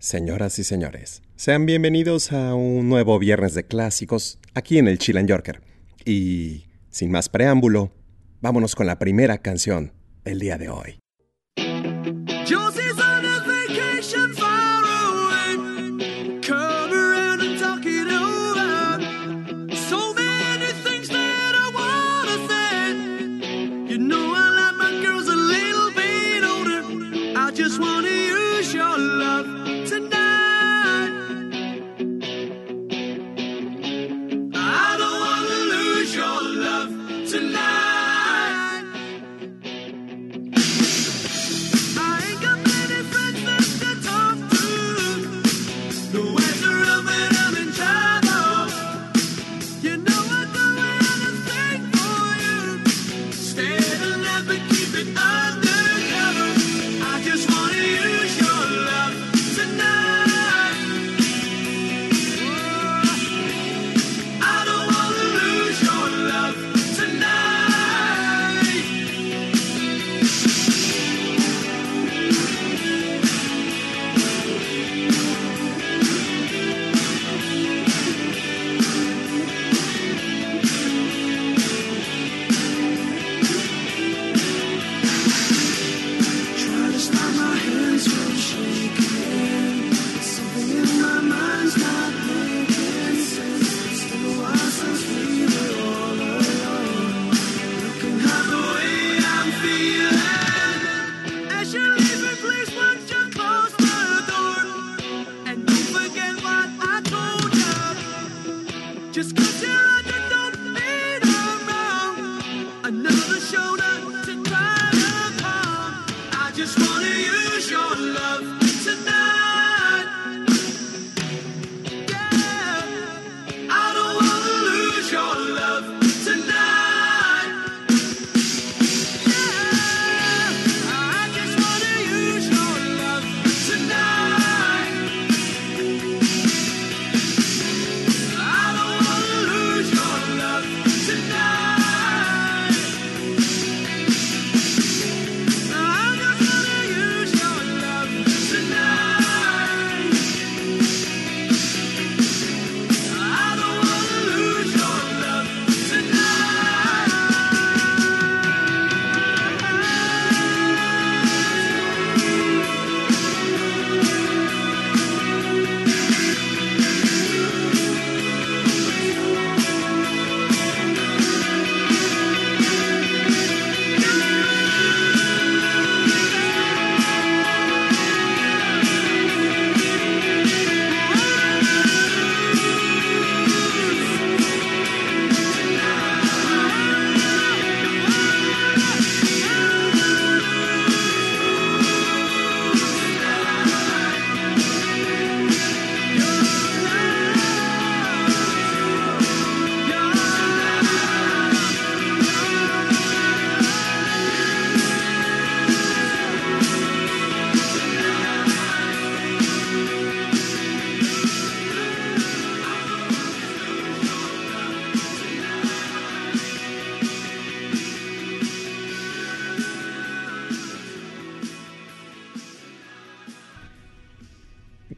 Señoras 0.00 0.58
y 0.58 0.64
señores, 0.64 1.20
sean 1.36 1.66
bienvenidos 1.66 2.32
a 2.32 2.54
un 2.54 2.88
nuevo 2.88 3.18
viernes 3.18 3.52
de 3.52 3.66
clásicos 3.66 4.38
aquí 4.54 4.78
en 4.78 4.88
el 4.88 4.98
Chill 4.98 5.26
Yorker. 5.26 5.60
Y 6.06 6.68
sin 6.88 7.10
más 7.10 7.28
preámbulo, 7.28 7.92
vámonos 8.40 8.74
con 8.74 8.86
la 8.86 8.98
primera 8.98 9.36
canción 9.42 9.92
del 10.24 10.38
día 10.38 10.56
de 10.56 10.70
hoy. 10.70 11.00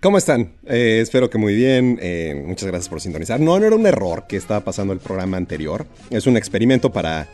¿Cómo 0.03 0.19
están? 0.19 0.53
Eh, 0.67 0.99
espero 1.01 1.31
que 1.31 1.39
muy 1.39 1.55
bien. 1.55 1.97
eh, 2.03 2.43
muchas 2.45 2.67
gracias 2.67 2.89
por 2.89 3.01
sintonizar. 3.01 3.39
No, 3.39 3.61
no 3.61 3.67
era 3.67 3.77
un 3.77 3.87
error 3.87 4.27
que 4.29 4.37
estaba 4.37 4.59
pasando 4.59 4.93
el 4.93 4.99
programa 4.99 5.37
anterior. 5.37 5.87
Es 6.11 6.27
un 6.27 6.37
experimento 6.37 6.91
para, 6.91 7.29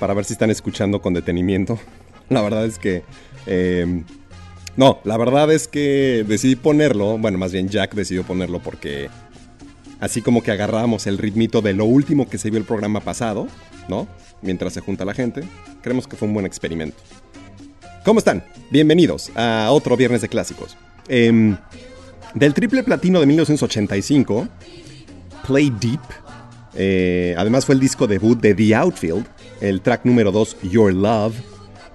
para 0.00 0.12
ver 0.12 0.24
si 0.24 0.32
están 0.32 0.50
escuchando 0.50 1.00
con 1.00 1.14
detenimiento. 1.14 1.78
La 2.30 2.42
verdad 2.42 2.66
es 2.66 2.80
que... 2.80 3.04
eh, 3.46 4.02
no, 4.76 5.00
la 5.02 5.16
verdad 5.16 5.50
es 5.52 5.66
que 5.66 6.24
decidí 6.26 6.54
ponerlo. 6.54 7.18
Bueno, 7.18 7.36
más 7.36 7.50
bien 7.50 7.68
Jack 7.68 7.94
decidió 7.94 8.22
ponerlo 8.22 8.60
porque... 8.60 9.08
Así 9.98 10.22
como 10.22 10.42
que 10.42 10.52
agarramos 10.52 11.08
el 11.08 11.18
ritmito 11.18 11.62
de 11.62 11.74
lo 11.74 11.84
último 11.84 12.28
que 12.28 12.38
se 12.38 12.50
vio 12.50 12.60
el 12.60 12.64
programa 12.64 13.00
pasado, 13.00 13.48
¿no? 13.88 14.06
Mientras 14.42 14.72
se 14.72 14.80
junta 14.80 15.04
la 15.04 15.14
gente. 15.14 15.42
Creemos 15.82 16.06
que 16.06 16.16
fue 16.16 16.28
un 16.28 16.34
buen 16.34 16.46
experimento. 16.46 16.96
¿Cómo 18.04 18.20
están? 18.20 18.44
Bienvenidos 18.70 19.32
a 19.34 19.68
otro 19.72 19.96
viernes 19.96 20.20
de 20.20 20.28
clásicos. 20.28 20.76
Em, 21.08 21.56
del 22.34 22.54
triple 22.54 22.82
platino 22.82 23.20
de 23.20 23.26
1985, 23.26 24.48
Play 25.46 25.70
Deep. 25.70 26.00
eh, 26.74 27.34
además 27.38 27.64
fue 27.64 27.74
el 27.74 27.80
disco 27.80 28.06
debut 28.06 28.38
de 28.40 28.54
The 28.54 28.74
Outfield, 28.74 29.26
el 29.60 29.80
track 29.80 30.04
número 30.04 30.30
2, 30.30 30.58
Your 30.70 30.92
Love, 30.92 31.34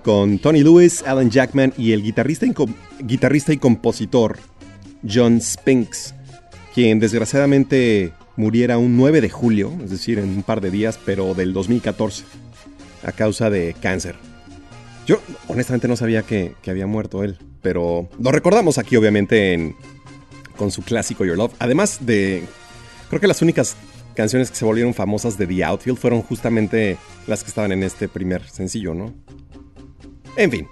con 0.04 0.40
Tony 0.40 0.64
Lewis, 0.64 1.04
Alan 1.06 1.30
Jackman 1.30 1.74
y 1.78 1.94
el 1.94 2.04
guitarrista 2.04 2.46
y, 2.46 3.58
compositor 3.58 4.38
John 5.08 5.40
Spinks, 5.40 6.14
quien 6.74 7.00
desgraciadamente 7.00 8.12
muriera 8.36 8.78
un 8.78 8.98
9 8.98 9.22
de 9.22 9.30
julio, 9.30 9.72
es 9.84 9.92
decir, 9.92 10.20
en 10.20 10.30
un 10.30 10.44
par 10.44 10.60
de 10.60 10.72
días, 10.72 11.00
pero 11.06 11.34
del 11.36 11.54
2014, 11.54 12.26
a 13.06 13.12
causa 13.12 13.50
de 13.50 13.76
cáncer. 13.80 14.16
Yo 15.06 15.22
honestamente 15.48 15.88
no 15.88 15.96
sabía 15.96 16.24
que 16.24 16.56
había 16.68 16.88
muerto 16.88 17.24
él, 17.24 17.38
pero 17.64 18.08
lo 18.20 18.32
recordamos 18.32 18.78
aquí 18.78 18.96
obviamente 18.96 19.54
en, 19.54 19.76
con 20.56 20.70
su 20.70 20.84
clásico 20.84 21.26
Your 21.26 21.38
Love. 21.38 21.54
Además 21.58 22.06
de, 22.06 22.44
creo 23.10 23.20
que 23.20 23.28
las 23.28 23.42
únicas 23.42 23.76
canciones 24.16 24.52
que 24.52 24.58
se 24.58 24.66
volvieron 24.66 24.94
famosas 24.94 25.38
de 25.40 25.48
The 25.48 25.64
Outfield 25.64 25.98
fueron 25.98 26.22
justamente 26.22 26.98
las 27.26 27.44
que 27.44 27.50
estaban 27.50 27.72
en 27.72 27.82
este 27.82 28.08
primer 28.08 28.48
sencillo, 28.48 28.94
¿no? 28.94 29.12
En 30.36 30.52
fin. 30.52 30.68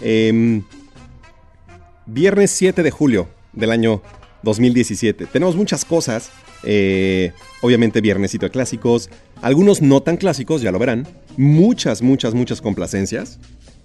em, 0.00 0.62
viernes 2.06 2.50
7 2.52 2.82
de 2.82 2.90
julio 2.90 3.28
del 3.52 3.70
año 3.70 4.02
2017. 4.42 5.26
Tenemos 5.26 5.56
muchas 5.56 5.84
cosas. 5.84 6.30
eh, 6.64 7.32
obviamente, 7.60 8.00
viernesito 8.00 8.46
de 8.46 8.50
clásicos. 8.50 9.10
Algunos 9.42 9.80
no 9.80 10.02
tan 10.02 10.16
clásicos, 10.16 10.60
ya 10.62 10.72
lo 10.72 10.78
verán. 10.78 11.06
Muchas, 11.36 12.02
muchas, 12.02 12.34
muchas 12.34 12.60
complacencias. 12.60 13.38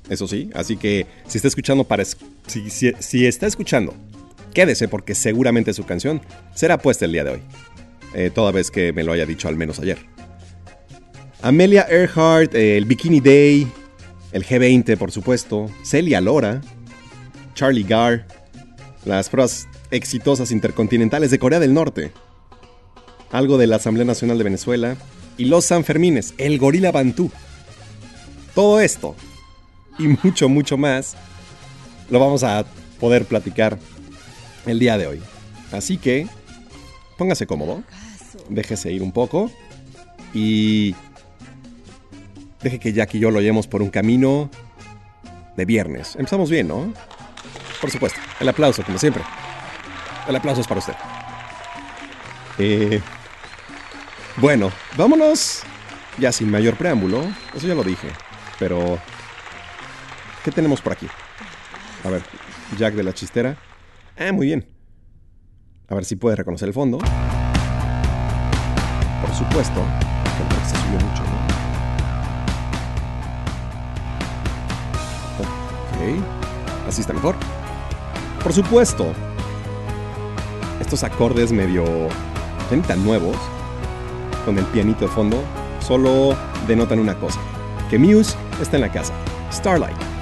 Eso 0.09 0.27
sí. 0.27 0.49
Así 0.53 0.77
que 0.77 1.07
si 1.27 1.37
está 1.37 1.47
escuchando 1.47 1.83
para. 1.83 2.03
Si, 2.05 3.25
está 3.25 3.47
escuchando, 3.47 3.93
quédese 4.53 4.87
porque 4.87 5.15
seguramente 5.15 5.73
su 5.73 5.85
canción 5.85 6.21
será 6.53 6.77
puesta 6.77 7.05
el 7.05 7.13
día 7.13 7.23
de 7.23 7.31
hoy. 7.31 7.41
Eh, 8.13 8.29
toda 8.33 8.51
vez 8.51 8.69
que 8.69 8.93
me 8.93 9.03
lo 9.03 9.13
haya 9.13 9.25
dicho 9.25 9.47
al 9.47 9.55
menos 9.55 9.79
ayer. 9.79 9.97
Amelia 11.41 11.85
Earhart, 11.89 12.53
el 12.55 12.85
Bikini 12.85 13.19
Day, 13.19 13.67
el 14.31 14.45
G20, 14.45 14.97
por 14.97 15.11
supuesto, 15.11 15.69
Celia 15.83 16.21
Lora, 16.21 16.61
Charlie 17.53 17.83
Garr, 17.83 18.25
las 19.03 19.29
pruebas 19.29 19.67
exitosas 19.91 20.51
intercontinentales 20.51 21.31
de 21.31 21.39
Corea 21.39 21.59
del 21.59 21.73
Norte, 21.73 22.11
algo 23.31 23.57
de 23.57 23.67
la 23.67 23.77
Asamblea 23.77 24.05
Nacional 24.05 24.37
de 24.37 24.43
Venezuela 24.43 24.95
y 25.37 25.45
los 25.45 25.65
Sanfermines, 25.65 26.33
el 26.37 26.59
Gorila 26.59 26.91
Bantú. 26.91 27.29
Todo 28.55 28.79
esto 28.79 29.15
y 29.97 30.07
mucho, 30.23 30.49
mucho 30.49 30.77
más 30.77 31.15
lo 32.09 32.19
vamos 32.19 32.43
a 32.43 32.65
poder 32.99 33.25
platicar 33.25 33.77
el 34.65 34.79
día 34.79 34.97
de 34.97 35.07
hoy. 35.07 35.21
Así 35.71 35.97
que 35.97 36.27
póngase 37.17 37.47
cómodo, 37.47 37.83
déjese 38.49 38.91
ir 38.91 39.01
un 39.01 39.11
poco 39.11 39.51
y 40.33 40.95
deje 42.61 42.79
que 42.79 42.93
Jack 42.93 43.15
y 43.15 43.19
yo 43.19 43.31
lo 43.31 43.39
llevemos 43.39 43.67
por 43.67 43.81
un 43.81 43.89
camino 43.89 44.49
de 45.55 45.65
viernes. 45.65 46.15
Empezamos 46.15 46.49
bien, 46.49 46.67
¿no? 46.67 46.93
Por 47.81 47.91
supuesto. 47.91 48.19
El 48.39 48.49
aplauso, 48.49 48.83
como 48.83 48.97
siempre. 48.97 49.23
El 50.27 50.35
aplauso 50.35 50.61
es 50.61 50.67
para 50.67 50.79
usted. 50.79 50.93
Eh, 52.57 53.01
bueno, 54.37 54.71
vámonos 54.95 55.63
ya 56.17 56.31
sin 56.31 56.49
mayor 56.49 56.75
preámbulo. 56.75 57.23
Eso 57.53 57.67
ya 57.67 57.75
lo 57.75 57.83
dije. 57.83 58.07
Pero... 58.59 58.99
¿Qué 60.43 60.51
tenemos 60.51 60.81
por 60.81 60.91
aquí? 60.91 61.07
A 62.03 62.09
ver, 62.09 62.21
Jack 62.77 62.95
de 62.95 63.03
la 63.03 63.13
chistera. 63.13 63.55
Ah, 64.19 64.33
muy 64.33 64.47
bien. 64.47 64.67
A 65.89 65.95
ver 65.95 66.03
si 66.03 66.17
puede 66.17 66.35
reconocer 66.35 66.67
el 66.67 66.73
fondo. 66.73 66.97
Por 69.21 69.33
supuesto. 69.33 69.81
Se 70.67 70.75
subió 70.75 70.99
mucho, 70.99 71.23
¿no? 71.23 71.29
Ok. 75.39 76.87
Así 76.89 77.01
está 77.01 77.13
mejor. 77.13 77.35
Por 78.43 78.51
supuesto. 78.51 79.13
Estos 80.81 81.03
acordes 81.03 81.53
medio... 81.53 81.85
tan 82.87 83.05
nuevos. 83.05 83.37
Con 84.43 84.57
el 84.57 84.65
pianito 84.65 85.05
de 85.05 85.11
fondo. 85.11 85.41
Solo 85.79 86.35
denotan 86.67 86.99
una 86.99 87.15
cosa. 87.15 87.39
Que 87.89 87.97
Muse 87.97 88.35
está 88.61 88.75
en 88.75 88.81
la 88.81 88.91
casa. 88.91 89.13
Starlight. 89.51 90.12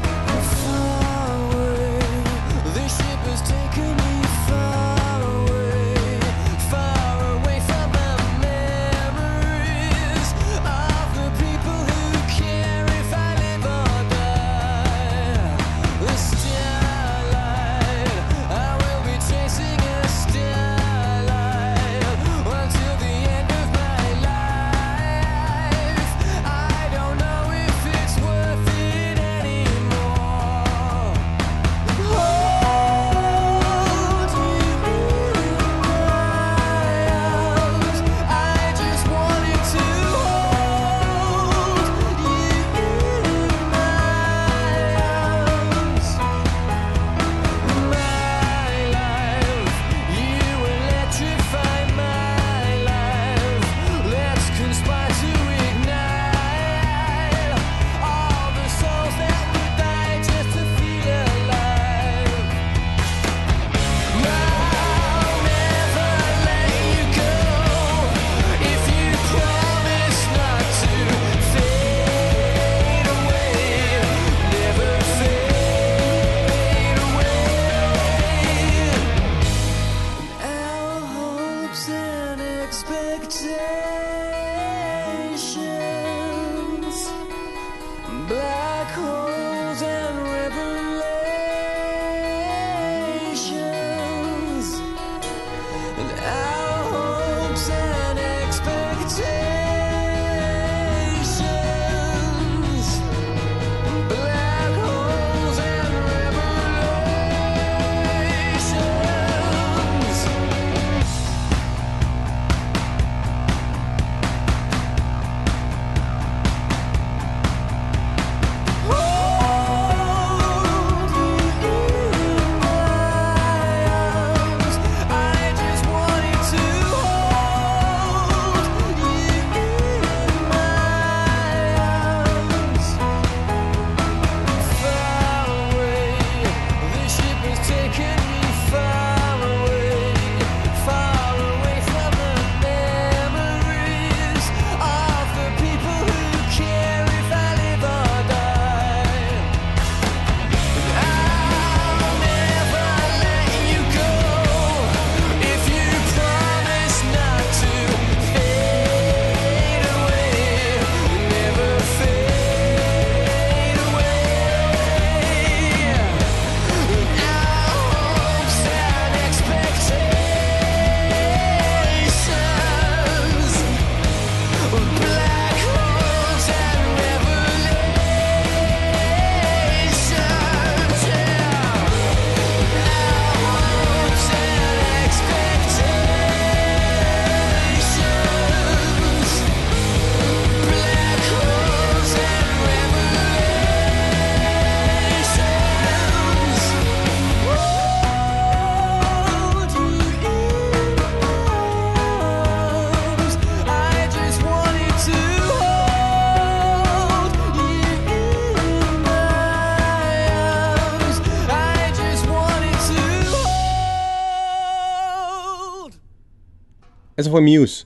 Fue 217.31 217.41
Muse. 217.41 217.85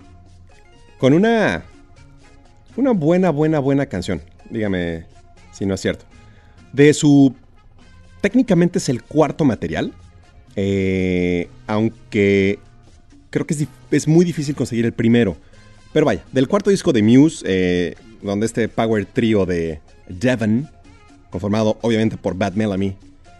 Con 0.98 1.14
una. 1.14 1.64
Una 2.76 2.92
buena, 2.92 3.30
buena, 3.30 3.60
buena 3.60 3.86
canción. 3.86 4.22
Dígame 4.50 5.06
si 5.54 5.66
no 5.66 5.76
es 5.76 5.82
cierto. 5.82 6.06
De 6.74 6.94
su. 6.94 7.34
Técnicamente 8.22 8.80
es 8.80 8.90
el 8.90 9.04
cuarto 9.04 9.46
material. 9.46 9.94
eh, 10.56 11.48
aunque 11.68 12.60
creo 13.30 13.46
que 13.46 13.54
es, 13.54 13.68
es 13.92 14.08
muy 14.08 14.26
difícil 14.26 14.56
conseguir 14.56 14.86
el 14.86 14.94
primero. 14.94 15.36
Pero 15.94 16.06
vaya, 16.06 16.24
del 16.32 16.48
cuarto 16.48 16.70
disco 16.70 16.92
de 16.92 17.04
Muse, 17.04 17.46
eh, 17.48 17.96
donde 18.22 18.46
este 18.46 18.68
power 18.68 19.06
trio 19.06 19.46
de 19.46 19.80
Devon, 20.08 20.70
conformado 21.30 21.78
obviamente 21.82 22.18
por 22.18 22.36
Bad 22.36 22.54
Melamy, 22.54 22.96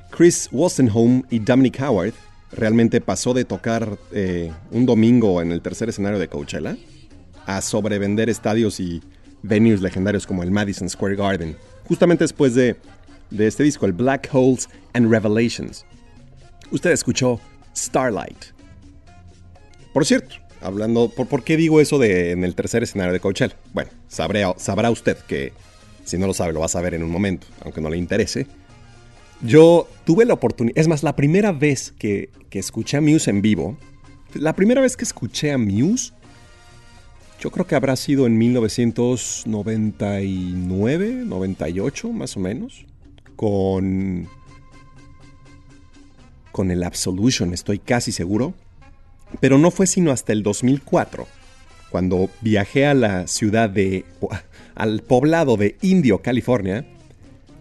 Chris 0.10 0.50
Wolstenholme 0.52 1.24
y 1.30 1.40
Dominic 1.40 1.82
Howard, 1.82 2.14
realmente 2.56 3.02
pasó 3.02 3.34
de 3.34 3.46
tocar 3.46 3.98
eh, 4.12 4.52
un 4.72 4.86
domingo 4.86 5.42
en 5.42 5.52
el 5.52 5.62
tercer 5.62 5.90
escenario 5.90 6.20
de 6.20 6.28
Coachella 6.28 6.78
a 7.46 7.62
sobrevender 7.62 8.30
estadios 8.30 8.80
y 8.80 9.02
venues 9.44 9.82
legendarios 9.82 10.26
como 10.26 10.42
el 10.42 10.52
Madison 10.52 10.90
Square 10.90 11.16
Garden, 11.16 11.56
justamente 11.88 12.24
después 12.24 12.56
de, 12.56 12.76
de 13.30 13.48
este 13.48 13.64
disco, 13.64 13.86
el 13.86 13.94
Black 13.94 14.30
Holes 14.32 14.68
and 14.94 15.12
Revelations. 15.12 15.86
Usted 16.72 16.92
escuchó 16.92 17.40
Starlight. 17.76 18.46
Por 19.94 20.06
cierto, 20.06 20.36
hablando, 20.62 21.10
¿por, 21.10 21.28
por 21.28 21.44
qué 21.44 21.58
digo 21.58 21.80
eso 21.80 22.00
de 22.00 22.32
en 22.32 22.44
el 22.44 22.56
tercer 22.56 22.82
escenario 22.82 23.14
de 23.14 23.20
Coachella? 23.20 23.56
Bueno, 23.74 23.92
sabré- 24.10 24.56
sabrá 24.58 24.90
usted 24.90 25.18
que 25.28 25.54
si 26.04 26.18
no 26.18 26.26
lo 26.28 26.34
sabe 26.34 26.54
lo 26.54 26.60
va 26.62 26.66
a 26.66 26.70
saber 26.70 26.94
en 26.96 27.04
un 27.04 27.12
momento, 27.12 27.48
aunque 27.62 27.82
no 27.82 27.90
le 27.90 27.98
interese. 27.98 28.48
Yo 29.42 29.88
tuve 30.06 30.26
la 30.26 30.34
oportunidad, 30.34 30.78
es 30.78 30.88
más, 30.88 31.04
la 31.04 31.16
primera 31.16 31.52
vez 31.52 31.94
que, 31.98 32.30
que 32.50 32.60
escuché 32.60 32.98
a 32.98 33.02
Muse 33.02 33.30
en 33.30 33.42
vivo, 33.42 33.78
la 34.34 34.54
primera 34.54 34.82
vez 34.82 34.98
que 34.98 35.04
escuché 35.04 35.52
a 35.52 35.58
Muse, 35.58 36.14
yo 37.40 37.52
creo 37.52 37.68
que 37.68 37.76
habrá 37.76 37.96
sido 37.96 38.28
en 38.28 38.38
1999, 38.38 41.24
98 41.26 42.12
más 42.12 42.36
o 42.38 42.40
menos, 42.40 42.86
con, 43.36 44.30
con 46.52 46.72
el 46.72 46.84
Absolution, 46.84 47.54
estoy 47.54 47.80
casi 47.80 48.12
seguro, 48.12 48.54
pero 49.40 49.58
no 49.58 49.72
fue 49.72 49.88
sino 49.88 50.12
hasta 50.12 50.34
el 50.34 50.44
2004, 50.44 51.28
cuando 51.90 52.30
viajé 52.42 52.86
a 52.86 52.94
la 52.94 53.26
ciudad 53.28 53.70
de, 53.70 54.06
al 54.76 55.02
poblado 55.02 55.58
de 55.58 55.76
Indio, 55.82 56.20
California, 56.20 56.86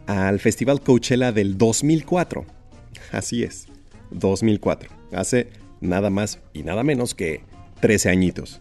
al 0.07 0.41
Festival 0.41 0.81
Coachella 0.81 1.33
del 1.33 1.57
2004. 1.59 2.45
Así 3.13 3.43
es, 3.43 3.67
2004. 4.11 4.91
Hace 5.13 5.49
nada 5.81 6.11
más 6.11 6.41
y 6.53 6.63
nada 6.63 6.83
menos 6.83 7.15
que 7.15 7.43
13 7.81 8.11
añitos, 8.11 8.61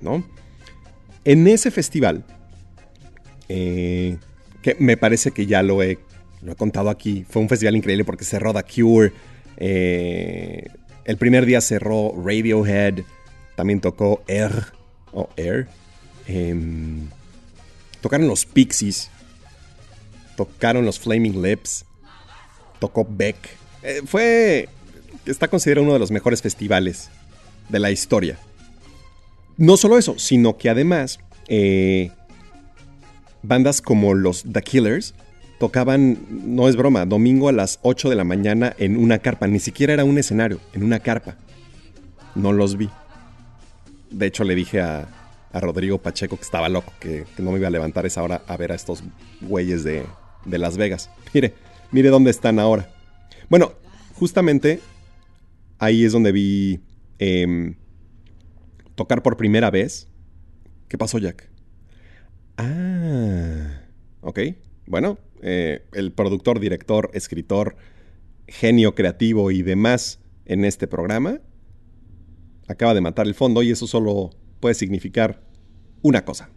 ¿no? 0.00 0.24
En 1.24 1.46
ese 1.46 1.70
festival, 1.70 2.24
eh, 3.48 4.16
que 4.62 4.76
me 4.78 4.96
parece 4.96 5.30
que 5.30 5.46
ya 5.46 5.62
lo 5.62 5.82
he, 5.82 5.98
lo 6.42 6.52
he 6.52 6.56
contado 6.56 6.90
aquí, 6.90 7.24
fue 7.28 7.42
un 7.42 7.48
festival 7.48 7.76
increíble 7.76 8.04
porque 8.04 8.24
cerró 8.24 8.54
The 8.54 8.62
Cure, 8.62 9.12
eh, 9.58 10.68
el 11.04 11.16
primer 11.16 11.46
día 11.46 11.60
cerró 11.60 12.14
Radiohead, 12.16 13.00
también 13.56 13.80
tocó 13.80 14.22
Air, 14.28 14.72
o 15.12 15.28
Air, 15.36 15.66
em, 16.26 17.08
tocaron 18.00 18.28
los 18.28 18.46
Pixies, 18.46 19.10
tocaron 20.38 20.84
los 20.84 21.00
Flaming 21.00 21.42
Lips, 21.42 21.84
tocó 22.78 23.04
Beck. 23.08 23.36
Eh, 23.82 24.02
fue. 24.06 24.68
Está 25.26 25.48
considerado 25.48 25.82
uno 25.84 25.94
de 25.94 25.98
los 25.98 26.12
mejores 26.12 26.40
festivales 26.40 27.10
de 27.68 27.80
la 27.80 27.90
historia. 27.90 28.38
No 29.56 29.76
solo 29.76 29.98
eso, 29.98 30.14
sino 30.16 30.56
que 30.56 30.70
además. 30.70 31.18
eh, 31.48 32.12
bandas 33.42 33.80
como 33.80 34.14
los 34.14 34.44
The 34.52 34.62
Killers 34.62 35.14
tocaban, 35.58 36.18
no 36.28 36.68
es 36.68 36.76
broma, 36.76 37.06
domingo 37.06 37.48
a 37.48 37.52
las 37.52 37.78
8 37.82 38.10
de 38.10 38.16
la 38.16 38.24
mañana 38.24 38.74
en 38.78 38.96
una 38.96 39.18
carpa. 39.18 39.46
Ni 39.48 39.58
siquiera 39.58 39.92
era 39.94 40.04
un 40.04 40.18
escenario, 40.18 40.60
en 40.72 40.84
una 40.84 41.00
carpa. 41.00 41.36
No 42.34 42.52
los 42.52 42.76
vi. 42.76 42.90
De 44.10 44.26
hecho, 44.26 44.44
le 44.44 44.54
dije 44.54 44.80
a, 44.80 45.08
a 45.52 45.60
Rodrigo 45.60 45.98
Pacheco 45.98 46.36
que 46.36 46.42
estaba 46.42 46.68
loco, 46.68 46.92
que, 47.00 47.24
que 47.36 47.42
no 47.42 47.50
me 47.52 47.58
iba 47.58 47.68
a 47.68 47.70
levantar 47.70 48.06
esa 48.06 48.22
hora 48.22 48.42
a 48.46 48.56
ver 48.56 48.72
a 48.72 48.74
estos 48.74 49.02
güeyes 49.40 49.82
de, 49.84 50.04
de 50.48 50.58
Las 50.58 50.76
Vegas. 50.76 51.10
Mire, 51.34 51.54
mire 51.90 52.08
dónde 52.08 52.30
están 52.30 52.58
ahora. 52.58 52.90
Bueno, 53.48 53.72
justamente 54.14 54.80
ahí 55.78 56.04
es 56.04 56.12
donde 56.12 56.32
vi 56.32 56.80
em, 57.18 57.76
tocar 58.94 59.22
por 59.22 59.36
primera 59.36 59.70
vez. 59.70 60.08
¿Qué 60.88 60.98
pasó, 60.98 61.18
Jack? 61.18 61.48
Ah, 62.56 63.82
ok. 64.20 64.40
Bueno, 64.86 65.18
eh, 65.42 65.82
el 65.92 66.12
productor, 66.12 66.60
director, 66.60 67.10
escritor, 67.14 67.76
genio 68.46 68.94
creativo 68.94 69.50
y 69.50 69.62
demás 69.62 70.20
en 70.46 70.64
este 70.64 70.86
programa 70.86 71.40
acaba 72.68 72.94
de 72.94 73.00
matar 73.00 73.26
el 73.26 73.34
fondo 73.34 73.62
y 73.62 73.70
eso 73.70 73.86
solo 73.86 74.30
puede 74.60 74.74
significar 74.74 75.42
una 76.02 76.24
cosa. 76.24 76.50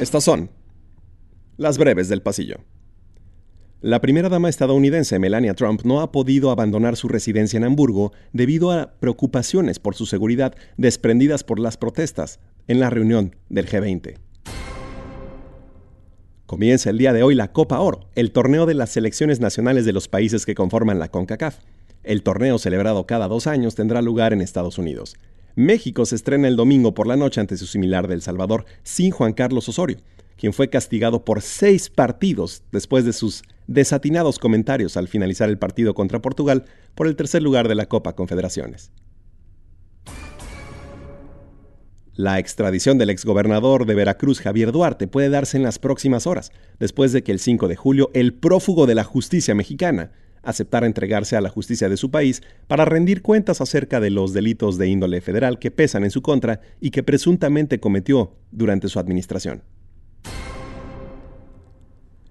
Estas 0.00 0.24
son 0.24 0.50
las 1.56 1.78
breves 1.78 2.10
del 2.10 2.20
pasillo. 2.20 2.56
La 3.80 4.02
primera 4.02 4.28
dama 4.28 4.50
estadounidense, 4.50 5.18
Melania 5.18 5.54
Trump, 5.54 5.84
no 5.84 6.02
ha 6.02 6.12
podido 6.12 6.50
abandonar 6.50 6.96
su 6.96 7.08
residencia 7.08 7.56
en 7.56 7.64
Hamburgo 7.64 8.12
debido 8.34 8.72
a 8.72 8.92
preocupaciones 9.00 9.78
por 9.78 9.94
su 9.94 10.04
seguridad 10.04 10.54
desprendidas 10.76 11.44
por 11.44 11.58
las 11.58 11.78
protestas 11.78 12.40
en 12.68 12.78
la 12.78 12.90
reunión 12.90 13.36
del 13.48 13.66
G20. 13.66 14.18
Comienza 16.44 16.90
el 16.90 16.98
día 16.98 17.14
de 17.14 17.22
hoy 17.22 17.34
la 17.34 17.52
Copa 17.52 17.80
Oro, 17.80 18.10
el 18.16 18.32
torneo 18.32 18.66
de 18.66 18.74
las 18.74 18.90
selecciones 18.90 19.40
nacionales 19.40 19.86
de 19.86 19.94
los 19.94 20.08
países 20.08 20.44
que 20.44 20.54
conforman 20.54 20.98
la 20.98 21.08
CONCACAF. 21.08 21.56
El 22.04 22.22
torneo 22.22 22.58
celebrado 22.58 23.06
cada 23.06 23.28
dos 23.28 23.46
años 23.46 23.74
tendrá 23.74 24.02
lugar 24.02 24.34
en 24.34 24.42
Estados 24.42 24.76
Unidos. 24.76 25.16
México 25.56 26.04
se 26.04 26.16
estrena 26.16 26.48
el 26.48 26.56
domingo 26.56 26.92
por 26.92 27.06
la 27.06 27.16
noche 27.16 27.40
ante 27.40 27.56
su 27.56 27.66
similar 27.66 28.08
del 28.08 28.20
Salvador, 28.20 28.66
sin 28.82 29.10
Juan 29.10 29.32
Carlos 29.32 29.66
Osorio, 29.70 29.96
quien 30.36 30.52
fue 30.52 30.68
castigado 30.68 31.24
por 31.24 31.40
seis 31.40 31.88
partidos 31.88 32.62
después 32.72 33.06
de 33.06 33.14
sus 33.14 33.42
desatinados 33.66 34.38
comentarios 34.38 34.98
al 34.98 35.08
finalizar 35.08 35.48
el 35.48 35.56
partido 35.56 35.94
contra 35.94 36.20
Portugal 36.20 36.66
por 36.94 37.06
el 37.06 37.16
tercer 37.16 37.42
lugar 37.42 37.68
de 37.68 37.74
la 37.74 37.86
Copa 37.86 38.14
Confederaciones. 38.14 38.92
La 42.12 42.38
extradición 42.38 42.98
del 42.98 43.10
exgobernador 43.10 43.86
de 43.86 43.94
Veracruz, 43.94 44.40
Javier 44.40 44.72
Duarte, 44.72 45.08
puede 45.08 45.30
darse 45.30 45.56
en 45.56 45.62
las 45.62 45.78
próximas 45.78 46.26
horas, 46.26 46.52
después 46.78 47.12
de 47.12 47.22
que 47.22 47.32
el 47.32 47.40
5 47.40 47.66
de 47.66 47.76
julio 47.76 48.10
el 48.12 48.34
prófugo 48.34 48.86
de 48.86 48.94
la 48.94 49.04
justicia 49.04 49.54
mexicana 49.54 50.12
aceptara 50.46 50.86
entregarse 50.86 51.36
a 51.36 51.40
la 51.40 51.50
justicia 51.50 51.88
de 51.88 51.96
su 51.96 52.10
país 52.10 52.42
para 52.68 52.84
rendir 52.84 53.20
cuentas 53.20 53.60
acerca 53.60 54.00
de 54.00 54.10
los 54.10 54.32
delitos 54.32 54.78
de 54.78 54.88
índole 54.88 55.20
federal 55.20 55.58
que 55.58 55.70
pesan 55.70 56.04
en 56.04 56.10
su 56.10 56.22
contra 56.22 56.60
y 56.80 56.90
que 56.90 57.02
presuntamente 57.02 57.80
cometió 57.80 58.32
durante 58.52 58.88
su 58.88 58.98
administración. 58.98 59.62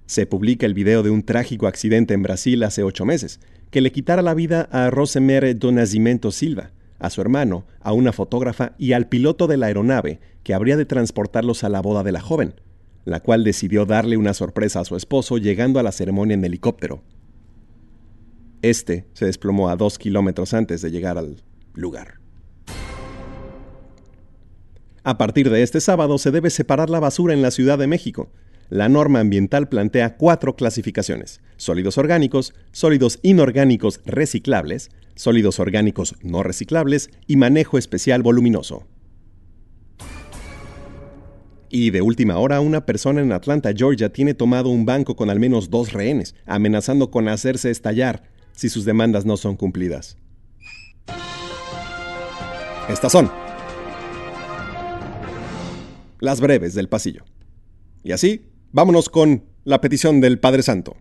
Se 0.07 0.25
publica 0.25 0.65
el 0.65 0.73
video 0.73 1.03
de 1.03 1.09
un 1.09 1.23
trágico 1.23 1.67
accidente 1.67 2.13
en 2.13 2.23
Brasil 2.23 2.63
hace 2.63 2.83
ocho 2.83 3.05
meses, 3.05 3.39
que 3.69 3.81
le 3.81 3.91
quitara 3.91 4.21
la 4.21 4.33
vida 4.33 4.69
a 4.71 4.89
Rosemere 4.89 5.55
do 5.55 5.71
Nascimento 5.71 6.31
Silva, 6.31 6.71
a 6.99 7.09
su 7.09 7.21
hermano, 7.21 7.65
a 7.81 7.91
una 7.91 8.13
fotógrafa 8.13 8.73
y 8.77 8.93
al 8.93 9.07
piloto 9.09 9.47
de 9.47 9.57
la 9.57 9.65
aeronave 9.65 10.19
que 10.43 10.53
habría 10.53 10.77
de 10.77 10.85
transportarlos 10.85 11.63
a 11.63 11.69
la 11.69 11.81
boda 11.81 12.03
de 12.03 12.11
la 12.11 12.21
joven, 12.21 12.53
la 13.03 13.19
cual 13.19 13.43
decidió 13.43 13.85
darle 13.85 14.15
una 14.15 14.33
sorpresa 14.33 14.79
a 14.79 14.85
su 14.85 14.95
esposo 14.95 15.37
llegando 15.37 15.79
a 15.79 15.83
la 15.83 15.91
ceremonia 15.91 16.35
en 16.35 16.45
helicóptero. 16.45 17.03
Este 18.61 19.05
se 19.13 19.25
desplomó 19.25 19.69
a 19.69 19.75
dos 19.75 19.97
kilómetros 19.97 20.53
antes 20.53 20.81
de 20.81 20.91
llegar 20.91 21.17
al 21.17 21.43
lugar. 21.73 22.19
A 25.03 25.19
partir 25.19 25.51
de 25.51 25.61
este 25.61 25.81
sábado 25.81 26.17
se 26.17 26.31
debe 26.31 26.49
separar 26.49 26.89
la 26.89 26.99
basura 26.99 27.33
en 27.33 27.43
la 27.43 27.51
Ciudad 27.51 27.77
de 27.77 27.85
México. 27.85 28.31
La 28.69 28.89
norma 28.89 29.19
ambiental 29.19 29.69
plantea 29.69 30.17
cuatro 30.17 30.55
clasificaciones. 30.55 31.41
Sólidos 31.57 31.99
orgánicos, 31.99 32.55
sólidos 32.71 33.19
inorgánicos 33.21 34.01
reciclables, 34.05 34.89
sólidos 35.13 35.59
orgánicos 35.59 36.15
no 36.23 36.41
reciclables 36.41 37.11
y 37.27 37.35
manejo 37.35 37.77
especial 37.77 38.23
voluminoso. 38.23 38.87
Y 41.69 41.91
de 41.91 42.01
última 42.01 42.37
hora, 42.37 42.59
una 42.59 42.87
persona 42.87 43.21
en 43.21 43.31
Atlanta, 43.31 43.71
Georgia, 43.75 44.11
tiene 44.11 44.33
tomado 44.33 44.69
un 44.69 44.85
banco 44.85 45.15
con 45.15 45.29
al 45.29 45.39
menos 45.39 45.69
dos 45.69 45.93
rehenes, 45.93 46.33
amenazando 46.47 47.11
con 47.11 47.27
hacerse 47.27 47.69
estallar 47.69 48.23
si 48.55 48.69
sus 48.69 48.85
demandas 48.85 49.25
no 49.25 49.37
son 49.37 49.55
cumplidas. 49.55 50.17
Estas 52.89 53.11
son 53.11 53.31
las 56.19 56.39
breves 56.41 56.73
del 56.73 56.89
pasillo. 56.89 57.23
Y 58.03 58.11
así, 58.11 58.45
vámonos 58.71 59.09
con 59.09 59.43
la 59.63 59.81
petición 59.81 60.21
del 60.21 60.39
Padre 60.39 60.63
Santo. 60.63 60.95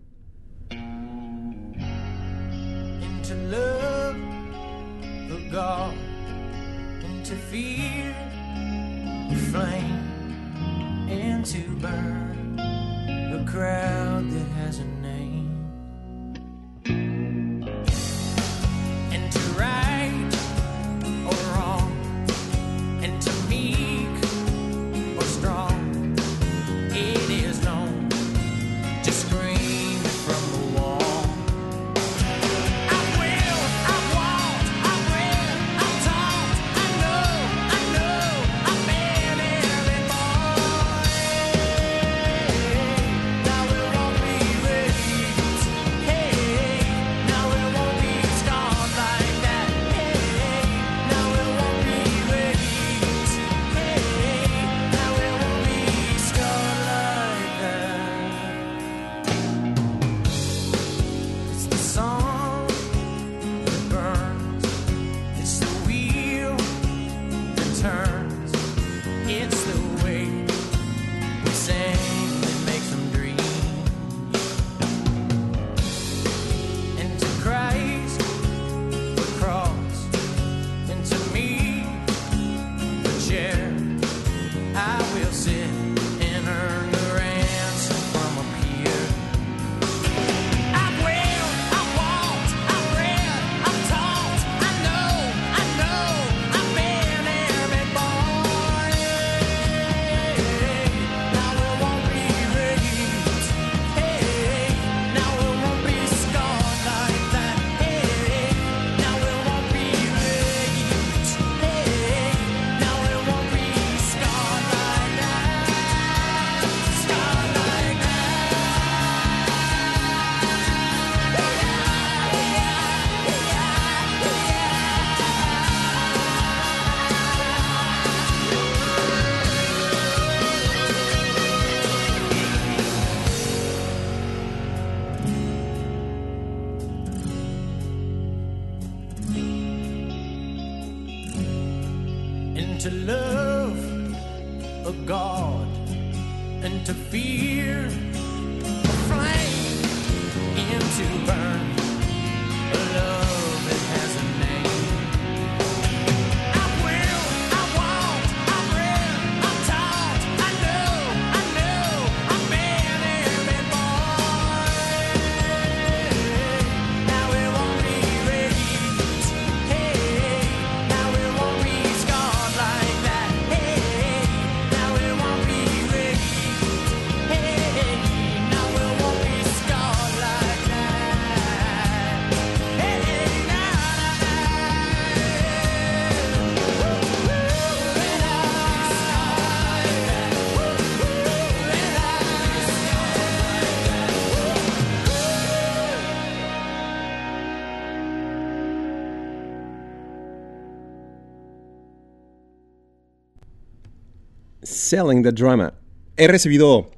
Selling 204.95 205.23
Drama. 205.23 205.75
He 206.17 206.29
recibido 206.29 206.89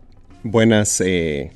buenas, 0.42 1.00
eh, 1.00 1.50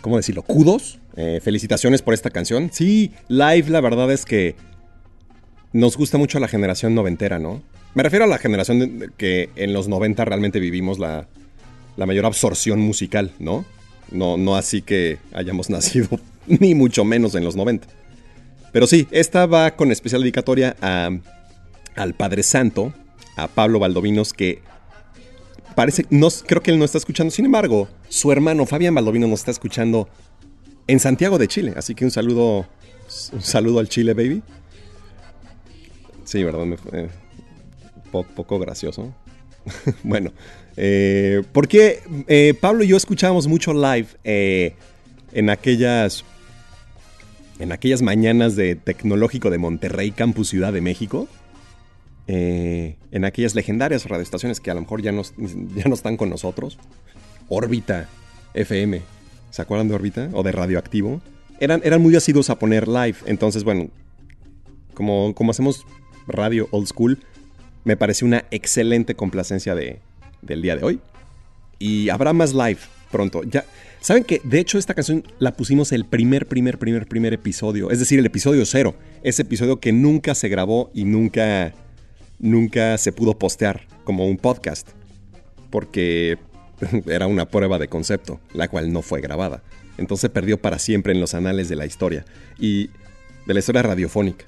¿cómo 0.00 0.16
decirlo? 0.16 0.42
Kudos. 0.42 1.00
Eh, 1.16 1.40
felicitaciones 1.42 2.02
por 2.02 2.14
esta 2.14 2.30
canción. 2.30 2.70
Sí, 2.72 3.10
live 3.26 3.68
la 3.70 3.80
verdad 3.80 4.12
es 4.12 4.24
que 4.24 4.54
nos 5.72 5.96
gusta 5.96 6.18
mucho 6.18 6.38
la 6.38 6.46
generación 6.46 6.94
noventera, 6.94 7.40
¿no? 7.40 7.62
Me 7.94 8.04
refiero 8.04 8.26
a 8.26 8.28
la 8.28 8.38
generación 8.38 9.12
que 9.16 9.50
en 9.56 9.72
los 9.72 9.88
90 9.88 10.24
realmente 10.24 10.60
vivimos 10.60 11.00
la, 11.00 11.26
la 11.96 12.06
mayor 12.06 12.26
absorción 12.26 12.78
musical, 12.78 13.32
¿no? 13.40 13.64
¿no? 14.12 14.36
No 14.36 14.54
así 14.54 14.82
que 14.82 15.18
hayamos 15.32 15.68
nacido, 15.70 16.20
ni 16.46 16.76
mucho 16.76 17.04
menos 17.04 17.34
en 17.34 17.42
los 17.42 17.56
90. 17.56 17.88
Pero 18.70 18.86
sí, 18.86 19.08
esta 19.10 19.46
va 19.46 19.72
con 19.72 19.90
especial 19.90 20.20
dedicatoria 20.20 20.76
a, 20.80 21.10
al 21.96 22.14
Padre 22.14 22.44
Santo, 22.44 22.92
a 23.34 23.48
Pablo 23.48 23.80
Valdovinos, 23.80 24.32
que 24.32 24.62
parece, 25.76 26.06
no, 26.10 26.26
creo 26.46 26.60
que 26.60 26.72
él 26.72 26.78
no 26.80 26.84
está 26.84 26.98
escuchando. 26.98 27.30
Sin 27.30 27.44
embargo, 27.44 27.88
su 28.08 28.32
hermano 28.32 28.66
Fabián 28.66 28.94
Baldovino 28.96 29.28
nos 29.28 29.38
está 29.40 29.52
escuchando 29.52 30.08
en 30.88 30.98
Santiago 30.98 31.38
de 31.38 31.46
Chile. 31.46 31.74
Así 31.76 31.94
que 31.94 32.04
un 32.04 32.10
saludo, 32.10 32.66
un 33.32 33.42
saludo 33.42 33.78
al 33.78 33.88
Chile, 33.88 34.14
baby. 34.14 34.42
Sí, 36.24 36.42
verdad, 36.42 36.64
me 36.64 36.76
eh, 36.92 37.08
po- 38.10 38.24
poco 38.24 38.58
gracioso. 38.58 39.14
bueno, 40.02 40.32
eh, 40.76 41.42
porque 41.52 42.00
eh, 42.26 42.54
Pablo 42.60 42.82
y 42.84 42.88
yo 42.88 42.96
escuchábamos 42.96 43.46
mucho 43.46 43.72
live 43.72 44.08
eh, 44.24 44.74
en 45.32 45.50
aquellas 45.50 46.24
en 47.58 47.72
aquellas 47.72 48.02
mañanas 48.02 48.54
de 48.54 48.74
Tecnológico 48.76 49.50
de 49.50 49.56
Monterrey, 49.58 50.10
Campus 50.10 50.48
Ciudad 50.48 50.72
de 50.72 50.80
México. 50.82 51.26
Eh, 52.28 52.96
en 53.10 53.24
aquellas 53.24 53.54
legendarias 53.54 54.04
radioestaciones 54.06 54.60
que 54.60 54.70
a 54.70 54.74
lo 54.74 54.80
mejor 54.80 55.02
ya 55.02 55.12
no, 55.12 55.22
ya 55.76 55.84
no 55.86 55.94
están 55.94 56.16
con 56.16 56.30
nosotros. 56.30 56.78
Órbita 57.48 58.08
FM. 58.54 59.02
¿Se 59.50 59.62
acuerdan 59.62 59.88
de 59.88 59.94
Órbita? 59.94 60.28
O 60.32 60.42
de 60.42 60.52
Radioactivo. 60.52 61.20
Eran, 61.60 61.80
eran 61.84 62.02
muy 62.02 62.14
asiduos 62.16 62.50
a 62.50 62.58
poner 62.58 62.88
live. 62.88 63.16
Entonces, 63.26 63.64
bueno, 63.64 63.88
como, 64.94 65.34
como 65.34 65.52
hacemos 65.52 65.86
radio 66.26 66.68
old 66.72 66.88
school, 66.88 67.18
me 67.84 67.96
parece 67.96 68.24
una 68.24 68.44
excelente 68.50 69.14
complacencia 69.14 69.74
de, 69.74 70.00
del 70.42 70.62
día 70.62 70.76
de 70.76 70.84
hoy. 70.84 71.00
Y 71.78 72.08
habrá 72.08 72.32
más 72.32 72.52
live 72.52 72.78
pronto. 73.10 73.42
Ya, 73.44 73.64
Saben 74.06 74.22
que, 74.22 74.40
de 74.44 74.60
hecho, 74.60 74.78
esta 74.78 74.94
canción 74.94 75.24
la 75.40 75.56
pusimos 75.56 75.90
el 75.90 76.04
primer, 76.04 76.46
primer, 76.46 76.78
primer, 76.78 77.08
primer 77.08 77.32
episodio. 77.32 77.90
Es 77.90 77.98
decir, 77.98 78.20
el 78.20 78.26
episodio 78.26 78.64
cero. 78.64 78.94
Ese 79.24 79.42
episodio 79.42 79.80
que 79.80 79.92
nunca 79.92 80.36
se 80.36 80.48
grabó 80.48 80.92
y 80.94 81.02
nunca, 81.02 81.74
nunca 82.38 82.98
se 82.98 83.12
pudo 83.12 83.38
postear 83.38 83.86
como 84.04 84.26
un 84.26 84.36
podcast. 84.36 84.88
Porque 85.70 86.38
era 87.06 87.26
una 87.26 87.46
prueba 87.46 87.78
de 87.78 87.88
concepto, 87.88 88.40
la 88.52 88.68
cual 88.68 88.92
no 88.92 89.02
fue 89.02 89.20
grabada. 89.20 89.62
Entonces 89.98 90.30
perdió 90.30 90.60
para 90.60 90.78
siempre 90.78 91.12
en 91.12 91.20
los 91.20 91.34
anales 91.34 91.68
de 91.68 91.76
la 91.76 91.86
historia. 91.86 92.24
Y 92.58 92.90
de 93.46 93.54
la 93.54 93.60
historia 93.60 93.82
radiofónica. 93.82 94.44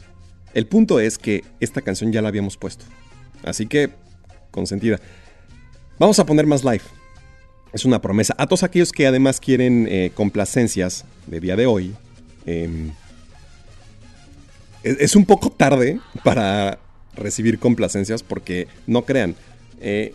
El 0.55 0.67
punto 0.67 1.01
es 1.01 1.19
que 1.19 1.45
esta 1.61 1.83
canción 1.83 2.13
ya 2.13 2.23
la 2.23 2.29
habíamos 2.29 2.57
puesto. 2.57 2.85
Así 3.45 3.67
que, 3.67 3.91
consentida. 4.51 4.99
Vamos 5.99 6.19
a 6.19 6.27
poner 6.27 6.47
más 6.47 6.65
live. 6.65 6.83
es 7.73 7.85
una 7.85 8.01
promesa. 8.01 8.35
A 8.39 8.47
todos 8.47 8.63
aquellos 8.63 8.93
que 8.93 9.07
además 9.07 9.41
quieren 9.41 9.87
eh, 9.91 10.11
complacencias 10.15 11.05
de 11.27 11.41
día 11.41 11.55
de 11.55 11.67
hoy, 11.67 11.95
em, 12.47 12.91
es, 14.83 14.97
es 15.01 15.17
un 15.17 15.27
poco 15.27 15.51
tarde 15.51 16.01
para 16.25 16.79
recibir 17.19 17.59
complacencias 17.59 18.23
porque 18.23 18.69
no 18.87 19.05
crean, 19.05 19.35
eh, 19.81 20.13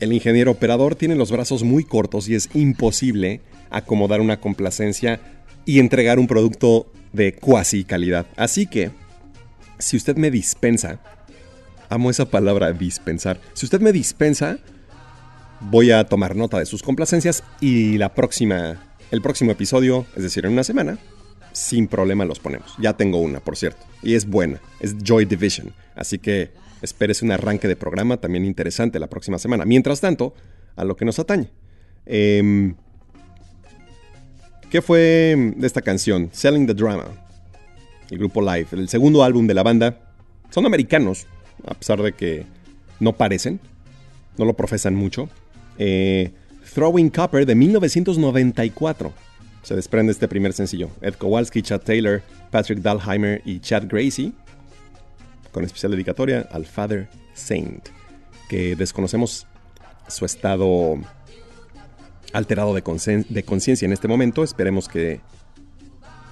el 0.00 0.12
ingeniero 0.12 0.50
operador 0.50 0.94
tiene 0.94 1.14
los 1.14 1.30
brazos 1.30 1.62
muy 1.62 1.84
cortos 1.84 2.28
y 2.28 2.34
es 2.34 2.48
imposible 2.54 3.40
acomodar 3.70 4.20
una 4.20 4.40
complacencia 4.40 5.20
y 5.64 5.78
entregar 5.78 6.18
un 6.18 6.26
producto 6.26 6.90
de 7.12 7.34
cuasi 7.34 7.84
calidad. 7.84 8.26
Así 8.36 8.66
que, 8.66 8.90
si 9.78 9.96
usted 9.96 10.16
me 10.16 10.30
dispensa, 10.30 11.00
amo 11.88 12.10
esa 12.10 12.30
palabra 12.30 12.72
dispensar, 12.72 13.40
si 13.52 13.66
usted 13.66 13.80
me 13.80 13.92
dispensa, 13.92 14.58
voy 15.60 15.90
a 15.90 16.04
tomar 16.04 16.34
nota 16.34 16.58
de 16.58 16.66
sus 16.66 16.82
complacencias 16.82 17.44
y 17.60 17.98
la 17.98 18.14
próxima, 18.14 18.82
el 19.10 19.20
próximo 19.20 19.52
episodio, 19.52 20.06
es 20.16 20.22
decir, 20.22 20.46
en 20.46 20.52
una 20.52 20.64
semana, 20.64 20.98
sin 21.52 21.86
problema 21.86 22.24
los 22.24 22.38
ponemos. 22.38 22.74
Ya 22.78 22.94
tengo 22.94 23.18
una, 23.18 23.40
por 23.40 23.56
cierto, 23.56 23.84
y 24.02 24.14
es 24.14 24.26
buena, 24.26 24.60
es 24.80 24.96
Joy 25.02 25.24
Division, 25.24 25.72
así 25.94 26.18
que 26.18 26.50
espérese 26.82 27.24
un 27.24 27.32
arranque 27.32 27.68
de 27.68 27.76
programa 27.76 28.16
también 28.16 28.44
interesante 28.44 28.98
la 28.98 29.08
próxima 29.08 29.38
semana. 29.38 29.64
Mientras 29.64 30.00
tanto, 30.00 30.34
a 30.76 30.84
lo 30.84 30.96
que 30.96 31.04
nos 31.04 31.18
atañe. 31.18 31.50
Em, 32.06 32.74
¿Qué 34.70 34.80
fue 34.80 35.52
de 35.56 35.66
esta 35.66 35.82
canción? 35.82 36.30
Selling 36.32 36.66
the 36.66 36.74
Drama. 36.74 37.06
El 38.10 38.18
grupo 38.18 38.40
Live, 38.40 38.68
el 38.72 38.88
segundo 38.88 39.22
álbum 39.24 39.46
de 39.46 39.54
la 39.54 39.62
banda. 39.62 39.98
Son 40.50 40.64
americanos, 40.64 41.26
a 41.66 41.74
pesar 41.74 42.00
de 42.02 42.12
que 42.12 42.46
no 42.98 43.12
parecen, 43.16 43.60
no 44.38 44.44
lo 44.44 44.54
profesan 44.54 44.94
mucho. 44.94 45.28
Eh, 45.78 46.30
Throwing 46.72 47.10
Copper 47.10 47.46
de 47.46 47.54
1994. 47.54 49.12
Se 49.62 49.74
desprende 49.76 50.12
este 50.12 50.26
primer 50.28 50.52
sencillo. 50.52 50.90
Ed 51.02 51.14
Kowalski, 51.14 51.62
Chad 51.62 51.80
Taylor, 51.82 52.22
Patrick 52.50 52.80
Dahlheimer 52.80 53.42
y 53.44 53.60
Chad 53.60 53.84
Gracie. 53.88 54.32
Con 55.52 55.64
especial 55.64 55.92
dedicatoria 55.92 56.48
al 56.50 56.64
Father 56.66 57.08
Saint. 57.34 57.88
Que 58.48 58.74
desconocemos 58.76 59.46
su 60.08 60.24
estado 60.24 60.94
alterado 62.32 62.74
de 62.74 62.82
concien- 62.82 63.26
de 63.28 63.42
conciencia 63.42 63.86
en 63.86 63.92
este 63.92 64.08
momento. 64.08 64.42
Esperemos 64.42 64.88
que, 64.88 65.20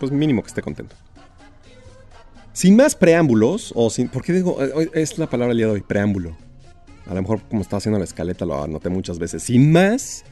pues 0.01 0.11
mínimo 0.11 0.43
que 0.43 0.49
esté 0.49 0.63
contento. 0.63 0.97
Sin 2.53 2.75
más 2.75 2.97
preámbulos, 2.97 3.73
o 3.77 3.89
sin... 3.89 4.09
¿Por 4.09 4.25
qué 4.25 4.33
digo? 4.33 4.57
eh, 4.63 4.91
Es 4.95 5.17
la 5.19 5.29
palabra 5.29 5.49
del 5.51 5.59
día 5.59 5.67
de 5.67 5.73
hoy, 5.75 5.81
preámbulo. 5.81 6.37
A 7.07 7.15
lo 7.15 7.23
mejor 7.23 7.41
como 7.49 7.63
estaba 7.63 7.79
haciendo 7.79 7.99
la 7.99 8.05
escaleta 8.05 8.45
lo 8.45 8.63
anoté 8.63 8.89
muchas 8.89 9.19
veces. 9.19 9.43
Sin 9.45 9.71
más, 9.71 10.25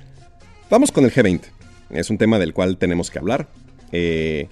vamos 0.69 0.91
con 0.91 1.05
el 1.05 1.13
G20. 1.13 1.43
Es 1.91 2.11
un 2.11 2.19
tema 2.19 2.39
del 2.39 2.53
cual 2.53 2.79
tenemos 2.79 3.11
que 3.11 3.19
hablar. 3.19 3.49
Eh, 3.93 4.49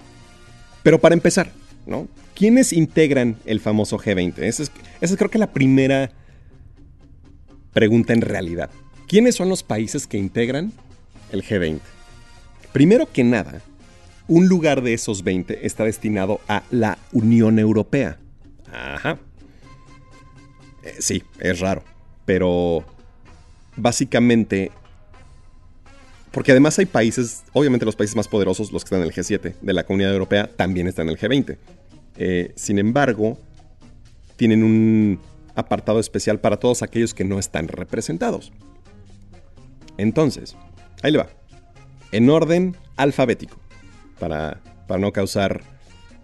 pero 0.83 0.99
para 0.99 1.15
empezar, 1.15 1.51
¿no? 1.85 2.07
¿Quiénes 2.35 2.73
integran 2.73 3.37
el 3.45 3.59
famoso 3.59 3.97
G20? 3.97 4.39
Esa 4.39 4.63
es, 4.63 4.71
es 5.01 5.15
creo 5.15 5.29
que 5.29 5.37
la 5.37 5.51
primera 5.51 6.11
pregunta 7.73 8.13
en 8.13 8.21
realidad. 8.21 8.69
¿Quiénes 9.07 9.35
son 9.35 9.49
los 9.49 9.63
países 9.63 10.07
que 10.07 10.17
integran 10.17 10.71
el 11.31 11.43
G20? 11.43 11.79
Primero 12.71 13.11
que 13.11 13.23
nada, 13.23 13.61
un 14.27 14.47
lugar 14.47 14.81
de 14.81 14.93
esos 14.93 15.23
20 15.23 15.65
está 15.65 15.83
destinado 15.83 16.41
a 16.47 16.63
la 16.71 16.97
Unión 17.11 17.59
Europea. 17.59 18.17
Ajá. 18.71 19.19
Eh, 20.83 20.95
sí, 20.99 21.23
es 21.39 21.59
raro, 21.59 21.83
pero 22.25 22.83
básicamente... 23.75 24.71
Porque 26.35 26.51
además 26.51 26.77
hay 26.79 26.85
países, 26.85 27.45
obviamente 27.53 27.85
los 27.85 27.95
países 27.95 28.13
más 28.13 28.27
poderosos, 28.27 28.73
los 28.73 28.83
que 28.83 28.87
están 28.87 28.99
en 28.99 29.05
el 29.05 29.13
G7 29.13 29.55
de 29.61 29.73
la 29.73 29.85
Comunidad 29.85 30.11
Europea, 30.11 30.49
también 30.53 30.85
están 30.85 31.07
en 31.07 31.13
el 31.13 31.17
G20. 31.17 31.57
Eh, 32.17 32.51
sin 32.57 32.77
embargo, 32.77 33.39
tienen 34.35 34.61
un 34.61 35.21
apartado 35.55 35.97
especial 35.97 36.41
para 36.41 36.57
todos 36.57 36.81
aquellos 36.81 37.13
que 37.13 37.23
no 37.23 37.39
están 37.39 37.69
representados. 37.69 38.51
Entonces, 39.97 40.57
ahí 41.03 41.13
le 41.13 41.19
va. 41.19 41.29
En 42.11 42.29
orden 42.29 42.75
alfabético, 42.97 43.57
para, 44.19 44.59
para 44.89 44.99
no 44.99 45.13
causar 45.13 45.61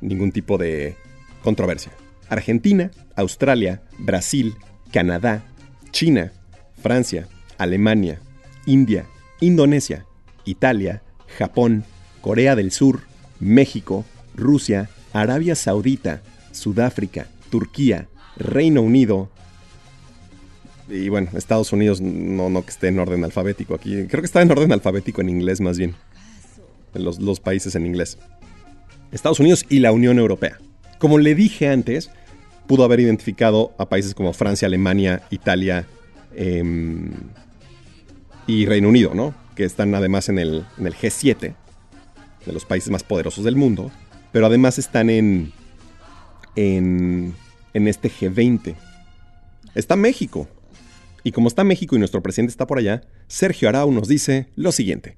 ningún 0.02 0.34
tipo 0.34 0.58
de 0.58 0.98
controversia. 1.42 1.94
Argentina, 2.28 2.92
Australia, 3.16 3.82
Brasil, 3.98 4.56
Canadá, 4.92 5.46
China, 5.92 6.34
Francia, 6.82 7.30
Alemania, 7.58 8.20
India, 8.66 9.06
Indonesia, 9.42 10.06
Italia, 10.46 11.02
Japón, 11.38 11.84
Corea 12.22 12.56
del 12.56 12.72
Sur, 12.72 13.02
México, 13.40 14.06
Rusia, 14.36 14.90
Arabia 15.12 15.56
Saudita, 15.56 16.22
Sudáfrica, 16.52 17.28
Turquía, 17.50 18.08
Reino 18.38 18.82
Unido, 18.82 19.30
y 20.88 21.10
bueno, 21.10 21.30
Estados 21.34 21.72
Unidos 21.74 22.02
no, 22.02 22.50
no 22.50 22.64
que 22.64 22.70
esté 22.70 22.90
en 22.90 23.00
orden 23.00 23.24
alfabético 23.24 23.76
aquí. 23.76 24.06
Creo 24.08 24.22
que 24.22 24.26
está 24.26 24.42
en 24.42 24.52
orden 24.52 24.72
alfabético 24.72 25.22
en 25.22 25.30
inglés 25.30 25.62
más 25.62 25.78
bien. 25.78 25.96
Los, 26.94 27.20
los 27.20 27.40
países 27.40 27.76
en 27.76 27.86
inglés. 27.86 28.18
Estados 29.12 29.40
Unidos 29.40 29.66
y 29.70 29.80
la 29.80 29.92
Unión 29.92 30.20
Europea. 30.20 30.60
Como 31.00 31.18
le 31.18 31.34
dije 31.34 31.70
antes, 31.70 32.12
pudo 32.68 32.84
haber 32.84 33.00
identificado 33.00 33.74
a 33.78 33.88
países 33.88 34.14
como 34.14 34.34
Francia, 34.34 34.68
Alemania, 34.68 35.24
Italia 35.30 35.88
em, 36.36 37.12
y 38.48 38.66
Reino 38.66 38.90
Unido, 38.90 39.14
¿no? 39.14 39.34
Que 39.56 39.64
están 39.64 39.94
además 39.96 40.30
en 40.30 40.40
el, 40.40 40.66
en 40.78 40.88
el 40.88 40.96
G7, 40.96 41.54
de 42.46 42.54
los 42.54 42.66
países 42.66 42.90
más 42.90 43.04
poderosos 43.04 43.44
del 43.44 43.56
mundo. 43.56 43.92
Pero 44.32 44.46
además 44.46 44.80
están 44.80 45.10
en, 45.10 45.52
en, 46.56 47.36
en 47.74 47.88
este 47.88 48.10
G20. 48.10 48.76
Está 49.76 49.96
México. 49.96 50.48
Y 51.24 51.32
como 51.32 51.48
está 51.48 51.64
México 51.64 51.96
y 51.96 52.00
nuestro 52.00 52.24
presidente 52.24 52.52
está 52.52 52.66
por 52.66 52.80
allá, 52.80 53.04
Sergio 53.28 53.70
Arau 53.70 53.92
nos 53.92 54.08
dice 54.08 54.48
lo 54.56 54.72
siguiente. 54.72 55.18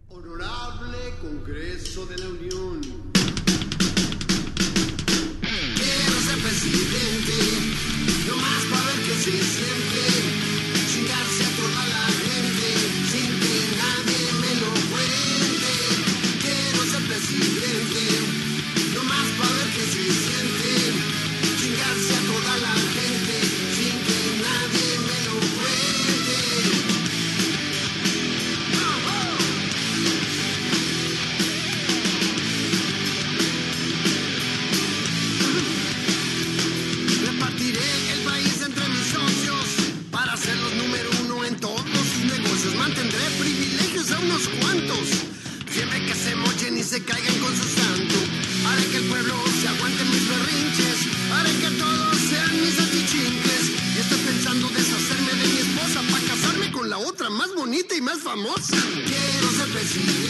Más 58.13 58.23
famosa. 58.23 58.76
Quiero 58.93 59.52
ser 59.52 59.69
presidente, 59.73 60.22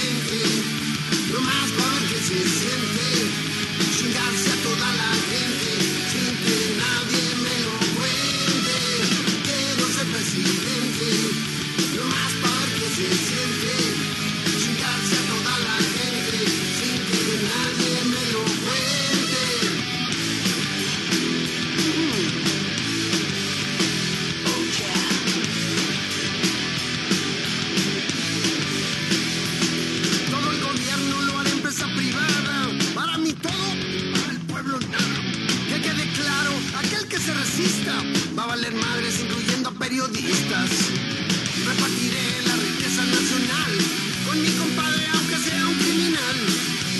Repartiré 40.54 42.42
la 42.46 42.56
riqueza 42.56 43.04
nacional 43.04 43.72
con 44.24 44.39
mi 44.39 44.52
compadre, 44.52 45.08
aunque 45.13 45.38
sea 45.38 45.66
un 45.66 45.74
criminal. 45.80 46.38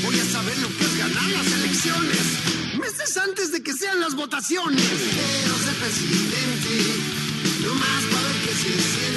Voy 0.04 0.20
a 0.20 0.26
saber 0.26 0.58
lo 0.58 0.70
que 0.70 0.84
es 0.84 0.98
ganar 0.98 1.30
las 1.30 1.52
elecciones, 1.52 2.18
meses 2.80 3.16
antes 3.18 3.52
de 3.52 3.62
que 3.62 3.74
sean 3.74 4.00
las 4.00 4.16
votaciones. 4.16 4.82
Quiero 4.82 5.56
ser 5.60 5.76
presidente, 5.76 6.96
no 7.64 7.76
más 7.76 8.04
para 8.12 8.32
que 8.42 8.54
se 8.56 8.72
siente. 8.72 9.13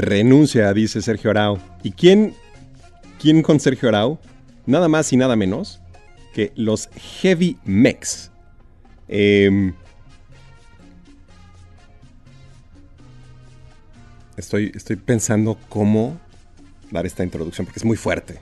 Renuncia, 0.00 0.72
dice 0.72 1.02
Sergio 1.02 1.30
Arau. 1.30 1.58
¿Y 1.82 1.92
quién, 1.92 2.34
quién 3.20 3.42
con 3.42 3.60
Sergio 3.60 3.88
Arau? 3.88 4.18
Nada 4.66 4.88
más 4.88 5.12
y 5.12 5.16
nada 5.16 5.36
menos 5.36 5.80
que 6.34 6.52
los 6.56 6.88
Heavy 7.20 7.56
Mex. 7.64 8.30
Em, 9.08 9.74
estoy, 14.36 14.72
estoy 14.74 14.96
pensando 14.96 15.58
cómo 15.68 16.18
dar 16.90 17.06
esta 17.06 17.24
introducción 17.24 17.66
porque 17.66 17.78
es 17.78 17.84
muy 17.84 17.96
fuerte. 17.96 18.40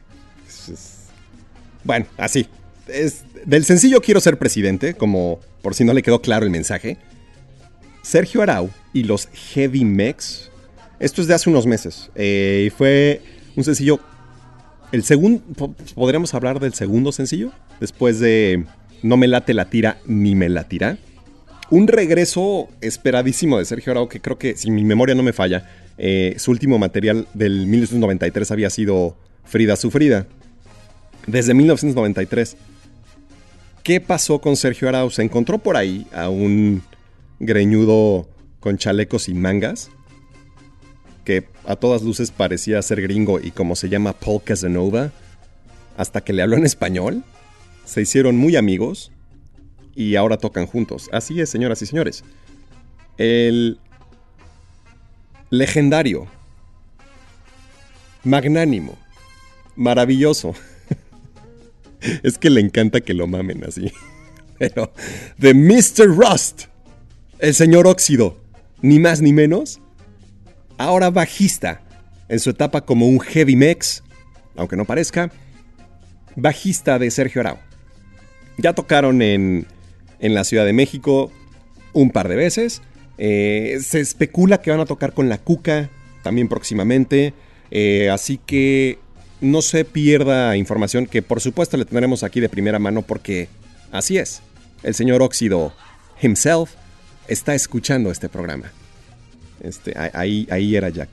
Bueno, 1.85 2.07
así. 2.16 2.47
Es, 2.87 3.25
del 3.44 3.64
sencillo 3.64 4.01
Quiero 4.01 4.21
ser 4.21 4.38
presidente, 4.38 4.94
como 4.94 5.40
por 5.62 5.75
si 5.75 5.85
no 5.85 5.92
le 5.92 6.03
quedó 6.03 6.21
claro 6.21 6.44
el 6.44 6.51
mensaje. 6.51 6.99
Sergio 8.03 8.42
Arau 8.42 8.71
y 8.92 9.05
los 9.05 9.29
Heavy 9.53 9.85
Mex. 9.85 10.51
Esto 11.00 11.22
es 11.22 11.28
de 11.28 11.34
hace 11.34 11.48
unos 11.50 11.66
meses. 11.66 12.11
eh, 12.14 12.64
y 12.66 12.70
fue 12.70 13.22
un 13.56 13.64
sencillo. 13.64 14.00
El 14.90 15.02
segundo. 15.04 15.42
¿Podríamos 15.94 16.32
hablar 16.34 16.61
del 16.61 16.74
segundo 16.74 17.12
sencillo? 17.12 17.52
Después 17.80 18.20
de 18.20 18.64
No 19.02 19.16
me 19.16 19.28
late 19.28 19.54
la 19.54 19.68
tira 19.68 19.98
ni 20.06 20.34
me 20.34 20.48
la 20.48 20.64
tira. 20.64 20.98
Un 21.70 21.87
regreso 21.87 22.68
esperadísimo 22.80 23.58
de 23.58 23.66
Sergio 23.66 23.92
Arau, 23.92 24.08
que 24.08 24.20
creo 24.20 24.38
que, 24.38 24.56
si 24.56 24.70
mi 24.70 24.84
memoria 24.84 25.14
no 25.14 25.22
me 25.22 25.34
falla, 25.34 25.68
eh, 25.98 26.34
su 26.38 26.50
último 26.50 26.78
material 26.78 27.28
del 27.34 27.66
1993 27.66 28.50
había 28.50 28.70
sido 28.70 29.16
Frida 29.44 29.76
Sufrida. 29.76 30.26
Desde 31.26 31.52
1993. 31.52 32.56
¿Qué 33.82 34.00
pasó 34.00 34.40
con 34.40 34.56
Sergio 34.56 34.88
Arau? 34.88 35.11
Se 35.11 35.22
encontró 35.22 35.58
por 35.58 35.76
ahí 35.76 36.06
a 36.12 36.30
un 36.30 36.82
greñudo 37.38 38.26
con 38.61 38.78
chalecos 38.78 39.28
y 39.28 39.34
mangas, 39.34 39.90
que 41.28 41.46
a 41.66 41.76
todas 41.76 42.00
luces 42.00 42.30
parecía 42.30 42.80
ser 42.80 43.02
gringo 43.02 43.38
y 43.38 43.50
como 43.50 43.76
se 43.76 43.90
llama 43.90 44.14
Paul 44.14 44.42
Casanova, 44.42 45.12
hasta 45.98 46.22
que 46.22 46.32
le 46.32 46.40
habló 46.40 46.56
en 46.56 46.64
español, 46.64 47.22
se 47.84 48.00
hicieron 48.00 48.38
muy 48.38 48.56
amigos 48.56 49.12
y 49.94 50.16
ahora 50.16 50.38
tocan 50.38 50.64
juntos. 50.64 51.10
Así 51.12 51.38
es, 51.38 51.50
señoras 51.50 51.82
y 51.82 51.86
señores. 51.86 52.24
El 53.18 53.78
legendario, 55.50 56.28
magnánimo, 58.24 58.98
maravilloso. 59.76 60.54
es 62.22 62.38
que 62.38 62.48
le 62.48 62.62
encanta 62.62 63.02
que 63.02 63.12
lo 63.12 63.26
mamen 63.26 63.64
así. 63.64 63.92
Pero, 64.58 64.94
de 65.36 65.52
Mr. 65.52 66.06
Rust, 66.06 66.68
el 67.38 67.52
señor 67.52 67.86
Óxido, 67.86 68.40
ni 68.80 68.98
más 68.98 69.20
ni 69.20 69.34
menos, 69.34 69.82
ahora 70.78 71.10
bajista, 71.10 71.82
en 72.28 72.40
su 72.40 72.50
etapa 72.50 72.80
como 72.82 73.06
un 73.06 73.20
heavy 73.20 73.56
mex, 73.56 74.02
aunque 74.56 74.76
no 74.76 74.84
parezca, 74.84 75.30
bajista 76.36 76.98
de 76.98 77.10
Sergio 77.10 77.40
Arau. 77.40 77.58
Ya 78.56 78.72
tocaron 78.72 79.22
en, 79.22 79.66
en 80.20 80.34
la 80.34 80.44
Ciudad 80.44 80.64
de 80.64 80.72
México 80.72 81.30
un 81.92 82.10
par 82.10 82.28
de 82.28 82.36
veces. 82.36 82.80
eh, 83.18 83.78
se 83.82 84.00
especula 84.00 84.60
que 84.62 84.70
van 84.70 84.80
a 84.80 84.86
tocar 84.86 85.12
con 85.12 85.28
la 85.28 85.38
Cuca 85.38 85.90
también 86.22 86.48
próximamente. 86.48 87.34
eh, 87.70 88.08
así 88.10 88.38
que 88.38 88.98
no 89.40 89.62
se 89.62 89.84
pierda 89.84 90.56
información 90.56 91.06
que 91.06 91.22
por 91.22 91.40
supuesto 91.40 91.76
le 91.76 91.84
tendremos 91.84 92.22
aquí 92.22 92.40
de 92.40 92.48
primera 92.48 92.78
mano 92.78 93.02
porque 93.02 93.48
así 93.92 94.18
es. 94.18 94.40
El 94.82 94.94
señor 94.94 95.22
Óxido 95.22 95.72
himself 96.22 96.70
está 97.28 97.54
escuchando 97.54 98.10
este 98.10 98.28
programa. 98.28 98.72
Este, 99.61 99.94
ahí, 100.14 100.47
ahí 100.51 100.77
era 100.77 100.88
Jack. 100.88 101.11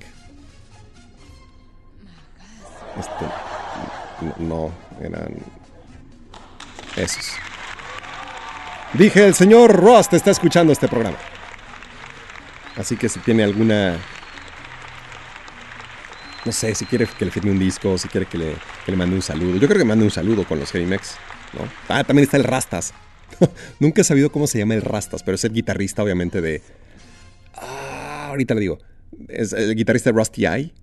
Este, 2.99 3.25
no, 4.39 4.71
eran 5.01 5.35
esos. 6.95 7.31
Dije, 8.93 9.25
el 9.25 9.33
señor 9.33 9.75
Rost 9.75 10.13
está 10.13 10.31
escuchando 10.31 10.71
este 10.71 10.87
programa. 10.87 11.17
Así 12.77 12.95
que 12.95 13.09
si 13.09 13.19
tiene 13.19 13.43
alguna... 13.43 13.97
No 16.45 16.51
sé, 16.51 16.75
si 16.75 16.85
quiere 16.85 17.07
que 17.07 17.25
le 17.25 17.31
firme 17.31 17.51
un 17.51 17.59
disco, 17.59 17.97
si 17.97 18.07
quiere 18.07 18.27
que 18.27 18.37
le, 18.37 18.55
que 18.85 18.91
le 18.91 18.97
mande 18.97 19.15
un 19.15 19.21
saludo. 19.21 19.57
Yo 19.57 19.67
creo 19.67 19.79
que 19.79 19.85
mande 19.85 20.05
un 20.05 20.11
saludo 20.11 20.45
con 20.45 20.59
los 20.59 20.71
Heavy 20.71 20.85
Mex, 20.85 21.15
¿no? 21.53 21.67
Ah, 21.89 22.03
también 22.03 22.25
está 22.25 22.37
el 22.37 22.43
Rastas. 22.43 22.93
Nunca 23.79 24.01
he 24.01 24.03
sabido 24.03 24.31
cómo 24.31 24.45
se 24.45 24.59
llama 24.59 24.75
el 24.75 24.83
Rastas, 24.83 25.23
pero 25.23 25.35
es 25.35 25.43
el 25.43 25.53
guitarrista, 25.53 26.03
obviamente, 26.03 26.41
de... 26.41 26.61
Ah, 27.55 27.94
ahorita 28.35 28.53
le 28.53 28.61
digo. 28.61 28.79
Es 29.29 29.53
el 29.53 29.75
guitarrista 29.75 30.11
Rusty 30.11 30.45
Eye. 30.45 30.73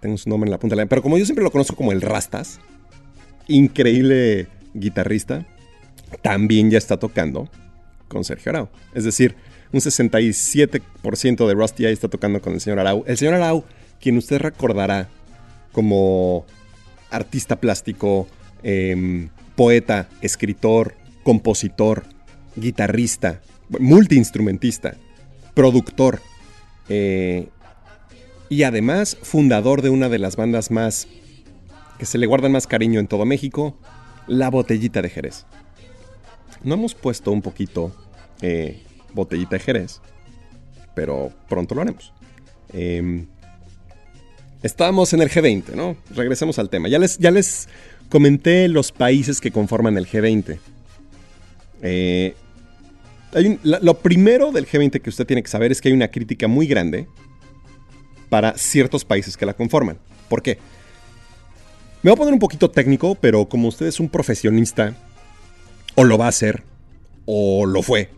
Tengo 0.00 0.16
su 0.16 0.28
nombre 0.28 0.48
en 0.48 0.52
la 0.52 0.58
punta 0.58 0.76
de 0.76 0.82
la... 0.82 0.88
Pero 0.88 1.02
como 1.02 1.18
yo 1.18 1.24
siempre 1.24 1.44
lo 1.44 1.50
conozco 1.50 1.76
como 1.76 1.92
el 1.92 2.00
Rastas, 2.00 2.60
increíble 3.48 4.48
guitarrista, 4.74 5.46
también 6.22 6.70
ya 6.70 6.78
está 6.78 6.98
tocando 6.98 7.50
con 8.08 8.24
Sergio 8.24 8.50
Arau. 8.50 8.68
Es 8.94 9.04
decir, 9.04 9.36
un 9.72 9.80
67% 9.80 11.46
de 11.46 11.54
Rusty 11.54 11.84
Eye 11.84 11.92
está 11.92 12.08
tocando 12.08 12.40
con 12.40 12.54
el 12.54 12.60
señor 12.60 12.80
Arau. 12.80 13.04
El 13.06 13.16
señor 13.18 13.34
Arau, 13.34 13.64
quien 14.00 14.16
usted 14.16 14.38
recordará 14.38 15.08
como 15.72 16.46
artista 17.10 17.60
plástico, 17.60 18.26
em, 18.62 19.28
poeta, 19.54 20.08
escritor, 20.22 20.94
compositor, 21.22 22.04
guitarrista, 22.56 23.40
multiinstrumentista, 23.78 24.96
productor 25.54 26.20
eh, 26.90 27.48
y 28.48 28.64
además 28.64 29.16
fundador 29.22 29.80
de 29.80 29.90
una 29.90 30.08
de 30.08 30.18
las 30.18 30.34
bandas 30.34 30.70
más 30.72 31.06
que 31.98 32.04
se 32.04 32.18
le 32.18 32.26
guardan 32.26 32.52
más 32.52 32.66
cariño 32.66 32.98
en 32.98 33.06
todo 33.06 33.24
México, 33.24 33.78
La 34.26 34.50
Botellita 34.50 35.00
de 35.00 35.08
Jerez. 35.08 35.46
No 36.64 36.74
hemos 36.74 36.94
puesto 36.94 37.30
un 37.30 37.42
poquito 37.42 37.94
eh, 38.42 38.82
Botellita 39.14 39.56
de 39.56 39.60
Jerez, 39.60 40.00
pero 40.94 41.32
pronto 41.48 41.76
lo 41.76 41.82
haremos. 41.82 42.12
Em, 42.72 43.26
estábamos 44.62 45.12
en 45.12 45.22
el 45.22 45.30
G20, 45.30 45.74
¿no? 45.74 45.96
Regresemos 46.14 46.58
al 46.58 46.70
tema. 46.70 46.88
Ya 46.88 46.98
les, 46.98 47.18
ya 47.18 47.30
les 47.30 47.68
comenté 48.08 48.66
los 48.66 48.90
países 48.90 49.40
que 49.40 49.52
conforman 49.52 49.96
el 49.96 50.08
G20. 50.08 50.58
Eh, 51.82 52.34
lo 53.62 53.98
primero 53.98 54.52
del 54.52 54.66
G20 54.66 55.00
que 55.00 55.10
usted 55.10 55.26
tiene 55.26 55.42
que 55.42 55.48
saber 55.48 55.72
es 55.72 55.80
que 55.80 55.88
hay 55.88 55.94
una 55.94 56.08
crítica 56.08 56.48
muy 56.48 56.66
grande 56.66 57.06
para 58.28 58.56
ciertos 58.56 59.04
países 59.04 59.36
que 59.36 59.46
la 59.46 59.54
conforman. 59.54 59.98
¿Por 60.28 60.42
qué? 60.42 60.58
Me 62.02 62.10
voy 62.10 62.14
a 62.14 62.16
poner 62.16 62.32
un 62.32 62.40
poquito 62.40 62.70
técnico, 62.70 63.14
pero 63.14 63.48
como 63.48 63.68
usted 63.68 63.86
es 63.86 64.00
un 64.00 64.08
profesionista, 64.08 64.94
o 65.96 66.04
lo 66.04 66.16
va 66.16 66.26
a 66.26 66.28
hacer, 66.30 66.62
o 67.26 67.66
lo 67.66 67.82
fue, 67.82 68.10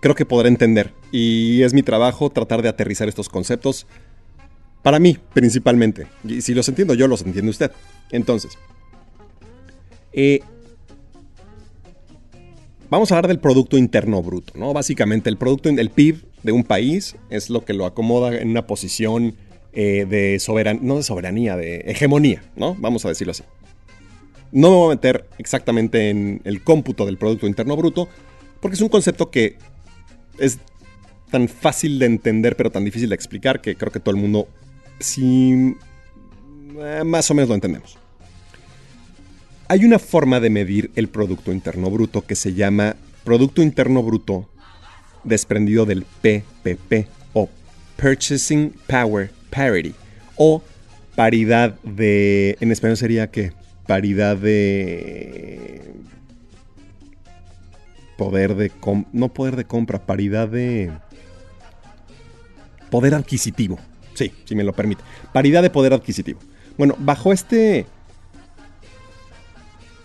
creo 0.00 0.14
que 0.14 0.26
podrá 0.26 0.48
entender. 0.48 0.92
Y 1.12 1.62
es 1.62 1.72
mi 1.72 1.82
trabajo 1.82 2.30
tratar 2.30 2.62
de 2.62 2.68
aterrizar 2.68 3.08
estos 3.08 3.28
conceptos 3.28 3.86
para 4.82 4.98
mí, 4.98 5.18
principalmente. 5.32 6.08
Y 6.24 6.40
si 6.40 6.54
los 6.54 6.68
entiendo 6.68 6.94
yo, 6.94 7.06
los 7.06 7.22
entiende 7.22 7.50
usted. 7.50 7.70
Entonces, 8.10 8.58
eh, 10.12 10.40
vamos 12.92 13.10
a 13.10 13.16
hablar 13.16 13.28
del 13.28 13.38
Producto 13.38 13.78
Interno 13.78 14.22
Bruto, 14.22 14.52
¿no? 14.54 14.74
Básicamente, 14.74 15.30
el 15.30 15.38
producto, 15.38 15.70
el 15.70 15.90
PIB 15.90 16.24
de 16.42 16.52
un 16.52 16.62
país 16.62 17.16
es 17.30 17.48
lo 17.48 17.64
que 17.64 17.72
lo 17.72 17.86
acomoda 17.86 18.36
en 18.36 18.50
una 18.50 18.66
posición 18.66 19.34
eh, 19.72 20.06
de 20.06 20.38
soberanía, 20.38 20.82
no 20.84 20.96
de 20.98 21.02
soberanía, 21.02 21.56
de 21.56 21.76
hegemonía, 21.86 22.42
¿no? 22.54 22.74
Vamos 22.74 23.06
a 23.06 23.08
decirlo 23.08 23.30
así. 23.30 23.44
No 24.52 24.68
me 24.68 24.76
voy 24.76 24.86
a 24.88 24.96
meter 24.96 25.26
exactamente 25.38 26.10
en 26.10 26.42
el 26.44 26.62
cómputo 26.62 27.06
del 27.06 27.16
Producto 27.16 27.46
Interno 27.46 27.78
Bruto, 27.78 28.10
porque 28.60 28.74
es 28.74 28.82
un 28.82 28.90
concepto 28.90 29.30
que 29.30 29.56
es 30.38 30.58
tan 31.30 31.48
fácil 31.48 31.98
de 31.98 32.04
entender, 32.04 32.56
pero 32.56 32.70
tan 32.70 32.84
difícil 32.84 33.08
de 33.08 33.14
explicar, 33.14 33.62
que 33.62 33.74
creo 33.74 33.90
que 33.90 34.00
todo 34.00 34.14
el 34.14 34.20
mundo, 34.20 34.48
sí, 35.00 35.76
eh, 36.78 37.02
más 37.06 37.30
o 37.30 37.34
menos 37.34 37.48
lo 37.48 37.54
entendemos. 37.54 38.01
Hay 39.72 39.86
una 39.86 39.98
forma 39.98 40.38
de 40.38 40.50
medir 40.50 40.90
el 40.96 41.08
Producto 41.08 41.50
Interno 41.50 41.90
Bruto 41.90 42.26
que 42.26 42.34
se 42.34 42.52
llama 42.52 42.94
Producto 43.24 43.62
Interno 43.62 44.02
Bruto 44.02 44.50
desprendido 45.24 45.86
del 45.86 46.04
PPP 46.04 47.08
o 47.32 47.48
Purchasing 47.96 48.74
Power 48.86 49.30
Parity 49.48 49.94
o 50.36 50.62
paridad 51.16 51.80
de... 51.84 52.58
En 52.60 52.70
español 52.70 52.98
sería 52.98 53.30
que 53.30 53.54
paridad 53.86 54.36
de... 54.36 55.94
Poder 58.18 58.54
de... 58.56 58.68
com- 58.68 59.06
no 59.14 59.32
poder 59.32 59.56
de 59.56 59.64
compra, 59.64 60.04
paridad 60.04 60.48
de... 60.48 60.92
Poder 62.90 63.14
adquisitivo. 63.14 63.78
Sí, 64.12 64.32
si 64.44 64.54
me 64.54 64.64
lo 64.64 64.74
permite. 64.74 65.02
Paridad 65.32 65.62
de 65.62 65.70
poder 65.70 65.94
adquisitivo. 65.94 66.40
Bueno, 66.76 66.94
bajo 66.98 67.32
este... 67.32 67.86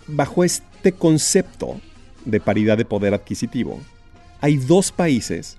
Bajo 0.08 0.42
este 0.42 0.92
concepto 0.92 1.80
de 2.24 2.40
paridad 2.40 2.76
de 2.76 2.84
poder 2.84 3.14
adquisitivo, 3.14 3.80
hay 4.40 4.56
dos 4.56 4.90
países 4.90 5.58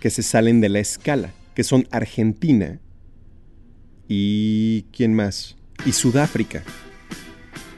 que 0.00 0.10
se 0.10 0.22
salen 0.22 0.60
de 0.60 0.68
la 0.68 0.80
escala, 0.80 1.32
que 1.54 1.64
son 1.64 1.86
Argentina 1.90 2.78
y... 4.08 4.82
¿quién 4.92 5.14
más? 5.14 5.56
Y 5.84 5.92
Sudáfrica. 5.92 6.62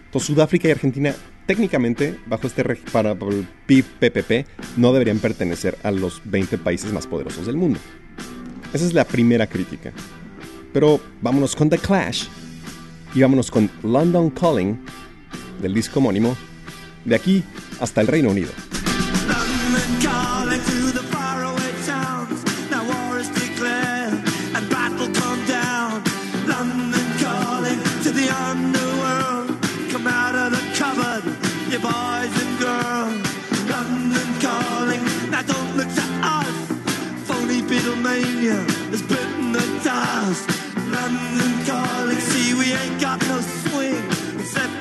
Entonces 0.07 0.26
Sudáfrica 0.26 0.68
y 0.68 0.72
Argentina 0.72 1.14
técnicamente, 1.48 2.18
bajo 2.26 2.46
este 2.46 2.62
para 2.92 3.14
PPP, 3.14 4.46
no 4.76 4.92
deberían 4.92 5.18
pertenecer 5.18 5.78
a 5.83 5.90
los 5.90 6.20
20 6.26 6.59
países 6.59 6.92
más 6.92 7.07
poderosos 7.07 7.46
del 7.46 7.57
mundo. 7.57 7.81
Esa 8.74 8.85
es 8.85 8.92
la 8.92 9.07
primera 9.07 9.46
crítica. 9.46 9.92
Pero 10.74 11.00
vámonos 11.22 11.57
con 11.57 11.70
The 11.70 11.78
Clash 11.78 12.26
y 13.14 13.22
vámonos 13.22 13.50
con 13.50 13.70
London 13.83 14.28
Calling 14.31 14.78
del 15.60 15.74
disco 15.74 15.98
homónimo 15.98 16.36
de 17.04 17.14
aquí 17.14 17.44
hasta 17.80 18.00
el 18.00 18.06
Reino 18.06 18.30
Unido. 18.30 18.50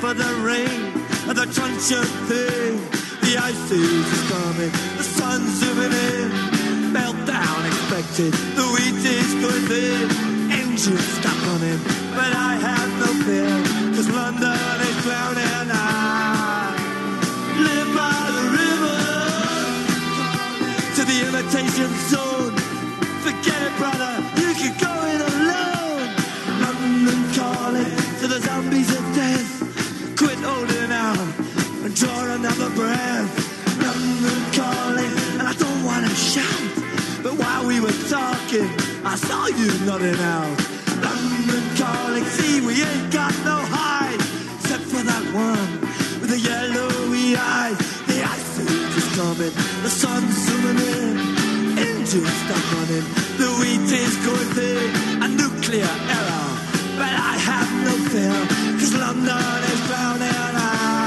For 0.07 0.13
the 0.13 0.33
rain 0.35 0.93
and 1.27 1.37
the 1.37 1.45
truncheon 1.51 2.07
thing. 2.29 2.79
The 3.25 3.33
ice 3.37 3.71
is 3.71 4.07
coming, 4.31 4.71
the 4.95 5.03
sun's 5.03 5.49
zooming 5.59 5.91
in. 5.91 6.27
Meltdown 6.95 7.59
expected, 7.67 8.31
the 8.55 8.65
wheat 8.73 9.03
is 9.03 9.31
going. 9.43 10.07
Engines 10.61 11.07
stop 11.19 11.37
running, 11.47 11.79
but 12.15 12.31
I 12.49 12.55
have 12.67 12.89
no 13.03 13.09
fear, 13.25 13.51
cause 13.95 14.09
London 14.09 14.77
is 14.89 14.97
drowning. 15.03 15.67
I 15.71 16.71
live 17.67 17.89
by 18.01 18.19
the 18.37 18.45
river 18.59 18.99
to 20.95 21.01
the 21.09 21.17
imitation 21.27 21.91
zone. 22.11 22.55
Forget 23.25 23.59
it, 23.67 23.75
brother, 23.75 24.16
draw 31.99 32.31
another 32.33 32.69
breath. 32.75 33.31
London 33.81 34.39
calling, 34.53 35.13
and 35.33 35.41
I 35.41 35.53
don't 35.53 35.83
wanna 35.83 36.13
shout. 36.13 36.69
But 37.23 37.33
while 37.41 37.65
we 37.65 37.79
were 37.79 37.97
talking, 38.09 38.69
I 39.03 39.15
saw 39.15 39.47
you 39.47 39.69
nodding 39.85 40.19
out. 40.19 40.57
London 41.01 41.63
calling, 41.81 42.25
see, 42.37 42.61
we 42.61 42.73
ain't 42.83 43.11
got 43.11 43.33
no 43.45 43.57
hide, 43.77 44.21
except 44.59 44.83
for 44.83 45.01
that 45.11 45.25
one 45.33 45.69
with 46.21 46.29
the 46.29 46.39
yellowy 46.39 47.35
eyes. 47.35 47.77
The 48.05 48.17
ice 48.21 48.59
is 48.99 49.07
coming, 49.17 49.53
the 49.81 49.89
sun's 49.89 50.35
zooming 50.45 50.79
in. 50.93 51.13
Engines 51.81 52.35
stop 52.43 52.63
running, 52.73 53.07
the 53.41 53.49
wheat 53.57 53.89
is 53.89 54.15
going 54.25 54.49
thin. 54.57 55.23
A 55.25 55.27
nuclear 55.27 55.93
error, 56.17 56.49
but 56.99 57.13
I 57.31 57.33
have 57.49 57.69
no 57.87 57.93
fear, 58.11 58.37
cause 58.77 58.93
London 58.93 59.63
is 59.71 59.81
drowning. 59.87 60.37
I, 60.61 61.06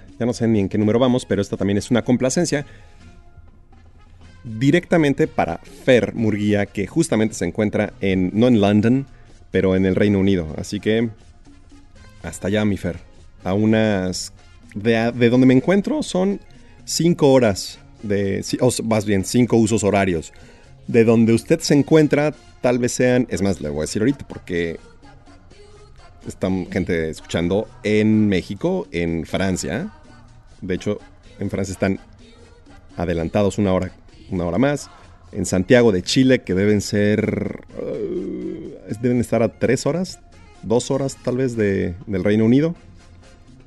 Ya 0.21 0.27
no 0.27 0.33
sé 0.33 0.47
ni 0.47 0.59
en 0.59 0.69
qué 0.69 0.77
número 0.77 0.99
vamos, 0.99 1.25
pero 1.25 1.41
esta 1.41 1.57
también 1.57 1.79
es 1.79 1.89
una 1.89 2.03
complacencia. 2.03 2.63
Directamente 4.43 5.25
para 5.25 5.57
Fer 5.57 6.13
Murguía, 6.13 6.67
que 6.67 6.85
justamente 6.85 7.33
se 7.33 7.45
encuentra 7.45 7.93
en. 8.01 8.29
no 8.31 8.47
en 8.47 8.61
London, 8.61 9.07
pero 9.49 9.75
en 9.75 9.87
el 9.87 9.95
Reino 9.95 10.19
Unido. 10.19 10.45
Así 10.59 10.79
que. 10.79 11.09
Hasta 12.21 12.49
allá, 12.49 12.63
mi 12.65 12.77
Fer. 12.77 12.99
A 13.43 13.55
unas. 13.55 14.31
De, 14.75 15.11
de 15.11 15.29
donde 15.31 15.47
me 15.47 15.55
encuentro 15.55 16.03
son 16.03 16.39
5 16.85 17.27
horas 17.27 17.79
de. 18.03 18.45
O 18.59 18.69
más 18.83 19.05
bien, 19.05 19.25
5 19.25 19.57
usos 19.57 19.83
horarios. 19.83 20.33
De 20.85 21.03
donde 21.03 21.33
usted 21.33 21.61
se 21.61 21.73
encuentra, 21.73 22.35
tal 22.61 22.77
vez 22.77 22.91
sean. 22.91 23.25
Es 23.31 23.41
más, 23.41 23.59
le 23.59 23.69
voy 23.69 23.79
a 23.79 23.81
decir 23.81 24.03
ahorita, 24.03 24.27
porque 24.27 24.79
están 26.27 26.69
gente 26.71 27.09
escuchando 27.09 27.67
en 27.81 28.27
México, 28.27 28.87
en 28.91 29.25
Francia. 29.25 29.91
De 30.61 30.75
hecho, 30.75 30.99
en 31.39 31.49
Francia 31.49 31.71
están 31.73 31.99
adelantados 32.97 33.57
una 33.57 33.73
hora, 33.73 33.91
una 34.29 34.45
hora 34.45 34.57
más. 34.57 34.89
En 35.31 35.45
Santiago 35.45 35.91
de 35.91 36.01
Chile, 36.03 36.41
que 36.43 36.53
deben 36.53 36.81
ser. 36.81 37.61
eh, 37.81 38.77
deben 39.01 39.19
estar 39.19 39.41
a 39.41 39.47
tres 39.59 39.85
horas, 39.85 40.19
dos 40.61 40.91
horas 40.91 41.17
tal 41.23 41.37
vez 41.37 41.55
de- 41.55 41.95
del 42.05 42.23
Reino 42.23 42.43
Unido, 42.45 42.75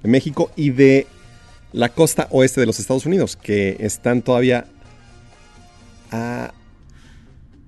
de 0.02 0.08
México 0.10 0.50
y 0.56 0.70
de 0.70 1.06
la 1.72 1.88
costa 1.88 2.28
oeste 2.30 2.60
de 2.60 2.66
los 2.66 2.78
Estados 2.78 3.06
Unidos, 3.06 3.36
que 3.36 3.76
están 3.80 4.20
todavía 4.22 4.66
a 6.12 6.52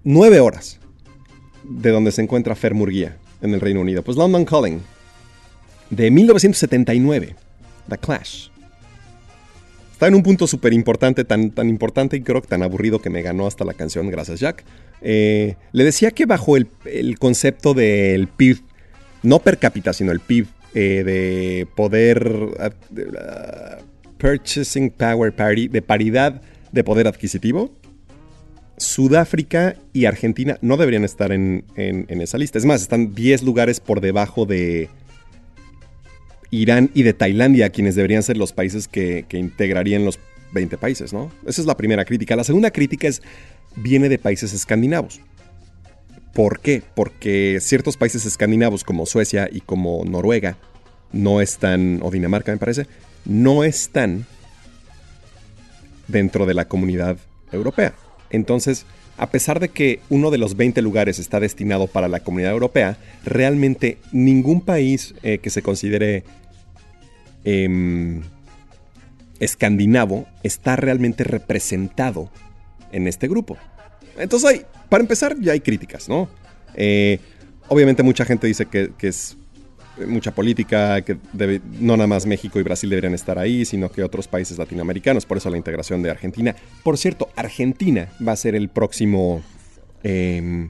nueve 0.05 0.39
horas 0.41 0.79
de 1.65 1.91
donde 1.91 2.13
se 2.13 2.23
encuentra 2.23 2.55
Fer 2.55 2.75
Murguía 2.75 3.17
en 3.41 3.55
el 3.55 3.61
Reino 3.61 3.81
Unido. 3.81 4.03
Pues 4.03 4.17
London 4.17 4.45
Calling, 4.45 4.81
de 5.91 6.11
1979, 6.11 7.35
The 7.89 7.99
Clash. 7.99 8.49
Está 9.97 10.09
en 10.09 10.15
un 10.15 10.23
punto 10.23 10.47
súper 10.47 10.75
importante, 10.75 11.25
tan, 11.25 11.53
tan 11.53 11.71
importante 11.71 12.19
y 12.19 12.21
creo 12.21 12.43
que 12.43 12.49
tan 12.49 12.63
aburrido 12.63 13.01
que 13.01 13.09
me 13.09 13.23
ganó 13.23 13.47
hasta 13.47 13.65
la 13.65 13.73
canción, 13.73 14.11
gracias 14.11 14.41
Jack. 14.41 14.63
Eh, 15.01 15.55
le 15.73 15.85
decía 15.85 16.11
que 16.11 16.27
bajo 16.27 16.59
el, 16.59 16.67
el 16.85 17.19
concepto 17.19 17.73
del 17.73 18.29
PIB, 18.29 18.59
no 19.23 19.39
per 19.39 19.57
cápita, 19.57 19.95
sino 19.95 20.13
el 20.13 20.21
PIB, 20.21 20.49
eh, 20.75 21.03
de 21.03 21.67
poder, 21.75 22.31
de, 22.91 23.07
purchasing 24.19 24.91
power 24.91 25.35
parity, 25.35 25.69
de 25.69 25.81
paridad 25.81 26.43
de 26.73 26.85
poder 26.85 27.09
adquisitivo, 27.09 27.73
Sudáfrica 28.77 29.77
y 29.95 30.05
Argentina 30.05 30.59
no 30.61 30.77
deberían 30.77 31.05
estar 31.05 31.33
en- 31.33 31.65
en 31.77 32.21
esa 32.21 32.37
lista. 32.37 32.59
Es 32.59 32.67
más, 32.67 32.83
están 32.83 33.15
10 33.15 33.43
lugares 33.43 33.81
por 33.81 34.03
debajo 34.03 34.45
de 34.45 34.91
Irán 36.51 36.91
y 36.95 37.03
de 37.03 37.13
Tailandia, 37.13 37.71
quienes 37.71 37.95
deberían 37.95 38.23
ser 38.23 38.37
los 38.37 38.53
países 38.53 38.89
que, 38.89 39.25
que 39.29 39.39
integrarían 39.39 40.05
los 40.05 40.19
20 40.53 40.79
países, 40.79 41.13
¿no? 41.13 41.31
Esa 41.47 41.61
es 41.61 41.67
la 41.67 41.77
primera 41.77 42.05
crítica. 42.05 42.37
La 42.37 42.45
segunda 42.45 42.71
crítica 42.71 43.09
es, 43.09 43.23
viene 43.77 44.09
de 44.09 44.19
países 44.19 44.53
escandinavos. 44.53 45.21
¿Por 46.33 46.61
qué? 46.61 46.83
Porque 46.95 47.59
ciertos 47.61 47.97
países 47.97 48.27
escandinavos 48.27 48.85
como 48.85 49.07
Suecia 49.07 49.49
y 49.51 49.61
como 49.61 50.05
Noruega 50.05 50.59
no 51.13 51.41
están, 51.41 52.01
o 52.03 52.11
Dinamarca 52.11 52.53
me 52.53 52.59
parece, 52.59 52.87
no 53.25 53.65
están 53.65 54.27
dentro 56.09 56.47
de 56.47 56.55
la 56.55 56.67
comunidad 56.67 57.17
europea. 57.53 57.95
Entonces, 58.31 58.87
a 59.19 59.31
pesar 59.31 59.61
de 59.61 59.69
que 59.69 60.01
uno 60.11 60.31
de 60.31 60.39
los 60.39 60.57
20 60.57 60.83
lugares 60.83 61.19
está 61.19 61.41
destinado 61.41 61.87
para 61.87 62.09
la 62.09 62.21
comunidad 62.21 62.53
europea, 62.53 62.99
realmente 63.25 63.99
ningún 64.13 64.61
país 64.61 65.15
eh, 65.23 65.39
que 65.39 65.51
se 65.51 65.63
considere 65.63 66.25
em, 67.45 68.23
escandinavo 69.41 70.27
está 70.43 70.77
realmente 70.77 71.25
representado 71.25 72.31
en 72.93 73.07
este 73.07 73.29
grupo. 73.29 73.57
Entonces, 74.19 74.49
hay, 74.49 74.63
para 74.89 75.03
empezar, 75.03 75.37
ya 75.41 75.53
hay 75.53 75.61
críticas, 75.61 76.09
¿no? 76.09 76.29
Eh, 76.75 77.21
obviamente 77.69 78.03
mucha 78.03 78.25
gente 78.25 78.47
dice 78.47 78.67
que, 78.67 78.93
que 78.97 79.09
es 79.09 79.37
mucha 80.07 80.35
política, 80.35 81.01
que 81.03 81.17
no 81.81 81.97
nada 81.97 82.07
más 82.07 82.27
México 82.27 82.59
y 82.61 82.63
Brasil 82.63 82.91
deberían 82.91 83.15
estar 83.15 83.39
ahí, 83.39 83.65
sino 83.65 83.91
que 83.91 84.03
otros 84.03 84.29
países 84.29 84.59
latinoamericanos, 84.59 85.25
por 85.25 85.39
eso 85.39 85.49
la 85.51 85.57
integración 85.57 86.03
de 86.03 86.11
Argentina. 86.11 86.55
Por 86.83 86.99
cierto, 86.99 87.29
Argentina 87.37 88.09
va 88.27 88.33
a 88.33 88.37
ser 88.37 88.55
el 88.55 88.69
próximo 88.69 89.43
eh, 90.03 90.69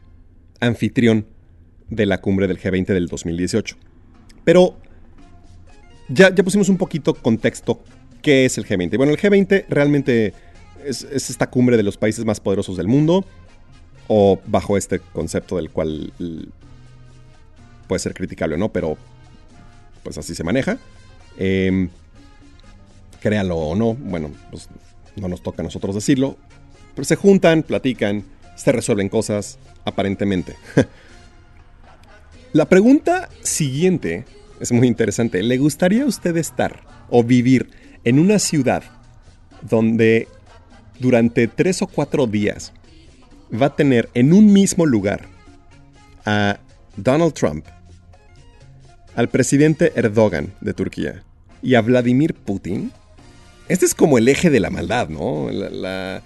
anfitrión 0.60 1.26
de 1.88 2.06
la 2.06 2.20
cumbre 2.20 2.46
del 2.46 2.58
G20 2.60 2.86
del 2.86 3.08
2018. 3.08 3.76
Pero 4.44 4.76
ya, 6.08 6.32
ya 6.34 6.44
pusimos 6.44 6.68
un 6.68 6.76
poquito 6.76 7.14
contexto 7.14 7.80
qué 8.22 8.44
es 8.44 8.58
el 8.58 8.64
G20. 8.66 8.96
Bueno, 8.96 9.12
el 9.12 9.18
G20 9.18 9.66
realmente 9.68 10.34
es, 10.84 11.02
es 11.02 11.30
esta 11.30 11.48
cumbre 11.50 11.76
de 11.76 11.82
los 11.82 11.96
países 11.96 12.24
más 12.24 12.38
poderosos 12.40 12.76
del 12.76 12.86
mundo, 12.86 13.24
o 14.08 14.40
bajo 14.46 14.76
este 14.76 15.00
concepto 15.00 15.56
del 15.56 15.70
cual 15.70 16.12
l- 16.20 16.46
puede 17.88 17.98
ser 17.98 18.14
criticable 18.14 18.54
o 18.54 18.58
no, 18.58 18.72
pero 18.72 18.96
pues 20.06 20.18
así 20.18 20.36
se 20.36 20.44
maneja. 20.44 20.78
Eh, 21.36 21.88
créanlo 23.20 23.56
o 23.56 23.74
no, 23.74 23.94
bueno, 23.94 24.30
pues 24.52 24.68
no 25.16 25.26
nos 25.26 25.42
toca 25.42 25.62
a 25.62 25.64
nosotros 25.64 25.96
decirlo, 25.96 26.36
pero 26.94 27.04
se 27.04 27.16
juntan, 27.16 27.64
platican, 27.64 28.22
se 28.54 28.70
resuelven 28.70 29.08
cosas, 29.08 29.58
aparentemente. 29.84 30.54
La 32.52 32.66
pregunta 32.68 33.28
siguiente 33.42 34.26
es 34.60 34.70
muy 34.70 34.86
interesante. 34.86 35.42
¿Le 35.42 35.58
gustaría 35.58 36.04
a 36.04 36.06
usted 36.06 36.36
estar 36.36 36.84
o 37.10 37.24
vivir 37.24 37.68
en 38.04 38.20
una 38.20 38.38
ciudad 38.38 38.84
donde 39.60 40.28
durante 41.00 41.48
tres 41.48 41.82
o 41.82 41.88
cuatro 41.88 42.28
días 42.28 42.72
va 43.52 43.66
a 43.66 43.74
tener 43.74 44.08
en 44.14 44.32
un 44.32 44.52
mismo 44.52 44.86
lugar 44.86 45.22
a 46.24 46.60
Donald 46.96 47.34
Trump, 47.34 47.66
al 49.16 49.28
presidente 49.28 49.92
Erdogan 49.96 50.52
de 50.60 50.72
Turquía 50.74 51.24
y 51.62 51.74
a 51.74 51.80
Vladimir 51.82 52.34
Putin? 52.34 52.92
Este 53.68 53.84
es 53.84 53.94
como 53.94 54.18
el 54.18 54.28
eje 54.28 54.50
de 54.50 54.60
la 54.60 54.70
maldad, 54.70 55.08
¿no? 55.08 55.50
La- 55.50 55.70
la- 55.70 56.22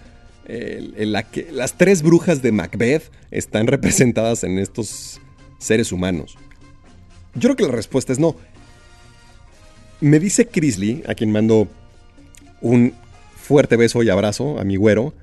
que- 1.22 1.48
las 1.52 1.74
tres 1.78 2.02
brujas 2.02 2.42
de 2.42 2.52
Macbeth 2.52 3.04
están 3.30 3.66
representadas 3.66 4.44
en 4.44 4.58
estos 4.58 5.20
seres 5.58 5.92
humanos. 5.92 6.36
Yo 7.34 7.42
creo 7.42 7.56
que 7.56 7.62
la 7.64 7.72
respuesta 7.72 8.12
es 8.12 8.18
no. 8.18 8.36
Me 10.00 10.18
dice 10.18 10.46
Crisley, 10.46 11.02
a 11.06 11.14
quien 11.14 11.30
mando 11.30 11.68
un 12.60 12.92
fuerte 13.36 13.76
beso 13.76 14.02
y 14.02 14.10
abrazo 14.10 14.58
a 14.58 14.64
mi 14.64 14.76
güero, 14.76 15.14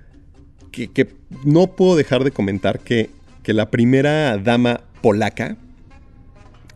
que, 0.72 0.88
que 0.89 1.09
no 1.43 1.68
puedo 1.68 1.95
dejar 1.95 2.24
de 2.24 2.32
comentar 2.32 2.80
que, 2.80 3.09
que 3.43 3.53
la 3.53 3.70
primera 3.70 4.38
dama 4.38 4.82
polaca, 5.01 5.57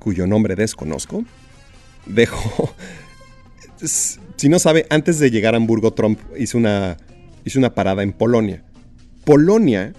cuyo 0.01 0.27
nombre 0.27 0.55
desconozco, 0.55 1.23
dejó... 2.05 2.73
Si 4.35 4.49
no 4.49 4.59
sabe, 4.59 4.85
antes 4.89 5.19
de 5.19 5.31
llegar 5.31 5.53
a 5.53 5.57
Hamburgo, 5.57 5.93
Trump 5.93 6.19
hizo 6.37 6.57
una, 6.57 6.97
hizo 7.45 7.57
una 7.57 7.73
parada 7.73 8.03
en 8.03 8.11
Polonia. 8.11 8.63
Polonia 9.23 9.93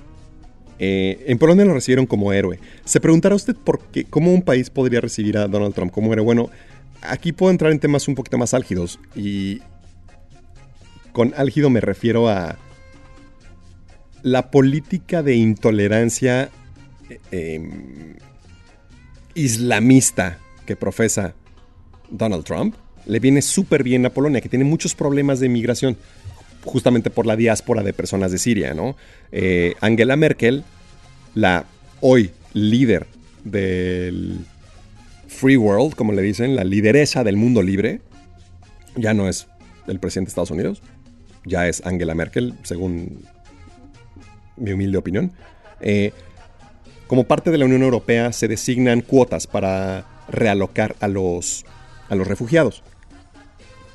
eh, 0.84 1.26
en 1.28 1.38
Polonia 1.38 1.64
lo 1.64 1.74
recibieron 1.74 2.06
como 2.06 2.32
héroe. 2.32 2.58
Se 2.84 3.00
preguntará 3.00 3.36
usted 3.36 3.54
por 3.54 3.80
qué, 3.92 4.02
cómo 4.02 4.34
un 4.34 4.42
país 4.42 4.68
podría 4.68 5.00
recibir 5.00 5.38
a 5.38 5.46
Donald 5.46 5.74
Trump 5.74 5.92
como 5.92 6.12
héroe. 6.12 6.24
Bueno, 6.24 6.50
aquí 7.02 7.32
puedo 7.32 7.52
entrar 7.52 7.70
en 7.70 7.78
temas 7.78 8.08
un 8.08 8.16
poquito 8.16 8.36
más 8.36 8.52
álgidos. 8.52 8.98
Y 9.14 9.60
con 11.12 11.34
álgido 11.36 11.70
me 11.70 11.80
refiero 11.80 12.28
a 12.28 12.58
la 14.22 14.50
política 14.50 15.22
de 15.22 15.36
intolerancia 15.36 16.50
eh, 17.08 17.20
eh, 17.30 18.16
islamista 19.34 20.38
que 20.66 20.76
profesa 20.76 21.34
Donald 22.10 22.44
Trump. 22.44 22.74
Le 23.06 23.18
viene 23.18 23.42
súper 23.42 23.82
bien 23.82 24.06
a 24.06 24.10
Polonia, 24.10 24.40
que 24.40 24.48
tiene 24.48 24.64
muchos 24.64 24.94
problemas 24.94 25.40
de 25.40 25.48
migración 25.48 25.96
justamente 26.64 27.10
por 27.10 27.26
la 27.26 27.36
diáspora 27.36 27.82
de 27.82 27.92
personas 27.92 28.30
de 28.30 28.38
Siria, 28.38 28.74
¿no? 28.74 28.96
Eh, 29.32 29.74
Angela 29.80 30.16
Merkel, 30.16 30.62
la 31.34 31.66
hoy 32.00 32.30
líder 32.52 33.06
del 33.44 34.44
Free 35.26 35.56
World, 35.56 35.94
como 35.94 36.12
le 36.12 36.22
dicen, 36.22 36.54
la 36.54 36.64
lideresa 36.64 37.24
del 37.24 37.36
mundo 37.36 37.62
libre, 37.62 38.00
ya 38.94 39.14
no 39.14 39.28
es 39.28 39.48
el 39.88 39.98
presidente 39.98 40.28
de 40.28 40.30
Estados 40.30 40.50
Unidos, 40.50 40.82
ya 41.44 41.66
es 41.66 41.84
Angela 41.84 42.14
Merkel, 42.14 42.54
según 42.62 43.24
mi 44.56 44.72
humilde 44.72 44.98
opinión. 44.98 45.32
Eh, 45.80 46.12
como 47.12 47.24
parte 47.24 47.50
de 47.50 47.58
la 47.58 47.66
Unión 47.66 47.82
Europea 47.82 48.32
se 48.32 48.48
designan 48.48 49.02
cuotas 49.02 49.46
para 49.46 50.06
realocar 50.30 50.96
a 50.98 51.08
los, 51.08 51.66
a 52.08 52.14
los 52.14 52.26
refugiados. 52.26 52.82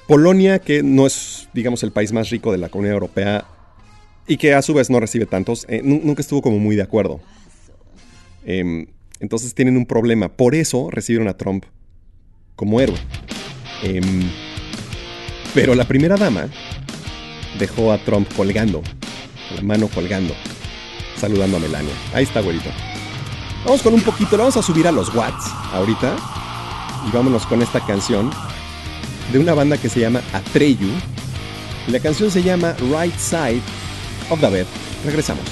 Polonia, 0.07 0.59
que 0.59 0.83
no 0.83 1.07
es, 1.07 1.49
digamos, 1.51 1.81
el 1.81 1.91
país 1.91 2.11
más 2.13 2.29
rico 2.29 2.51
de 2.51 2.59
la 2.59 2.69
Comunidad 2.69 2.93
Europea 2.93 3.45
y 4.27 4.37
que 4.37 4.53
a 4.53 4.61
su 4.61 4.75
vez 4.75 4.91
no 4.91 4.99
recibe 4.99 5.25
tantos, 5.25 5.65
eh, 5.67 5.81
nu- 5.83 5.99
nunca 6.03 6.21
estuvo 6.21 6.43
como 6.43 6.59
muy 6.59 6.75
de 6.75 6.83
acuerdo. 6.83 7.19
Em, 8.45 8.85
entonces 9.19 9.55
tienen 9.55 9.77
un 9.77 9.87
problema. 9.87 10.29
Por 10.29 10.53
eso 10.53 10.89
recibieron 10.91 11.27
a 11.27 11.35
Trump 11.35 11.65
como 12.55 12.79
héroe. 12.81 12.99
Em, 13.81 14.29
pero 15.55 15.73
la 15.73 15.87
primera 15.87 16.17
dama 16.17 16.49
dejó 17.57 17.91
a 17.91 17.97
Trump 17.97 18.31
colgando, 18.35 18.83
la 19.55 19.63
mano 19.63 19.87
colgando, 19.87 20.35
saludando 21.15 21.57
a 21.57 21.59
Melania. 21.59 21.95
Ahí 22.13 22.25
está, 22.25 22.41
güerito. 22.41 22.69
Vamos 23.67 23.81
con 23.81 23.93
un 23.93 24.01
poquito, 24.01 24.37
lo 24.37 24.43
vamos 24.43 24.55
a 24.55 24.61
subir 24.61 24.87
a 24.87 24.93
los 24.93 25.13
watts 25.13 25.51
ahorita. 25.73 26.15
Y 27.05 27.11
vámonos 27.11 27.45
con 27.45 27.61
esta 27.61 27.85
canción 27.85 28.31
de 29.33 29.39
una 29.39 29.53
banda 29.53 29.77
que 29.77 29.89
se 29.89 29.99
llama 29.99 30.21
Atreyu. 30.31 30.87
Y 31.85 31.91
la 31.91 31.99
canción 31.99 32.31
se 32.31 32.41
llama 32.41 32.77
Right 32.79 33.17
Side 33.17 33.61
of 34.29 34.39
the 34.39 34.49
Bed. 34.49 34.65
Regresamos. 35.03 35.43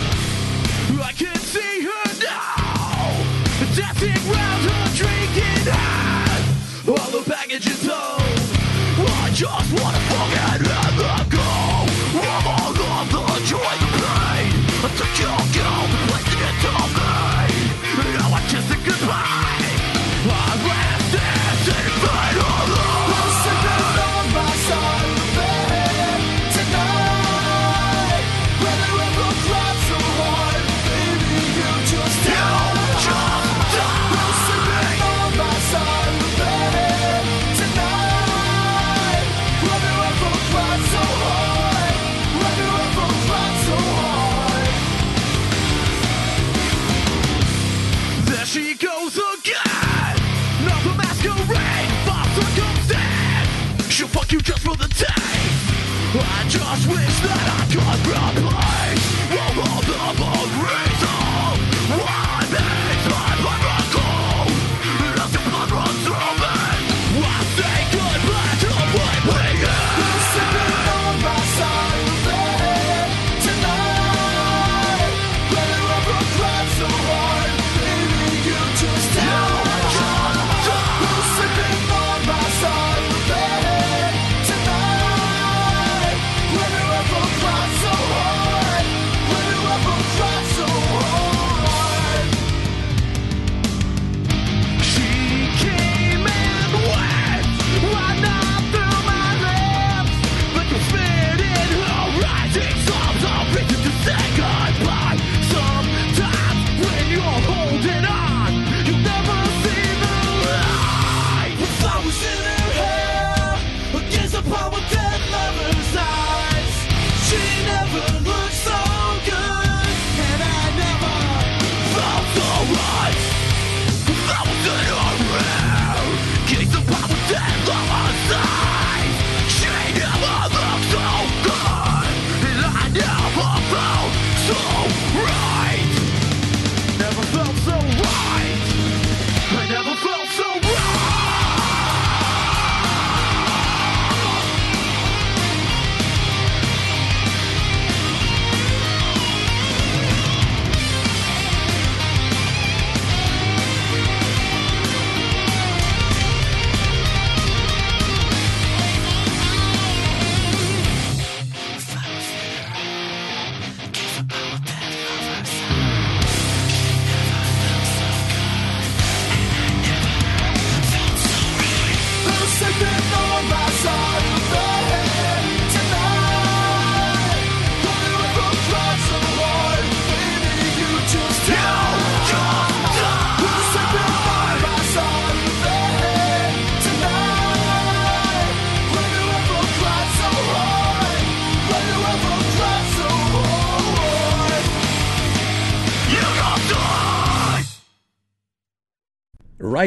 I 56.75 56.77
just 56.77 56.89
wish 56.89 57.19
that 57.21 57.39
I 57.47 58.35
could 58.35 58.43
replace 58.43 58.64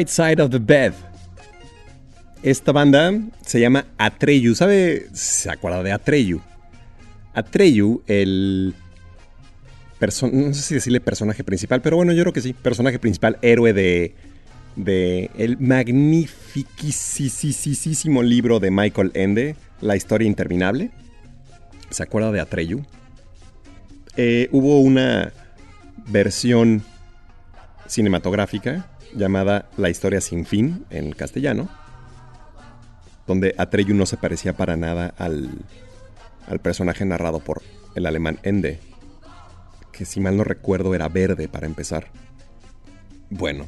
Side 0.07 0.41
of 0.41 0.51
the 0.51 0.59
Bed. 0.59 0.93
Esta 2.41 2.71
banda 2.71 3.13
se 3.45 3.59
llama 3.59 3.85
Atreyu. 3.97 4.55
¿Sabe? 4.55 5.07
¿Se 5.13 5.49
acuerda 5.49 5.83
de 5.83 5.91
Atreyu? 5.91 6.39
Atreyu, 7.33 8.01
el. 8.07 8.73
no 9.99 10.53
sé 10.53 10.55
si 10.61 10.75
decirle 10.75 11.01
personaje 11.01 11.43
principal, 11.43 11.81
pero 11.81 11.97
bueno, 11.97 12.13
yo 12.13 12.23
creo 12.23 12.31
que 12.33 12.41
sí. 12.41 12.53
Personaje 12.53 12.99
principal, 12.99 13.37
héroe 13.41 13.73
de. 13.73 14.13
de 14.75 15.31
el 15.37 15.57
magnificísimo 15.57 18.23
libro 18.23 18.59
de 18.59 18.71
Michael 18.71 19.11
Ende, 19.13 19.55
La 19.81 19.95
historia 19.95 20.27
interminable. 20.27 20.91
¿Se 21.89 22.03
acuerda 22.03 22.31
de 22.31 22.39
Atreyu? 22.39 22.85
Eh, 24.15 24.47
hubo 24.51 24.79
una 24.79 25.33
versión 26.07 26.83
cinematográfica 27.87 28.87
llamada 29.15 29.69
La 29.77 29.89
historia 29.89 30.21
sin 30.21 30.45
fin 30.45 30.85
en 30.89 31.11
castellano, 31.11 31.69
donde 33.27 33.53
Atreyu 33.57 33.93
no 33.95 34.05
se 34.05 34.17
parecía 34.17 34.55
para 34.55 34.75
nada 34.75 35.13
al, 35.17 35.49
al 36.47 36.59
personaje 36.59 37.05
narrado 37.05 37.39
por 37.39 37.61
el 37.95 38.05
alemán 38.05 38.39
Ende, 38.43 38.79
que 39.91 40.05
si 40.05 40.19
mal 40.19 40.37
no 40.37 40.43
recuerdo 40.43 40.95
era 40.95 41.09
verde 41.09 41.47
para 41.47 41.67
empezar. 41.67 42.07
Bueno, 43.29 43.67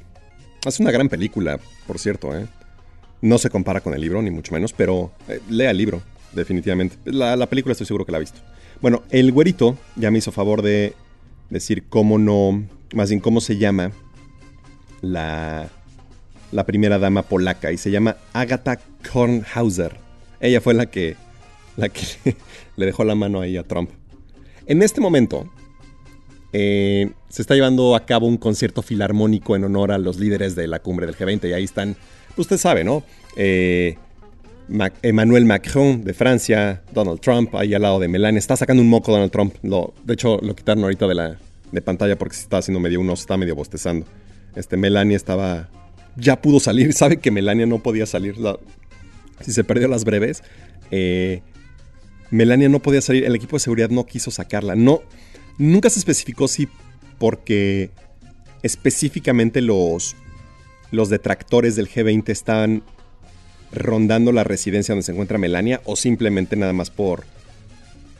es 0.66 0.80
una 0.80 0.92
gran 0.92 1.10
película, 1.10 1.60
por 1.86 2.00
cierto, 2.00 2.36
¿eh? 2.36 2.48
No 3.22 3.38
se 3.38 3.52
compara 3.52 3.82
con 3.82 3.94
el 3.94 4.02
libro, 4.02 4.22
ni 4.22 4.32
mucho 4.32 4.54
menos, 4.54 4.74
pero 4.74 5.12
eh, 5.28 5.40
lea 5.50 5.70
el 5.72 5.78
libro. 5.78 6.02
definitivamente. 6.34 6.98
La, 7.06 7.36
la 7.36 7.48
película 7.48 7.74
estoy 7.74 7.88
seguro 7.88 8.06
que 8.06 8.12
la 8.12 8.18
ha 8.18 8.22
visto. 8.22 8.40
Bueno, 8.82 9.04
el 9.10 9.32
güerito 9.32 9.78
ya 9.96 10.12
me 10.12 10.18
hizo 10.18 10.32
favor 10.32 10.62
de 10.62 10.96
decir 11.50 11.84
cómo 11.88 12.18
no, 12.18 12.64
más 12.94 13.10
bien 13.10 13.20
cómo 13.20 13.42
se 13.42 13.58
llama 13.58 13.92
la, 15.02 15.70
la 16.52 16.66
primera 16.66 17.00
dama 17.00 17.24
polaca 17.24 17.72
y 17.72 17.78
se 17.78 17.92
llama 17.92 18.18
Agatha 18.34 18.80
Kornhauser. 19.12 19.98
Ella 20.40 20.62
fue 20.62 20.74
la 20.74 20.88
que, 20.88 21.16
la 21.78 21.90
que 21.90 22.02
le 22.76 22.86
dejó 22.86 23.04
la 23.04 23.16
mano 23.16 23.42
ahí 23.42 23.58
a 23.58 23.64
Trump. 23.64 23.90
En 24.66 24.82
este 24.82 25.02
momento 25.02 25.50
eh, 26.54 27.12
se 27.30 27.42
está 27.42 27.56
llevando 27.56 27.96
a 27.96 28.06
cabo 28.06 28.28
un 28.28 28.38
concierto 28.38 28.82
filarmónico 28.82 29.56
en 29.56 29.64
honor 29.64 29.92
a 29.92 29.98
los 29.98 30.20
líderes 30.20 30.56
de 30.56 30.68
la 30.68 30.80
cumbre 30.80 31.06
del 31.06 31.16
G20 31.16 31.50
y 31.50 31.54
ahí 31.54 31.64
están, 31.64 31.96
usted 32.38 32.58
sabe, 32.58 32.84
¿no? 32.84 33.04
Eh, 33.36 33.98
Emmanuel 35.02 35.46
Macron 35.46 36.04
de 36.04 36.14
Francia, 36.14 36.82
Donald 36.94 37.20
Trump 37.20 37.56
ahí 37.56 37.74
al 37.74 37.82
lado 37.82 38.00
de 38.00 38.08
Melania. 38.08 38.40
Está 38.40 38.56
sacando 38.56 38.82
un 38.82 38.90
moco 38.90 39.12
Donald 39.12 39.32
Trump. 39.32 39.56
De 39.62 40.14
hecho, 40.14 40.40
lo 40.42 40.56
quitaron 40.56 40.84
ahorita 40.84 41.08
de 41.08 41.16
la 41.16 41.38
de 41.72 41.82
pantalla 41.82 42.18
porque 42.18 42.36
se 42.36 42.44
está 42.44 42.58
haciendo 42.58 42.80
medio 42.80 43.00
uno, 43.00 43.14
está 43.14 43.38
medio 43.38 43.56
bostezando. 43.56 44.06
Este 44.56 44.78
Melania 44.78 45.18
estaba. 45.18 45.70
Ya 46.16 46.42
pudo 46.42 46.60
salir. 46.60 46.94
Sabe 46.94 47.18
que 47.18 47.32
Melania 47.32 47.66
no 47.66 47.80
podía 47.80 48.06
salir. 48.06 48.36
Si 49.42 49.52
se 49.54 49.64
perdió 49.64 49.88
las 49.88 50.04
breves. 50.04 50.44
eh, 50.92 51.42
Melania 52.30 52.70
no 52.70 52.82
podía 52.82 53.02
salir. 53.02 53.26
El 53.26 53.36
equipo 53.36 53.56
de 53.58 53.62
seguridad 53.62 53.90
no 53.90 54.06
quiso 54.06 54.32
sacarla. 54.32 54.76
No. 54.76 55.02
Nunca 55.58 55.90
se 55.90 56.00
especificó 56.00 56.48
si 56.48 56.68
porque 57.18 57.92
específicamente 58.64 59.62
los. 59.62 60.16
Los 60.92 61.10
detractores 61.10 61.78
del 61.78 61.88
G20 61.88 62.28
estaban 62.30 62.84
rondando 63.72 64.34
la 64.34 64.44
residencia 64.44 64.94
donde 64.94 65.06
se 65.06 65.14
encuentra 65.14 65.38
Melania 65.38 65.80
o 65.86 65.96
simplemente 65.96 66.58
nada 66.58 66.74
más 66.74 66.90
por, 66.90 67.24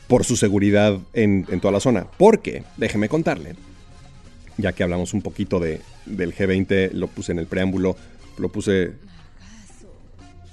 por 0.08 0.24
su 0.24 0.36
seguridad 0.36 0.98
en, 1.12 1.46
en 1.50 1.60
toda 1.60 1.72
la 1.72 1.80
zona. 1.80 2.06
Porque, 2.16 2.64
déjeme 2.78 3.10
contarle, 3.10 3.56
ya 4.62 4.72
que 4.72 4.82
hablamos 4.82 5.12
un 5.12 5.20
poquito 5.20 5.60
de, 5.60 5.80
del 6.06 6.34
G20, 6.34 6.92
lo 6.92 7.08
puse 7.08 7.32
en 7.32 7.38
el 7.38 7.46
preámbulo, 7.46 7.96
lo 8.38 8.48
puse... 8.48 8.92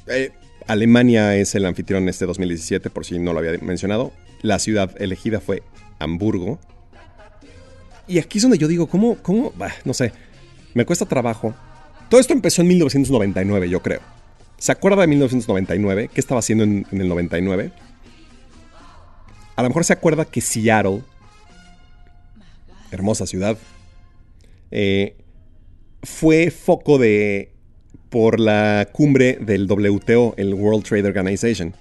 Eh, 0.07 0.31
Alemania 0.67 1.35
es 1.35 1.55
el 1.55 1.65
anfitrión 1.65 2.09
este 2.09 2.25
2017, 2.25 2.89
por 2.89 3.05
si 3.05 3.17
no 3.19 3.33
lo 3.33 3.39
había 3.39 3.57
mencionado. 3.59 4.11
La 4.41 4.59
ciudad 4.59 4.91
elegida 5.01 5.39
fue 5.39 5.63
Hamburgo. 5.99 6.59
Y 8.07 8.19
aquí 8.19 8.39
es 8.39 8.41
donde 8.41 8.57
yo 8.57 8.67
digo, 8.67 8.87
¿cómo? 8.87 9.15
¿Cómo? 9.21 9.53
No 9.85 9.93
sé. 9.93 10.11
Me 10.73 10.85
cuesta 10.85 11.05
trabajo. 11.05 11.55
Todo 12.09 12.19
esto 12.19 12.33
empezó 12.33 12.61
en 12.61 12.69
1999, 12.69 13.69
yo 13.69 13.81
creo. 13.81 14.01
¿Se 14.57 14.71
acuerda 14.71 15.01
de 15.01 15.07
1999? 15.07 16.09
¿Qué 16.13 16.19
estaba 16.19 16.39
haciendo 16.39 16.63
en, 16.63 16.85
en 16.91 17.01
el 17.01 17.07
99? 17.07 17.71
A 19.55 19.63
lo 19.63 19.69
mejor 19.69 19.85
se 19.85 19.93
acuerda 19.93 20.25
que 20.25 20.41
Seattle, 20.41 21.01
hermosa 22.91 23.25
ciudad, 23.25 23.57
eh, 24.71 25.15
fue 26.03 26.51
foco 26.51 26.97
de 26.97 27.51
por 28.09 28.39
la 28.39 28.87
cumbre 28.91 29.37
del 29.39 29.67
WTO, 29.67 30.33
el 30.37 30.53
World 30.53 30.83
Trade 30.83 31.07
Organization, 31.07 31.73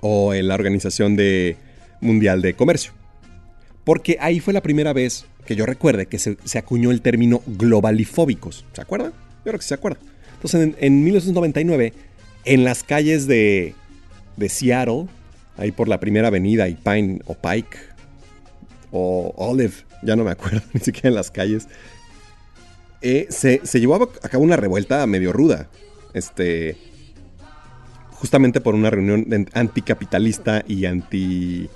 o 0.00 0.34
en 0.34 0.48
la 0.48 0.54
Organización 0.54 1.16
de 1.16 1.56
Mundial 2.00 2.42
de 2.42 2.54
Comercio. 2.54 2.92
Porque 3.84 4.16
ahí 4.20 4.40
fue 4.40 4.52
la 4.52 4.62
primera 4.62 4.92
vez 4.92 5.26
que 5.46 5.54
yo 5.54 5.64
recuerde 5.64 6.06
que 6.06 6.18
se, 6.18 6.36
acuñó 6.58 6.90
el 6.90 7.00
término 7.00 7.42
globalifóbicos. 7.46 8.64
¿Se 8.72 8.82
acuerdan? 8.82 9.12
Yo 9.12 9.44
creo 9.44 9.58
que 9.58 9.64
se 9.64 9.74
acuerda. 9.74 10.00
Entonces, 10.34 10.60
en, 10.60 10.76
en 10.80 11.04
1999, 11.04 11.92
en 12.44 12.64
las 12.64 12.82
calles 12.82 13.28
de, 13.28 13.74
de 14.36 14.48
Seattle, 14.48 15.06
ahí 15.56 15.70
por 15.70 15.88
la 15.88 16.00
primera 16.00 16.28
avenida 16.28 16.68
y 16.68 16.74
Pine 16.74 17.20
o 17.26 17.34
Pike 17.34 17.78
o 18.90 19.32
Olive, 19.36 19.74
ya 20.02 20.16
no 20.16 20.24
me 20.24 20.32
acuerdo 20.32 20.62
ni 20.72 20.80
siquiera 20.80 21.08
en 21.08 21.14
las 21.14 21.30
calles, 21.30 21.68
eh, 23.06 23.26
se, 23.30 23.60
se 23.64 23.78
llevó 23.78 23.94
a 23.94 24.28
cabo 24.28 24.42
una 24.42 24.56
revuelta 24.56 25.06
medio 25.06 25.32
ruda. 25.32 25.68
Este. 26.12 26.76
Justamente 28.10 28.60
por 28.60 28.74
una 28.74 28.90
reunión 28.90 29.48
anticapitalista 29.52 30.64
y 30.66 30.86
anti. 30.86 31.68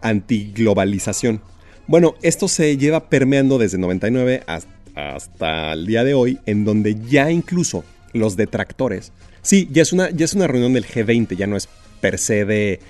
antiglobalización. 0.00 1.42
Bueno, 1.86 2.14
esto 2.22 2.48
se 2.48 2.78
lleva 2.78 3.10
permeando 3.10 3.58
desde 3.58 3.76
99 3.76 4.42
hasta, 4.46 4.70
hasta 4.94 5.72
el 5.74 5.86
día 5.86 6.02
de 6.02 6.14
hoy, 6.14 6.38
en 6.46 6.64
donde 6.64 6.94
ya 6.94 7.30
incluso 7.30 7.84
los 8.14 8.36
detractores. 8.36 9.12
Sí, 9.42 9.68
ya 9.70 9.82
es 9.82 9.92
una, 9.92 10.08
ya 10.10 10.24
es 10.24 10.32
una 10.32 10.46
reunión 10.46 10.72
del 10.72 10.86
G20, 10.86 11.36
ya 11.36 11.46
no 11.46 11.56
es 11.56 11.68
per 12.00 12.18
se 12.18 12.46
de 12.46 12.80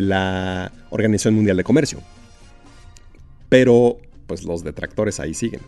la 0.00 0.72
Organización 0.88 1.34
Mundial 1.34 1.58
de 1.58 1.64
Comercio. 1.64 2.00
Pero, 3.50 3.98
pues 4.26 4.44
los 4.44 4.64
detractores 4.64 5.20
ahí 5.20 5.34
siguen. 5.34 5.60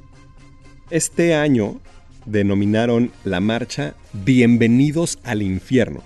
Este 0.90 1.34
año 1.34 1.80
denominaron 2.26 3.10
la 3.24 3.40
marcha 3.40 3.94
Bienvenidos 4.12 5.18
al 5.24 5.42
Infierno. 5.42 6.02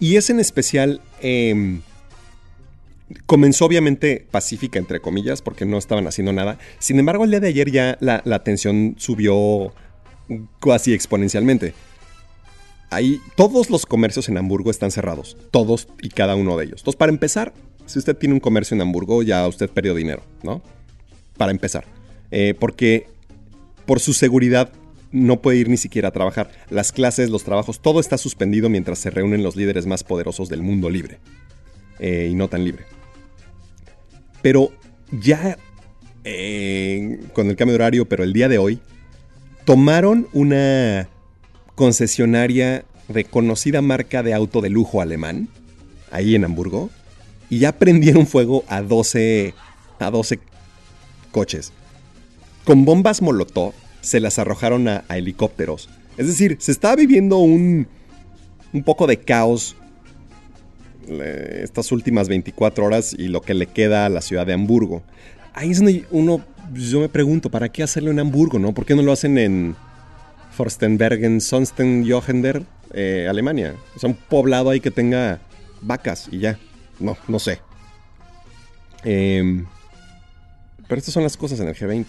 Y 0.00 0.16
es 0.16 0.30
en 0.30 0.40
especial... 0.40 1.00
em, 1.20 1.82
comenzó 3.26 3.66
obviamente 3.66 4.26
pacífica, 4.30 4.78
entre 4.78 5.00
comillas, 5.00 5.42
porque 5.42 5.66
no 5.66 5.78
estaban 5.78 6.06
haciendo 6.06 6.32
nada. 6.32 6.58
Sin 6.78 6.98
embargo, 6.98 7.24
el 7.24 7.30
día 7.30 7.40
de 7.40 7.48
ayer 7.48 7.70
ya 7.70 7.96
la, 8.00 8.22
la 8.24 8.42
tensión 8.42 8.94
subió 8.98 9.72
casi 10.60 10.94
exponencialmente. 10.94 11.74
Ahí 12.90 13.20
todos 13.36 13.70
los 13.70 13.86
comercios 13.86 14.28
en 14.28 14.38
Hamburgo 14.38 14.70
están 14.70 14.90
cerrados. 14.90 15.36
Todos 15.50 15.88
y 16.00 16.08
cada 16.08 16.36
uno 16.36 16.56
de 16.56 16.64
ellos. 16.64 16.80
Entonces, 16.80 16.98
para 16.98 17.12
empezar, 17.12 17.52
si 17.86 17.98
usted 17.98 18.16
tiene 18.16 18.34
un 18.34 18.40
comercio 18.40 18.74
en 18.74 18.82
Hamburgo, 18.82 19.22
ya 19.22 19.46
usted 19.46 19.68
perdió 19.70 19.94
dinero, 19.94 20.22
¿no? 20.42 20.62
Para 21.36 21.52
empezar. 21.52 21.84
Eh, 22.30 22.54
porque 22.58 23.06
por 23.86 24.00
su 24.00 24.12
seguridad 24.12 24.72
no 25.10 25.42
puede 25.42 25.58
ir 25.58 25.68
ni 25.68 25.76
siquiera 25.76 26.08
a 26.08 26.12
trabajar. 26.12 26.50
Las 26.70 26.92
clases, 26.92 27.30
los 27.30 27.44
trabajos, 27.44 27.80
todo 27.80 28.00
está 28.00 28.16
suspendido 28.18 28.68
mientras 28.68 28.98
se 28.98 29.10
reúnen 29.10 29.42
los 29.42 29.56
líderes 29.56 29.86
más 29.86 30.04
poderosos 30.04 30.48
del 30.48 30.62
mundo 30.62 30.88
libre. 30.88 31.18
Eh, 31.98 32.28
y 32.30 32.34
no 32.34 32.48
tan 32.48 32.64
libre. 32.64 32.84
Pero 34.40 34.72
ya 35.10 35.58
eh, 36.24 37.20
con 37.32 37.48
el 37.48 37.56
cambio 37.56 37.72
de 37.72 37.82
horario, 37.82 38.08
pero 38.08 38.22
el 38.22 38.32
día 38.32 38.48
de 38.48 38.58
hoy, 38.58 38.78
tomaron 39.64 40.28
una 40.32 41.08
concesionaria 41.74 42.84
de 43.08 43.24
conocida 43.24 43.82
marca 43.82 44.22
de 44.22 44.32
auto 44.34 44.60
de 44.60 44.70
lujo 44.70 45.00
alemán, 45.00 45.48
ahí 46.10 46.34
en 46.34 46.44
Hamburgo, 46.44 46.90
y 47.50 47.58
ya 47.58 47.72
prendieron 47.72 48.26
fuego 48.26 48.64
a 48.68 48.82
12, 48.82 49.54
a 49.98 50.10
12 50.10 50.38
coches. 51.32 51.72
Con 52.64 52.84
bombas 52.84 53.22
Molotov 53.22 53.72
se 54.00 54.20
las 54.20 54.38
arrojaron 54.38 54.86
a, 54.86 55.04
helicópteros. 55.08 55.88
Es 56.16 56.26
decir, 56.28 56.56
se 56.60 56.70
estaba 56.70 56.94
viviendo 56.94 57.38
un, 57.38 57.88
un 58.72 58.82
poco 58.84 59.06
de 59.06 59.16
caos 59.16 59.76
eh, 61.08 61.60
estas 61.64 61.90
últimas 61.90 62.28
24 62.28 62.84
horas 62.84 63.14
y 63.18 63.28
lo 63.28 63.40
que 63.40 63.54
le 63.54 63.66
queda 63.66 64.06
a 64.06 64.08
la 64.08 64.20
ciudad 64.20 64.46
de 64.46 64.52
Hamburgo. 64.52 65.02
Ahí 65.54 65.70
es 65.70 65.78
donde 65.78 66.04
uno, 66.10 66.44
yo 66.74 67.00
me 67.00 67.08
pregunto, 67.08 67.50
¿para 67.50 67.70
qué 67.70 67.82
hacerlo 67.82 68.10
en 68.10 68.20
Hamburgo, 68.20 68.58
no? 68.58 68.72
¿Por 68.72 68.86
qué 68.86 68.94
no 68.94 69.02
lo 69.02 69.12
hacen 69.12 69.38
en 69.38 69.74
Forstenbergen, 70.52 71.40
Sonsten, 71.40 72.06
Johender, 72.08 72.62
eh, 72.92 73.26
Alemania? 73.28 73.74
O 73.96 73.98
sea, 73.98 74.10
un 74.10 74.16
poblado 74.16 74.70
ahí 74.70 74.80
que 74.80 74.90
tenga 74.90 75.40
vacas 75.80 76.28
y 76.30 76.38
ya. 76.38 76.58
No, 77.00 77.16
no 77.26 77.38
sé. 77.38 77.60
Em, 79.04 79.66
pero 80.88 80.98
estas 80.98 81.14
son 81.14 81.22
las 81.22 81.36
cosas 81.36 81.60
en 81.60 81.68
el 81.68 81.74
G20. 81.74 82.06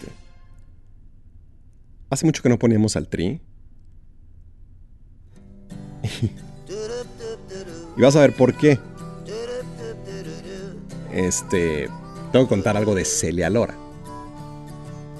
Hace 2.10 2.26
mucho 2.26 2.42
que 2.42 2.48
no 2.48 2.58
poníamos 2.58 2.96
al 2.96 3.08
tri. 3.08 3.40
y 7.96 8.00
vas 8.00 8.16
a 8.16 8.20
ver 8.20 8.34
por 8.34 8.54
qué. 8.54 8.78
Este. 11.12 11.88
Tengo 12.32 12.46
que 12.46 12.48
contar 12.48 12.76
algo 12.76 12.94
de 12.94 13.04
Celia 13.04 13.48
Lora. 13.48 13.74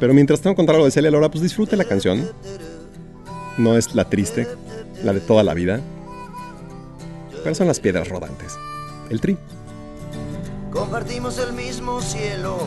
Pero 0.00 0.12
mientras 0.14 0.40
tengo 0.40 0.55
que 0.55 0.59
contar 0.59 0.74
algo 0.74 0.86
de 0.86 0.90
Celia 0.90 1.11
Lora, 1.11 1.30
pues 1.30 1.42
disfrute 1.42 1.76
la 1.76 1.84
canción. 1.84 2.28
No 3.57 3.76
es 3.76 3.94
la 3.94 4.11
triste, 4.11 4.48
la 5.05 5.12
de 5.12 5.20
toda 5.20 5.44
la 5.44 5.55
vida. 5.55 5.80
Pero 7.42 7.55
son 7.55 7.68
las 7.68 7.78
piedras 7.78 8.09
rodantes. 8.09 8.57
El 9.11 9.20
tri. 9.20 9.38
Compartimos 10.72 11.38
el 11.38 11.52
mismo 11.52 12.00
cielo, 12.00 12.66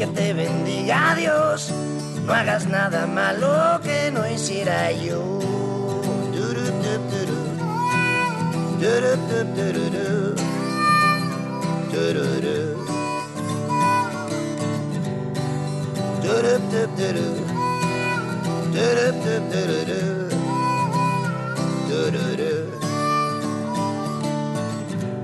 que 0.00 0.06
te 0.06 0.32
bendiga 0.32 1.14
Dios. 1.14 1.70
No 2.24 2.32
hagas 2.32 2.66
nada 2.66 3.06
malo 3.06 3.80
que 3.82 4.10
no 4.10 4.26
hiciera 4.26 4.90
yo. 4.92 5.40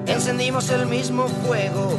Encendimos 0.06 0.68
el 0.70 0.86
mismo 0.86 1.28
fuego, 1.28 1.98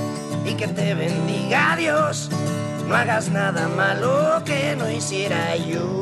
y 0.45 0.53
que 0.55 0.67
te 0.67 0.93
bendiga 0.93 1.75
Dios. 1.77 2.29
No 2.87 2.95
hagas 2.95 3.29
nada 3.29 3.67
malo 3.69 4.41
que 4.45 4.75
no 4.75 4.89
hiciera 4.89 5.55
yo. 5.55 6.01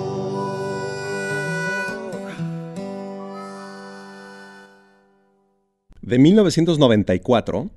De 6.11 6.19
1994, 6.19 7.69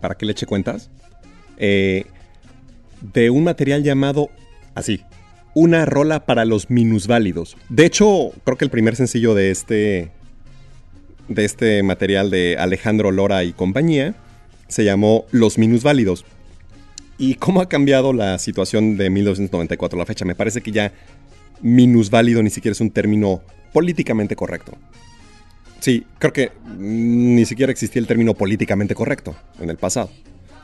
¿para 0.00 0.16
qué 0.16 0.26
le 0.26 0.32
eche 0.32 0.46
cuentas? 0.46 0.90
Eh, 1.56 2.06
de 3.14 3.30
un 3.30 3.44
material 3.44 3.84
llamado 3.84 4.30
así, 4.74 5.00
una 5.54 5.86
rola 5.86 6.26
para 6.26 6.44
los 6.44 6.70
minusválidos. 6.70 7.56
De 7.68 7.86
hecho, 7.86 8.32
creo 8.42 8.58
que 8.58 8.64
el 8.64 8.70
primer 8.72 8.96
sencillo 8.96 9.32
de 9.32 9.52
este 9.52 10.10
de 11.28 11.44
este 11.44 11.84
material 11.84 12.30
de 12.30 12.56
Alejandro 12.58 13.12
Lora 13.12 13.44
y 13.44 13.52
compañía 13.52 14.16
se 14.66 14.82
llamó 14.82 15.26
Los 15.30 15.58
minusválidos. 15.58 16.24
¿Y 17.16 17.36
cómo 17.36 17.60
ha 17.60 17.68
cambiado 17.68 18.12
la 18.12 18.40
situación 18.40 18.96
de 18.96 19.08
1994 19.08 19.96
a 19.96 20.00
la 20.00 20.06
fecha? 20.06 20.24
Me 20.24 20.34
parece 20.34 20.62
que 20.62 20.72
ya 20.72 20.92
minusválido 21.60 22.42
ni 22.42 22.50
siquiera 22.50 22.72
es 22.72 22.80
un 22.80 22.90
término 22.90 23.40
políticamente 23.72 24.34
correcto. 24.34 24.76
Sí, 25.82 26.06
creo 26.20 26.32
que 26.32 26.52
ni 26.78 27.44
siquiera 27.44 27.72
existía 27.72 27.98
el 27.98 28.06
término 28.06 28.34
políticamente 28.34 28.94
correcto 28.94 29.34
en 29.58 29.68
el 29.68 29.76
pasado. 29.76 30.10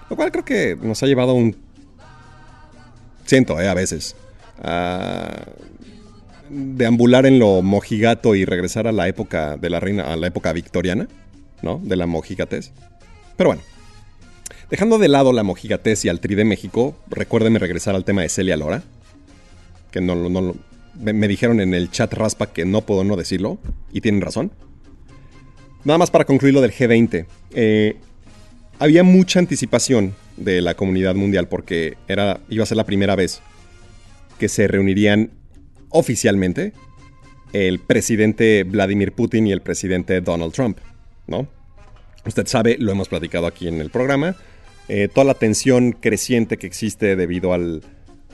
Lo 0.09 0.15
cual 0.15 0.31
creo 0.31 0.45
que 0.45 0.79
nos 0.81 1.03
ha 1.03 1.07
llevado 1.07 1.35
un... 1.35 1.57
Siento, 3.27 3.61
eh, 3.61 3.69
a 3.69 3.75
veces. 3.75 4.15
Deambular 6.49 7.27
en 7.27 7.41
lo 7.41 7.63
mojigato 7.63 8.37
y 8.37 8.45
regresar 8.45 8.87
a 8.87 8.93
la 8.93 9.09
época 9.09 9.57
de 9.57 9.71
la 9.71 9.81
reina, 9.81 10.05
a 10.05 10.17
la 10.17 10.29
época 10.29 10.53
victoriana, 10.53 11.09
¿no? 11.63 11.81
De 11.83 11.97
la 11.97 12.07
mojigatez. 12.07 12.71
Pero 13.37 13.51
bueno. 13.51 13.63
Dejando 14.71 14.99
de 14.99 15.09
lado 15.09 15.33
la 15.33 15.43
mojigatez 15.43 16.05
y 16.05 16.11
al 16.11 16.21
tri 16.21 16.37
de 16.37 16.45
México, 16.45 16.97
recuérdenme 17.09 17.59
regresar 17.59 17.97
al 17.97 18.05
tema 18.05 18.23
de 18.23 18.29
Celia 18.29 18.57
Lora. 18.57 18.85
Que 19.91 20.01
no, 20.01 20.15
no, 20.15 20.55
me, 20.95 21.13
me 21.13 21.27
dijeron 21.27 21.61
en 21.61 21.75
el 21.75 21.91
chat 21.91 22.15
raspa 22.15 22.53
que 22.53 22.65
no 22.65 22.83
puedo 22.83 23.03
no 23.03 23.17
decirlo. 23.17 23.59
Y 23.93 24.01
tienen 24.01 24.21
razón. 24.21 24.53
Nada 25.85 25.99
más 25.99 26.11
para 26.11 26.25
concluir 26.25 26.55
lo 26.55 26.61
del 26.61 26.73
G20. 26.73 27.27
eh, 27.55 27.97
había 28.81 29.03
mucha 29.03 29.41
anticipación 29.41 30.15
de 30.37 30.61
la 30.61 30.75
comunidad 30.75 31.15
mundial 31.15 31.49
porque 31.49 31.97
era, 32.07 32.41
iba 32.49 32.63
a 32.63 32.67
ser 32.67 32.77
la 32.77 32.87
primera 32.87 33.17
vez 33.17 33.41
que 34.39 34.49
se 34.49 34.69
reunirían 34.69 35.31
oficialmente 35.89 36.73
el 37.53 37.81
presidente 37.81 38.63
Vladimir 38.65 39.13
Putin 39.13 39.47
y 39.47 39.53
el 39.53 39.63
presidente 39.63 40.21
Donald 40.21 40.53
Trump, 40.53 40.79
¿no? 41.27 41.49
Usted 42.25 42.47
sabe, 42.47 42.77
lo 42.79 42.93
hemos 42.93 43.09
platicado 43.09 43.47
aquí 43.47 43.69
en 43.69 43.81
el 43.81 43.91
programa, 43.91 44.37
eh, 44.89 45.09
toda 45.13 45.25
la 45.25 45.35
tensión 45.35 45.93
creciente 45.93 46.57
que 46.57 46.67
existe 46.67 47.17
debido 47.17 47.53
al, 47.53 47.83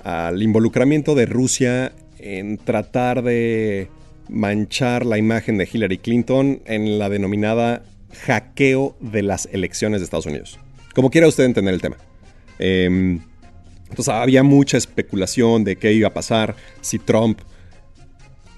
al 0.02 0.42
involucramiento 0.42 1.14
de 1.14 1.26
Rusia 1.26 1.92
en 2.18 2.58
tratar 2.58 3.22
de 3.22 3.88
manchar 4.28 5.06
la 5.06 5.18
imagen 5.18 5.58
de 5.58 5.68
Hillary 5.70 5.98
Clinton 5.98 6.62
en 6.66 6.98
la 6.98 7.08
denominada 7.08 7.84
hackeo 8.26 8.96
de 9.00 9.22
las 9.22 9.48
elecciones 9.52 10.00
de 10.00 10.04
Estados 10.04 10.26
Unidos. 10.26 10.58
Como 10.94 11.10
quiera 11.10 11.28
usted 11.28 11.44
entender 11.44 11.74
el 11.74 11.80
tema. 11.80 11.96
Em, 12.58 13.20
entonces 13.90 14.14
había 14.14 14.42
mucha 14.42 14.76
especulación 14.76 15.64
de 15.64 15.76
qué 15.76 15.92
iba 15.92 16.08
a 16.08 16.14
pasar 16.14 16.56
si 16.80 16.98
Trump 16.98 17.40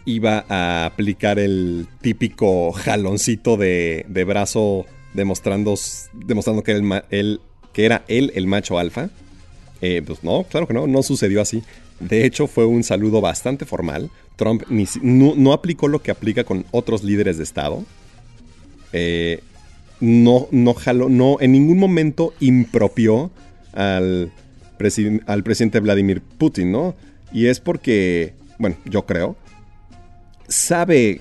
iba 0.04 0.44
a 0.48 0.86
aplicar 0.86 1.38
el 1.38 1.88
típico 2.00 2.72
jaloncito 2.72 3.56
de, 3.56 4.24
brazo 4.26 4.86
demostrando, 5.14 5.74
demostrando 6.12 6.62
que, 6.62 7.38
que 7.72 7.84
era 7.84 8.04
él 8.08 8.32
el 8.34 8.46
macho 8.46 8.78
alfa. 8.78 9.10
Eh, 9.80 10.02
pues 10.04 10.24
no, 10.24 10.44
claro 10.44 10.66
que 10.66 10.74
no, 10.74 10.86
no 10.86 11.02
sucedió 11.02 11.40
así. 11.40 11.62
De 12.00 12.24
hecho, 12.24 12.46
fue 12.46 12.66
un 12.66 12.82
saludo 12.82 13.20
bastante 13.20 13.64
formal. 13.64 14.10
Trump 14.36 14.62
no, 15.02 15.34
no 15.36 15.52
aplicó 15.52 15.88
lo 15.88 16.02
que 16.02 16.10
aplica 16.10 16.44
con 16.44 16.64
otros 16.70 17.02
líderes 17.04 17.38
de 17.38 17.44
Estado. 17.44 17.84
Eh, 18.92 19.40
no, 20.00 20.48
no 20.50 20.74
jaló, 20.74 21.08
no, 21.08 21.38
en 21.40 21.52
ningún 21.52 21.78
momento 21.78 22.34
impropió 22.40 23.30
al, 23.72 24.30
al 25.26 25.42
presidente 25.42 25.80
Vladimir 25.80 26.20
Putin, 26.20 26.70
¿no? 26.70 26.94
Y 27.32 27.46
es 27.46 27.60
porque, 27.60 28.34
bueno, 28.58 28.76
yo 28.84 29.06
creo, 29.06 29.36
sabe 30.48 31.20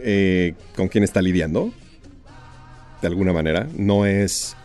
eh, 0.00 0.54
con 0.76 0.88
quién 0.88 1.04
está 1.04 1.22
lidiando, 1.22 1.72
de 3.00 3.08
alguna 3.08 3.32
manera. 3.32 3.68
No 3.76 4.06
es 4.06 4.56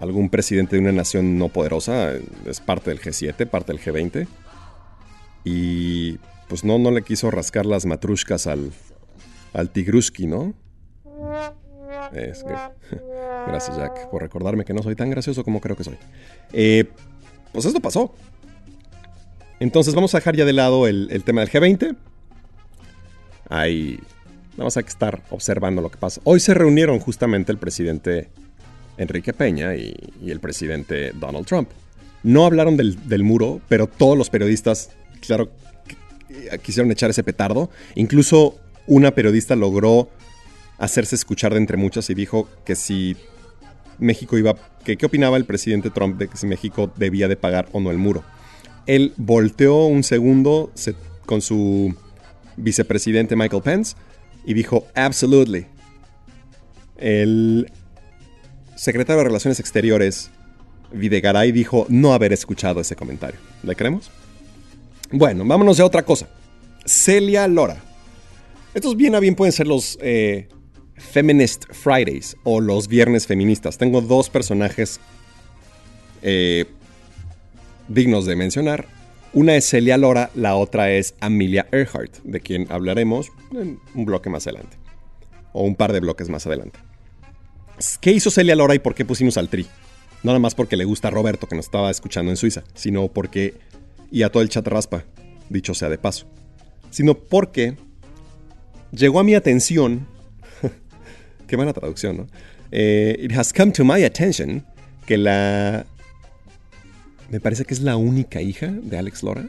algún 0.00 0.30
presidente 0.30 0.76
de 0.76 0.82
una 0.82 0.92
nación 0.92 1.38
no 1.38 1.48
poderosa, 1.48 2.12
es 2.46 2.60
parte 2.60 2.90
del 2.90 3.00
G7, 3.00 3.46
parte 3.46 3.72
del 3.72 3.80
G20. 3.82 4.26
Y 5.44 6.18
pues 6.48 6.64
no, 6.64 6.78
no 6.78 6.90
le 6.90 7.02
quiso 7.02 7.30
rascar 7.30 7.66
las 7.66 7.86
matrushkas 7.86 8.46
al, 8.46 8.70
al 9.52 9.70
Tigruski, 9.70 10.26
¿no? 10.26 10.54
Es 12.12 12.42
que- 12.44 12.96
Gracias, 13.46 13.76
Jack, 13.78 14.10
por 14.10 14.20
recordarme 14.22 14.64
que 14.64 14.74
no 14.74 14.82
soy 14.82 14.94
tan 14.94 15.08
gracioso 15.10 15.42
como 15.42 15.60
creo 15.60 15.74
que 15.76 15.84
soy. 15.84 15.96
Eh, 16.52 16.84
pues 17.52 17.64
esto 17.64 17.80
pasó. 17.80 18.14
Entonces 19.60 19.94
vamos 19.94 20.14
a 20.14 20.18
dejar 20.18 20.36
ya 20.36 20.44
de 20.44 20.52
lado 20.52 20.86
el, 20.86 21.08
el 21.10 21.24
tema 21.24 21.40
del 21.40 21.50
G20. 21.50 21.96
Ahí 23.48 23.98
vamos 24.56 24.76
a 24.76 24.80
estar 24.80 25.22
observando 25.30 25.80
lo 25.82 25.90
que 25.90 25.96
pasa. 25.96 26.20
Hoy 26.24 26.40
se 26.40 26.52
reunieron 26.54 26.98
justamente 27.00 27.50
el 27.52 27.58
presidente 27.58 28.28
Enrique 28.98 29.32
Peña 29.32 29.74
y, 29.74 29.94
el 30.26 30.40
presidente 30.40 31.12
Donald 31.14 31.46
Trump. 31.46 31.70
No 32.22 32.44
hablaron 32.44 32.76
del, 32.76 32.98
muro, 33.22 33.60
pero 33.68 33.86
todos 33.86 34.18
los 34.18 34.28
periodistas, 34.28 34.90
claro, 35.20 35.50
qu- 36.28 36.60
quisieron 36.60 36.90
echar 36.92 37.10
ese 37.10 37.22
petardo. 37.22 37.70
Incluso 37.94 38.56
una 38.86 39.12
periodista 39.14 39.54
logró 39.56 40.10
hacerse 40.78 41.14
escuchar 41.16 41.52
de 41.52 41.58
entre 41.58 41.76
muchas 41.76 42.10
y 42.10 42.14
dijo 42.14 42.48
que 42.64 42.74
si 42.76 43.16
México 43.98 44.36
iba, 44.38 44.54
que 44.84 44.96
qué 44.96 45.06
opinaba 45.06 45.36
el 45.36 45.44
presidente 45.44 45.90
Trump 45.90 46.18
de 46.18 46.28
que 46.28 46.36
si 46.36 46.46
México 46.46 46.90
debía 46.96 47.28
de 47.28 47.36
pagar 47.36 47.68
o 47.72 47.80
no 47.80 47.90
el 47.90 47.98
muro. 47.98 48.22
Él 48.86 49.12
volteó 49.16 49.86
un 49.86 50.02
segundo 50.02 50.70
se- 50.74 50.94
con 51.26 51.40
su 51.40 51.94
vicepresidente 52.56 53.36
Michael 53.36 53.62
Pence 53.62 53.96
y 54.44 54.54
dijo, 54.54 54.86
absolutely. 54.94 55.66
El 56.96 57.70
secretario 58.78 59.18
de 59.18 59.24
Relaciones 59.24 59.58
Exteriores, 59.58 60.30
Videgaray, 60.92 61.50
dijo 61.52 61.86
no 61.88 62.14
haber 62.14 62.32
escuchado 62.32 62.80
ese 62.80 62.94
comentario. 62.94 63.38
¿Le 63.62 63.74
creemos? 63.74 64.10
Bueno, 65.10 65.44
vámonos 65.44 65.80
a 65.80 65.84
otra 65.84 66.04
cosa. 66.04 66.28
Celia 66.86 67.46
Lora. 67.48 67.82
Estos 68.74 68.96
bien 68.96 69.14
a 69.14 69.20
bien 69.20 69.34
pueden 69.34 69.52
ser 69.52 69.66
los 69.66 69.98
eh, 70.00 70.48
Feminist 70.94 71.64
Fridays 71.72 72.36
o 72.44 72.60
los 72.60 72.86
Viernes 72.86 73.26
Feministas. 73.26 73.78
Tengo 73.78 74.00
dos 74.00 74.30
personajes 74.30 75.00
eh, 76.22 76.66
dignos 77.88 78.26
de 78.26 78.36
mencionar. 78.36 78.86
Una 79.32 79.56
es 79.56 79.68
Celia 79.68 79.98
Lora, 79.98 80.30
la 80.34 80.54
otra 80.54 80.90
es 80.92 81.14
Amelia 81.20 81.66
Earhart, 81.72 82.18
de 82.22 82.40
quien 82.40 82.70
hablaremos 82.70 83.30
en 83.52 83.80
un 83.94 84.04
bloque 84.04 84.30
más 84.30 84.46
adelante. 84.46 84.76
O 85.52 85.64
un 85.64 85.74
par 85.74 85.92
de 85.92 86.00
bloques 86.00 86.28
más 86.28 86.46
adelante. 86.46 86.78
¿Qué 88.00 88.10
hizo 88.10 88.30
Celia 88.30 88.56
Lora 88.56 88.74
y 88.74 88.80
por 88.80 88.94
qué 88.94 89.04
pusimos 89.04 89.36
al 89.36 89.48
tri? 89.48 89.66
No 90.24 90.30
nada 90.30 90.40
más 90.40 90.54
porque 90.54 90.76
le 90.76 90.84
gusta 90.84 91.08
a 91.08 91.10
Roberto, 91.12 91.46
que 91.46 91.54
nos 91.54 91.66
estaba 91.66 91.90
escuchando 91.90 92.30
en 92.30 92.36
Suiza, 92.36 92.64
sino 92.74 93.08
porque. 93.08 93.54
Y 94.10 94.22
a 94.22 94.30
todo 94.30 94.42
el 94.42 94.48
chat 94.48 94.66
raspa, 94.66 95.04
dicho 95.48 95.74
sea 95.74 95.88
de 95.88 95.98
paso. 95.98 96.26
Sino 96.90 97.14
porque 97.14 97.76
llegó 98.90 99.20
a 99.20 99.24
mi 99.24 99.34
atención. 99.34 100.08
qué 101.46 101.56
buena 101.56 101.72
traducción, 101.72 102.16
¿no? 102.16 102.26
Eh, 102.72 103.16
it 103.20 103.32
has 103.32 103.52
come 103.52 103.70
to 103.72 103.84
my 103.84 104.02
attention 104.02 104.64
que 105.06 105.16
la. 105.16 105.86
Me 107.30 107.38
parece 107.38 107.64
que 107.64 107.74
es 107.74 107.80
la 107.80 107.96
única 107.96 108.42
hija 108.42 108.66
de 108.66 108.98
Alex 108.98 109.22
Lora. 109.22 109.48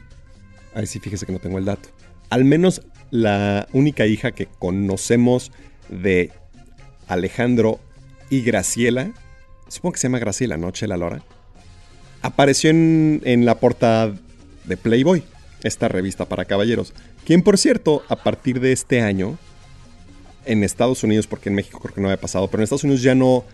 Ahí 0.76 0.86
sí, 0.86 1.00
fíjese 1.00 1.26
que 1.26 1.32
no 1.32 1.40
tengo 1.40 1.58
el 1.58 1.66
dato. 1.66 1.90
Al 2.30 2.46
menos 2.46 2.84
la 3.10 3.68
única 3.74 4.06
hija 4.06 4.34
que 4.34 4.46
conocemos 4.46 5.52
de 5.90 6.32
Alejandro 7.08 7.80
y 8.30 8.42
Graciela. 8.42 9.12
Supongo 9.68 9.94
que 9.94 10.00
se 10.00 10.08
llama 10.08 10.20
Graciela, 10.20 10.58
¿no? 10.58 10.72
Chela 10.72 10.98
Lora. 10.98 11.22
Apareció 12.22 12.70
en, 12.70 13.22
en 13.26 13.46
la 13.46 13.60
portada 13.60 14.14
de 14.66 14.78
Playboy, 14.78 15.24
esta 15.64 15.88
revista 15.88 16.26
para 16.26 16.46
caballeros. 16.46 16.94
Quien, 17.26 17.44
por 17.44 17.58
cierto, 17.58 18.04
a 18.10 18.18
partir 18.18 18.60
de 18.60 18.72
este 18.72 19.02
año, 19.02 19.38
en 20.46 20.64
Estados 20.64 21.04
Unidos, 21.04 21.28
porque 21.28 21.50
en 21.50 21.56
México 21.56 21.80
creo 21.80 21.94
que 21.94 22.02
no 22.02 22.08
había 22.08 22.20
pasado, 22.20 22.48
pero 22.48 22.62
en 22.62 22.64
Estados 22.64 22.84
Unidos 22.84 23.04
ya 23.04 23.14
no, 23.16 23.46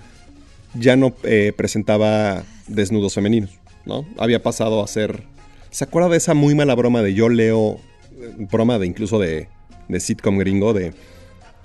ya 0.73 0.95
no 0.95 1.13
eh, 1.23 1.51
presentaba 1.55 2.43
desnudos 2.67 3.13
femeninos, 3.13 3.51
¿no? 3.85 4.05
Había 4.17 4.41
pasado 4.41 4.83
a 4.83 4.87
ser... 4.87 5.23
¿Se 5.71 5.83
acuerda 5.83 6.07
de 6.09 6.17
esa 6.17 6.33
muy 6.33 6.55
mala 6.55 6.73
broma 6.73 7.01
de 7.01 7.13
yo 7.13 7.27
leo, 7.27 7.79
eh, 8.17 8.33
broma 8.49 8.79
de 8.79 8.87
incluso 8.87 9.19
de, 9.19 9.49
de 9.89 9.99
sitcom 9.99 10.37
gringo, 10.37 10.73
de 10.73 10.93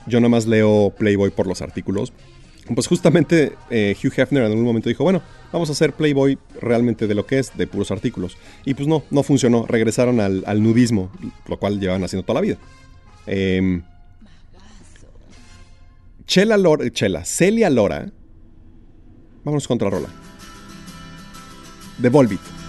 yo 0.06 0.18
nada 0.18 0.30
más 0.30 0.46
leo 0.46 0.92
Playboy 0.98 1.30
por 1.30 1.46
los 1.46 1.62
artículos? 1.62 2.12
Pues 2.74 2.86
justamente 2.86 3.54
eh, 3.70 3.96
Hugh 4.02 4.12
Hefner 4.16 4.44
en 4.44 4.50
algún 4.50 4.64
momento 4.64 4.88
dijo, 4.88 5.02
bueno, 5.02 5.22
vamos 5.52 5.68
a 5.70 5.72
hacer 5.72 5.92
Playboy 5.92 6.38
realmente 6.60 7.06
de 7.06 7.14
lo 7.14 7.26
que 7.26 7.40
es, 7.40 7.56
de 7.56 7.66
puros 7.66 7.90
artículos. 7.90 8.36
Y 8.64 8.74
pues 8.74 8.86
no, 8.86 9.02
no 9.10 9.22
funcionó, 9.22 9.66
regresaron 9.66 10.20
al, 10.20 10.44
al 10.46 10.62
nudismo, 10.62 11.10
lo 11.48 11.58
cual 11.58 11.80
llevan 11.80 12.04
haciendo 12.04 12.24
toda 12.24 12.40
la 12.40 12.46
vida. 12.46 12.58
Em, 13.26 13.82
Chela 16.26 16.56
Lora, 16.56 16.88
Chela, 16.90 17.24
Celia 17.24 17.70
Lora. 17.70 18.06
Vámonos 19.44 19.66
contra 19.66 19.90
Rola. 19.90 20.08
De 21.98 22.08
Volbeat. 22.08 22.59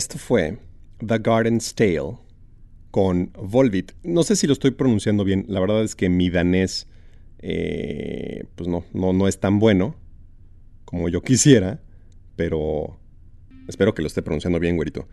Esto 0.00 0.16
fue 0.16 0.56
The 1.06 1.18
Garden's 1.18 1.74
Tale 1.74 2.16
con 2.90 3.30
Volbit. 3.34 3.92
No 4.02 4.22
sé 4.22 4.34
si 4.34 4.46
lo 4.46 4.54
estoy 4.54 4.70
pronunciando 4.70 5.24
bien. 5.24 5.44
La 5.46 5.60
verdad 5.60 5.82
es 5.82 5.94
que 5.94 6.08
mi 6.08 6.30
danés, 6.30 6.86
eh, 7.40 8.44
pues 8.54 8.66
no, 8.66 8.82
no, 8.94 9.12
no 9.12 9.28
es 9.28 9.40
tan 9.40 9.58
bueno 9.58 9.94
como 10.86 11.10
yo 11.10 11.20
quisiera, 11.20 11.82
pero 12.34 12.98
espero 13.68 13.92
que 13.92 14.00
lo 14.00 14.08
esté 14.08 14.22
pronunciando 14.22 14.58
bien, 14.58 14.76
güerito. 14.76 15.06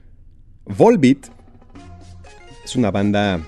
Volbit 0.64 1.28
es 2.64 2.78
una 2.78 2.90
banda. 2.90 3.42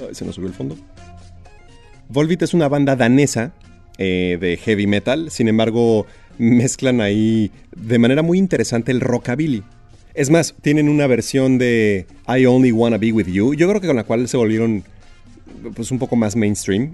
Ay, 0.00 0.16
se 0.16 0.24
nos 0.24 0.34
subió 0.34 0.48
el 0.48 0.54
fondo. 0.54 0.76
Volbit 2.08 2.42
es 2.42 2.54
una 2.54 2.66
banda 2.68 2.96
danesa 2.96 3.54
eh, 3.98 4.36
de 4.40 4.56
heavy 4.56 4.88
metal. 4.88 5.30
Sin 5.30 5.46
embargo, 5.46 6.06
mezclan 6.38 7.00
ahí 7.00 7.52
de 7.76 8.00
manera 8.00 8.22
muy 8.22 8.38
interesante 8.38 8.90
el 8.90 9.00
rockabilly. 9.00 9.62
Es 10.18 10.30
más, 10.30 10.52
tienen 10.62 10.88
una 10.88 11.06
versión 11.06 11.58
de 11.58 12.04
I 12.26 12.44
Only 12.44 12.72
Wanna 12.72 12.98
Be 12.98 13.12
With 13.12 13.28
You. 13.28 13.54
Yo 13.54 13.68
creo 13.68 13.80
que 13.80 13.86
con 13.86 13.94
la 13.94 14.02
cual 14.02 14.26
se 14.26 14.36
volvieron 14.36 14.82
pues 15.76 15.92
un 15.92 16.00
poco 16.00 16.16
más 16.16 16.34
mainstream 16.34 16.92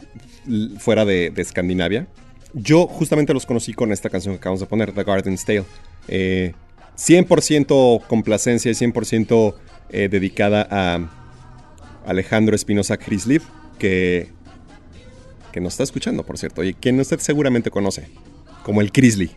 fuera 0.76 1.06
de, 1.06 1.32
Escandinavia. 1.34 2.06
Yo 2.52 2.86
justamente 2.86 3.32
los 3.32 3.46
conocí 3.46 3.72
con 3.72 3.92
esta 3.92 4.10
canción 4.10 4.34
que 4.34 4.40
acabamos 4.40 4.60
de 4.60 4.66
poner, 4.66 4.92
The 4.92 5.04
Garden's 5.04 5.42
Tale. 5.46 5.64
Eh, 6.06 6.52
100% 6.98 8.06
complacencia 8.06 8.70
y 8.70 8.74
100% 8.74 9.54
eh, 9.88 10.08
dedicada 10.10 10.68
a 10.70 11.08
Alejandro 12.04 12.54
Espinosa 12.54 12.98
Crisliv, 12.98 13.40
que, 13.78 14.28
que 15.50 15.62
nos 15.62 15.72
está 15.72 15.84
escuchando, 15.84 16.26
por 16.26 16.36
cierto, 16.36 16.62
y 16.62 16.74
quien 16.74 17.00
usted 17.00 17.20
seguramente 17.20 17.70
conoce, 17.70 18.06
como 18.64 18.82
el 18.82 18.92
Crisly. 18.92 19.30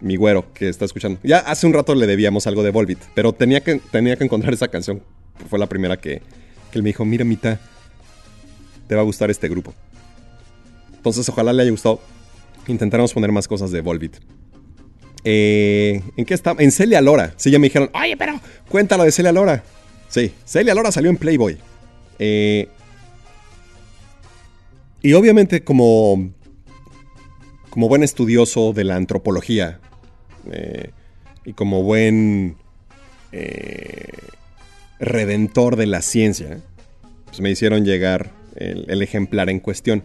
Mi 0.00 0.16
güero 0.16 0.52
que 0.52 0.68
está 0.68 0.84
escuchando. 0.84 1.18
Ya 1.22 1.38
hace 1.38 1.66
un 1.66 1.72
rato 1.72 1.94
le 1.94 2.06
debíamos 2.06 2.46
algo 2.46 2.62
de 2.62 2.70
Volbit, 2.70 2.98
pero 3.14 3.32
tenía 3.32 3.60
que, 3.60 3.80
tenía 3.90 4.16
que 4.16 4.24
encontrar 4.24 4.52
esa 4.52 4.68
canción. 4.68 5.02
Fue 5.48 5.58
la 5.58 5.66
primera 5.66 5.96
que, 5.96 6.20
que 6.70 6.78
él 6.78 6.82
me 6.82 6.90
dijo, 6.90 7.04
mira, 7.04 7.24
Mita, 7.24 7.60
te 8.86 8.94
va 8.94 9.00
a 9.00 9.04
gustar 9.04 9.30
este 9.30 9.48
grupo. 9.48 9.74
Entonces, 10.94 11.28
ojalá 11.28 11.52
le 11.52 11.62
haya 11.62 11.70
gustado. 11.70 12.00
Intentaremos 12.66 13.12
poner 13.14 13.32
más 13.32 13.46
cosas 13.46 13.70
de 13.70 13.80
Volbit. 13.80 14.16
Eh, 15.24 16.02
¿En 16.16 16.24
qué 16.24 16.34
está? 16.34 16.54
En 16.58 16.70
Celia 16.70 17.00
Lora. 17.00 17.34
Sí, 17.36 17.50
ya 17.50 17.58
me 17.58 17.66
dijeron, 17.66 17.90
oye, 17.94 18.16
pero 18.16 18.40
cuéntalo 18.68 19.04
de 19.04 19.12
Celia 19.12 19.32
Lora. 19.32 19.64
Sí, 20.08 20.32
Celia 20.44 20.74
Lora 20.74 20.92
salió 20.92 21.10
en 21.10 21.16
Playboy. 21.16 21.58
Eh, 22.18 22.68
y 25.02 25.12
obviamente 25.12 25.62
como, 25.62 26.30
como 27.70 27.88
buen 27.88 28.02
estudioso 28.02 28.72
de 28.72 28.84
la 28.84 28.96
antropología 28.96 29.80
eh, 30.52 30.90
y 31.44 31.52
como 31.52 31.82
buen 31.82 32.56
eh, 33.32 34.12
redentor 34.98 35.76
de 35.76 35.86
la 35.86 36.02
ciencia, 36.02 36.60
pues 37.26 37.40
me 37.40 37.50
hicieron 37.50 37.84
llegar 37.84 38.30
el, 38.56 39.02
ejemplar 39.02 39.48
en 39.50 39.60
cuestión. 39.60 40.02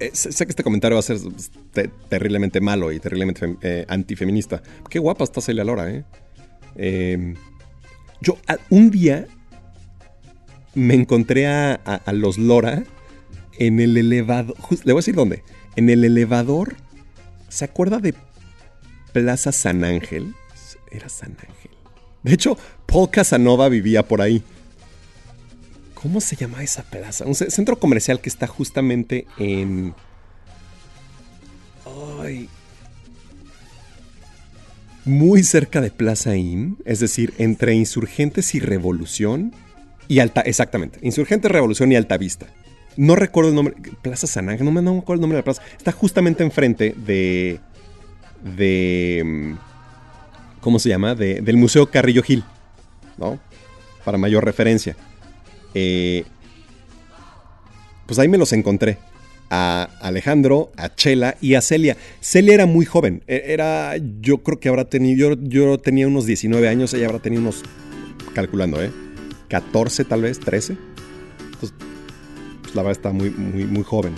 Eh, 0.00 0.10
sé, 0.12 0.46
que 0.46 0.50
este 0.50 0.62
comentario 0.62 0.94
va 0.94 1.00
a 1.00 1.02
ser 1.02 1.18
te- 1.72 1.90
terriblemente 2.08 2.60
malo 2.60 2.92
y 2.92 3.00
terriblemente 3.00 3.40
fem- 3.40 3.58
antifeminista. 3.88 4.62
Qué 4.88 4.98
guapa 5.00 5.24
está 5.24 5.40
Celia 5.40 5.64
Lora, 5.64 5.90
¿eh? 5.90 6.04
Eh, 6.76 7.34
yo 8.20 8.38
un 8.70 8.90
día 8.92 9.26
me 10.74 10.94
encontré 10.94 11.48
a, 11.48 11.74
a- 11.74 12.12
los 12.12 12.38
Lora 12.38 12.84
en 13.58 13.80
el 13.80 13.96
elevador. 13.96 14.54
le 14.84 14.92
voy 14.92 15.00
a 15.00 15.02
decir 15.02 15.16
dónde. 15.16 15.42
En 15.74 15.90
el 15.90 16.04
elevador. 16.04 16.76
¿Se 17.48 17.64
acuerda 17.64 17.98
de 17.98 18.14
Plaza 19.12 19.52
San 19.52 19.84
Ángel? 19.84 20.34
Era 20.90 21.08
San 21.08 21.30
Ángel. 21.32 21.70
De 22.22 22.34
hecho, 22.34 22.56
Paul 22.86 23.10
Casanova 23.10 23.68
vivía 23.68 24.06
por 24.06 24.20
ahí. 24.20 24.42
¿Cómo 25.94 26.20
se 26.20 26.36
llama 26.36 26.62
esa 26.62 26.82
plaza? 26.84 27.24
Un 27.24 27.34
ce- 27.34 27.50
centro 27.50 27.78
comercial 27.78 28.20
que 28.20 28.28
está 28.28 28.46
justamente 28.46 29.26
en. 29.38 29.94
Ay. 32.22 32.48
Muy 35.04 35.42
cerca 35.42 35.80
de 35.80 35.90
Plaza 35.90 36.36
Inn, 36.36 36.76
es 36.84 37.00
decir, 37.00 37.32
entre 37.38 37.74
Insurgentes 37.74 38.54
y 38.54 38.60
Revolución. 38.60 39.54
Y 40.06 40.20
Alta. 40.20 40.40
Exactamente. 40.42 40.98
Insurgentes, 41.02 41.50
Revolución 41.50 41.90
y 41.92 41.96
Altavista. 41.96 42.46
No 42.96 43.14
recuerdo 43.16 43.50
el 43.50 43.56
nombre. 43.56 43.74
Plaza 44.02 44.26
San 44.26 44.48
Ángel, 44.48 44.64
no 44.64 44.72
me, 44.72 44.82
no 44.82 44.94
me 44.94 44.98
acuerdo 45.00 45.18
el 45.18 45.20
nombre 45.22 45.36
de 45.36 45.40
la 45.40 45.44
plaza. 45.44 45.62
Está 45.76 45.92
justamente 45.92 46.42
enfrente 46.42 46.94
de. 46.96 47.60
de. 48.56 49.22
mm, 49.24 49.52
¿Cómo 50.60 50.78
se 50.78 50.88
llama? 50.88 51.14
De- 51.14 51.40
del 51.40 51.56
Museo 51.56 51.86
Carrillo 51.90 52.22
Gil. 52.22 52.42
¿No? 53.16 53.38
Para 54.04 54.18
mayor 54.18 54.44
referencia. 54.44 54.96
Eh, 55.74 56.24
pues 58.06 58.18
ahí 58.18 58.28
me 58.28 58.38
los 58.38 58.52
encontré. 58.52 58.98
A 59.50 59.88
Alejandro, 60.02 60.72
a 60.76 60.94
Chela 60.94 61.36
y 61.40 61.54
a 61.54 61.62
Celia. 61.62 61.96
Celia 62.20 62.52
era 62.54 62.66
muy 62.66 62.84
joven. 62.84 63.22
E- 63.26 63.44
Era, 63.46 63.94
yo 64.20 64.38
creo 64.38 64.60
que 64.60 64.68
habrá 64.68 64.84
tenido, 64.84 65.34
yo, 65.34 65.40
yo 65.40 65.78
tenía 65.78 66.06
unos 66.06 66.26
19 66.26 66.68
años, 66.68 66.92
ella 66.92 67.06
habrá 67.06 67.18
tenido 67.20 67.40
unos, 67.42 67.62
calculando, 68.34 68.82
¿eh? 68.82 68.90
14 69.48 70.04
tal 70.04 70.22
vez, 70.22 70.38
13. 70.40 70.76
Pues 72.68 72.76
la 72.76 72.82
verdad 72.82 72.98
está 72.98 73.12
muy, 73.12 73.30
muy, 73.30 73.64
muy 73.64 73.82
joven. 73.82 74.12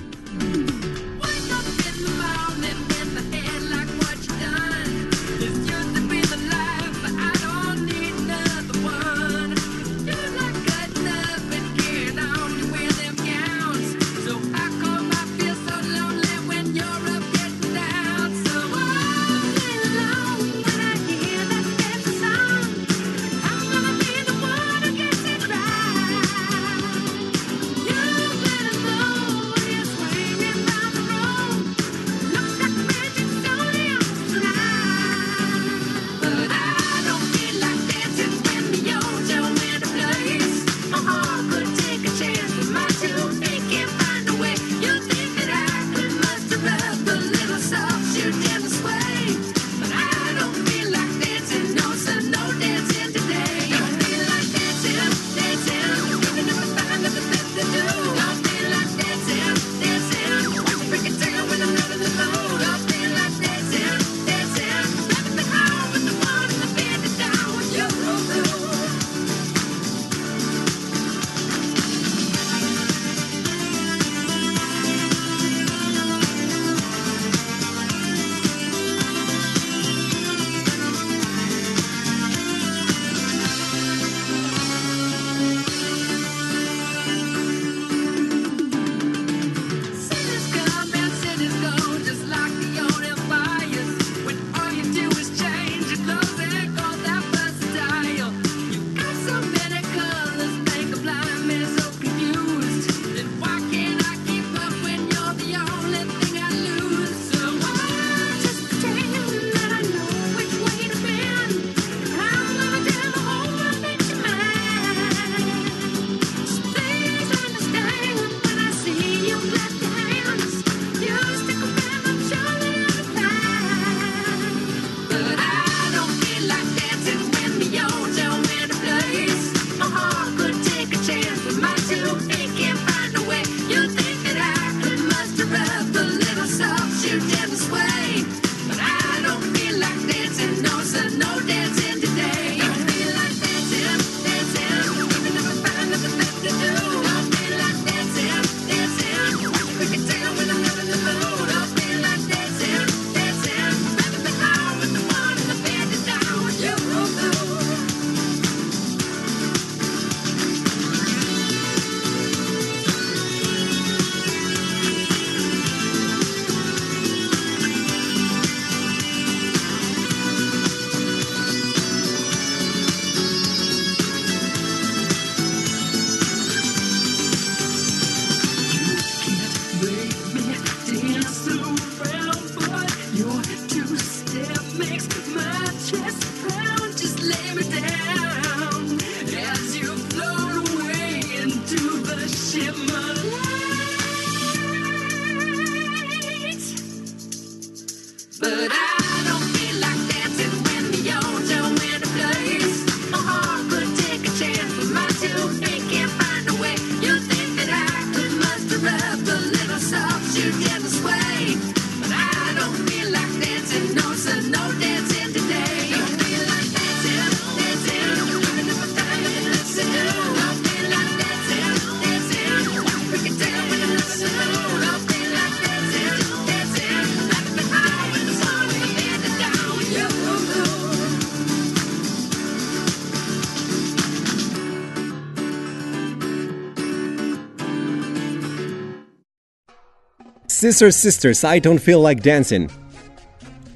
Sisters, 240.60 240.94
Sisters, 240.94 241.42
I 241.42 241.58
Don't 241.58 241.80
Feel 241.80 242.02
Like 242.02 242.20
Dancing. 242.20 242.68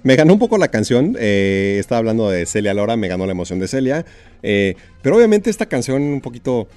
Me 0.02 0.16
ganó 0.16 0.34
un 0.34 0.38
poco 0.38 0.58
la 0.58 0.68
canción, 0.68 1.16
eh, 1.18 1.78
estaba 1.80 2.00
hablando 2.00 2.28
de 2.28 2.44
Celia 2.44 2.74
Lora, 2.74 2.94
me 2.94 3.08
ganó 3.08 3.24
la 3.24 3.32
emoción 3.32 3.58
de 3.58 3.68
Celia, 3.68 4.04
eh, 4.42 4.76
pero 5.00 5.16
obviamente 5.16 5.48
esta 5.48 5.64
canción 5.64 6.02
un 6.02 6.20
poquito 6.20 6.68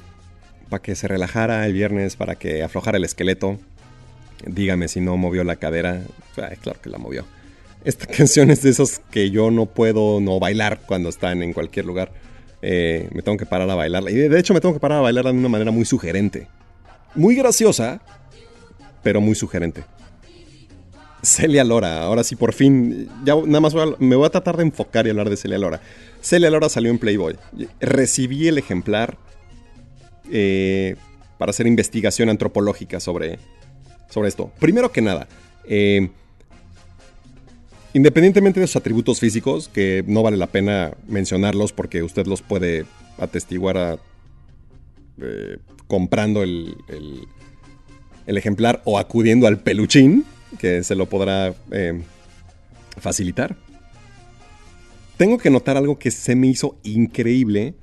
para 0.70 0.82
que 0.82 0.96
se 0.96 1.10
relajara 1.10 1.66
el 1.66 1.74
viernes, 1.74 2.16
para 2.16 2.36
que 2.36 2.64
aflojara 2.64 2.98
el 2.98 3.04
esqueleto. 3.04 3.60
Dígame 4.46 4.88
si 4.88 5.02
no 5.02 5.18
movió 5.18 5.44
la 5.44 5.58
cadera, 5.58 6.02
Ay, 6.38 6.56
claro 6.56 6.80
que 6.82 6.90
la 6.90 7.00
movió. 7.00 7.26
Esta 7.84 8.06
canción 8.18 8.50
es 8.50 8.62
de 8.62 8.70
esos 8.70 9.02
que 9.12 9.30
yo 9.30 9.52
no 9.52 9.66
puedo 9.66 10.22
no 10.22 10.40
bailar 10.40 10.80
cuando 10.88 11.10
están 11.10 11.44
en 11.44 11.52
cualquier 11.52 11.84
lugar. 11.84 12.14
Eh, 12.62 13.10
me 13.12 13.24
tengo 13.24 13.38
que 13.38 13.46
parar 13.46 13.70
a 13.70 13.76
bailarla. 13.76 14.10
Y 14.10 14.16
de 14.16 14.40
hecho 14.40 14.54
me 14.54 14.62
tengo 14.62 14.74
que 14.74 14.80
parar 14.80 15.00
a 15.00 15.02
bailarla 15.02 15.34
de 15.34 15.38
una 15.38 15.50
manera 15.50 15.72
muy 15.72 15.84
sugerente. 15.84 16.48
Muy 17.14 17.36
graciosa, 17.36 18.00
pero 19.04 19.20
muy 19.20 19.36
sugerente. 19.36 19.84
Celia 21.28 21.64
Lora, 21.66 22.04
ahora 22.04 22.24
sí 22.24 22.36
por 22.38 22.54
fin, 22.54 23.10
ya 23.26 23.36
nada 23.36 23.60
más 23.60 23.74
me 23.99 24.16
voy 24.16 24.26
a 24.26 24.30
tratar 24.30 24.56
de 24.56 24.64
enfocar 24.64 25.06
y 25.06 25.10
hablar 25.10 25.30
de 25.30 25.36
Celia 25.36 25.58
Lora. 25.58 25.82
Celia 26.22 26.49
Lora 26.49 26.70
salió 26.70 26.90
en 26.90 26.98
Playboy. 26.99 27.36
Recibí 27.82 28.48
el 28.48 28.58
ejemplar 28.58 29.18
eh, 30.32 30.95
para 31.38 31.49
hacer 31.49 31.68
investigación 31.68 32.30
antropológica 32.30 32.99
sobre, 33.02 33.40
sobre 34.10 34.30
esto. 34.30 34.52
Primero 34.60 34.91
que 34.91 35.02
nada, 35.02 35.28
eh, 35.66 36.10
independientemente 37.94 38.60
de 38.62 38.68
sus 38.68 38.78
atributos 38.78 39.20
físicos, 39.20 39.68
que 39.68 40.06
no 40.08 40.24
vale 40.24 40.38
la 40.38 40.48
pena 40.48 40.94
mencionarlos 41.08 41.74
porque 41.74 42.04
usted 42.04 42.26
los 42.26 42.41
puede 42.41 42.86
atestiguar 43.18 43.78
a- 43.78 43.98
eh, 45.22 45.58
comprando 45.88 46.41
el- 46.44 46.76
el 48.28 48.38
ejemplar 48.38 48.82
o 48.86 48.98
acudiendo 48.98 49.48
al 49.48 49.60
peluchín, 49.60 50.24
que 50.60 50.84
se 50.84 50.95
lo 50.95 51.07
podrá 51.07 51.53
eh, 51.72 52.02
facilitar. 52.99 53.56
Tengo 55.18 55.38
que 55.38 55.49
notar 55.49 55.78
algo 55.78 55.98
que 55.98 56.11
se 56.11 56.36
me 56.36 56.48
hizo 56.48 56.78
increíble 56.84 57.74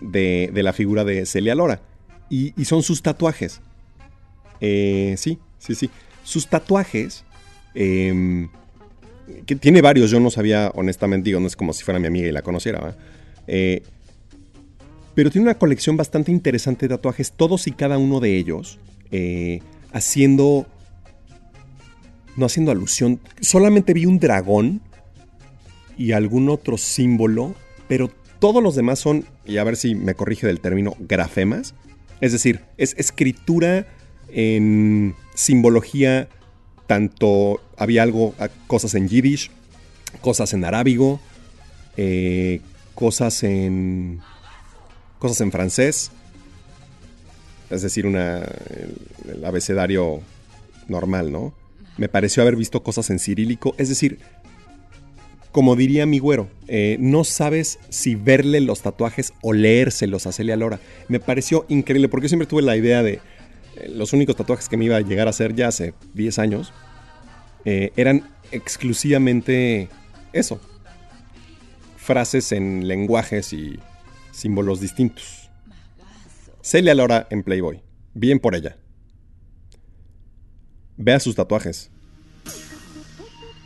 de, 0.00 0.50
de 0.52 0.62
la 0.62 0.72
figura 0.72 1.04
de 1.04 1.24
Celia 1.26 1.54
Lora. 1.54 1.80
Y, 2.28 2.52
son 2.64 2.82
sus 2.82 3.02
tatuajes. 3.02 3.60
Eh, 4.60 5.14
sí, 5.16 5.38
sí, 5.58 5.74
sí. 5.74 5.90
Sus 6.24 6.48
tatuajes. 6.48 7.24
em, 7.74 8.48
que 9.44 9.56
tiene 9.56 9.82
varios, 9.82 10.10
yo 10.10 10.20
no 10.20 10.30
sabía, 10.30 10.70
honestamente, 10.74 11.30
digo, 11.30 11.40
no 11.40 11.48
es 11.48 11.56
como 11.56 11.72
si 11.72 11.82
fuera 11.82 11.98
mi 11.98 12.06
amiga 12.06 12.28
y 12.28 12.32
la 12.32 12.42
conociera. 12.42 12.96
Eh, 13.48 13.82
pero 15.14 15.30
tiene 15.30 15.46
una 15.46 15.58
colección 15.58 15.96
bastante 15.96 16.30
interesante 16.30 16.86
de 16.86 16.94
tatuajes, 16.94 17.32
todos 17.32 17.66
y 17.66 17.72
cada 17.72 17.98
uno 17.98 18.20
de 18.20 18.36
ellos, 18.36 18.78
haciendo. 19.92 20.66
No 22.36 22.46
haciendo 22.46 22.72
alusión. 22.72 23.20
Solamente 23.40 23.92
vi 23.94 24.06
un 24.06 24.18
dragón 24.18 24.80
y 25.96 26.12
algún 26.12 26.48
otro 26.48 26.76
símbolo, 26.76 27.54
pero 27.88 28.10
todos 28.38 28.62
los 28.62 28.74
demás 28.74 28.98
son, 28.98 29.24
y 29.46 29.56
a 29.56 29.64
ver 29.64 29.76
si 29.76 29.94
me 29.94 30.14
corrige 30.14 30.46
del 30.46 30.60
término, 30.60 30.94
grafemas. 30.98 31.74
Es 32.20 32.32
decir, 32.32 32.60
es 32.76 32.94
escritura 32.98 33.86
en 34.28 35.14
simbología, 35.34 36.28
tanto 36.86 37.60
había 37.76 38.02
algo, 38.02 38.34
cosas 38.66 38.94
en 38.94 39.08
yiddish, 39.08 39.50
cosas 40.20 40.52
en 40.52 40.64
arábigo, 40.64 41.20
eh, 41.96 42.60
cosas 42.94 43.42
en 43.42 44.20
cosas 45.18 45.40
en 45.40 45.50
francés, 45.50 46.10
es 47.70 47.82
decir, 47.82 48.06
una, 48.06 48.44
el 49.28 49.44
abecedario 49.44 50.20
normal, 50.88 51.32
¿no? 51.32 51.52
Me 51.96 52.08
pareció 52.08 52.42
haber 52.42 52.56
visto 52.56 52.82
cosas 52.82 53.10
en 53.10 53.18
cirílico, 53.18 53.74
es 53.78 53.88
decir, 53.88 54.18
como 55.56 55.74
diría 55.74 56.04
mi 56.04 56.18
güero, 56.18 56.50
eh, 56.68 56.98
no 57.00 57.24
sabes 57.24 57.78
si 57.88 58.14
verle 58.14 58.60
los 58.60 58.82
tatuajes 58.82 59.32
o 59.40 59.54
leérselos 59.54 60.26
a 60.26 60.32
Celia 60.32 60.54
Lora. 60.54 60.80
Me 61.08 61.18
pareció 61.18 61.64
increíble 61.70 62.10
porque 62.10 62.26
yo 62.26 62.28
siempre 62.28 62.46
tuve 62.46 62.60
la 62.60 62.76
idea 62.76 63.02
de 63.02 63.20
eh, 63.76 63.88
los 63.88 64.12
únicos 64.12 64.36
tatuajes 64.36 64.68
que 64.68 64.76
me 64.76 64.84
iba 64.84 64.96
a 64.96 65.00
llegar 65.00 65.28
a 65.28 65.30
hacer 65.30 65.54
ya 65.54 65.68
hace 65.68 65.94
10 66.12 66.38
años 66.40 66.74
eh, 67.64 67.90
eran 67.96 68.28
exclusivamente 68.52 69.88
eso. 70.34 70.60
Frases 71.96 72.52
en 72.52 72.86
lenguajes 72.86 73.52
y 73.52 73.80
símbolos 74.32 74.80
distintos. 74.80 75.50
Celia 76.60 76.94
Lora 76.94 77.26
en 77.30 77.42
Playboy. 77.42 77.82
Bien 78.12 78.38
por 78.40 78.54
ella. 78.54 78.76
Vea 80.96 81.20
sus 81.20 81.34
tatuajes. 81.34 81.90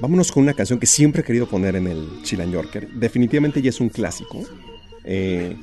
Vámonos 0.00 0.32
con 0.32 0.42
una 0.42 0.54
canción 0.54 0.78
que 0.78 0.86
siempre 0.86 1.20
he 1.20 1.24
querido 1.24 1.46
poner 1.46 1.76
en 1.76 1.86
el 1.86 2.22
Chilan 2.22 2.50
Yorker. 2.50 2.88
Definitivamente 2.92 3.60
ya 3.60 3.68
es 3.68 3.80
un 3.80 3.90
clásico. 3.90 4.42
Eh, 5.04 5.56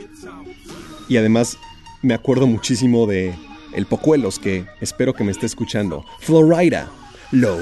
y 1.10 1.18
además 1.18 1.57
me 2.02 2.14
acuerdo 2.14 2.45
muchísimo 2.45 3.07
de 3.07 3.34
El 3.73 3.88
Pocuelos, 3.88 4.38
que 4.39 4.65
espero 4.80 5.14
que 5.14 5.23
me 5.23 5.31
esté 5.31 5.48
escuchando. 5.48 6.06
Florida, 6.19 6.89
Low. 7.31 7.60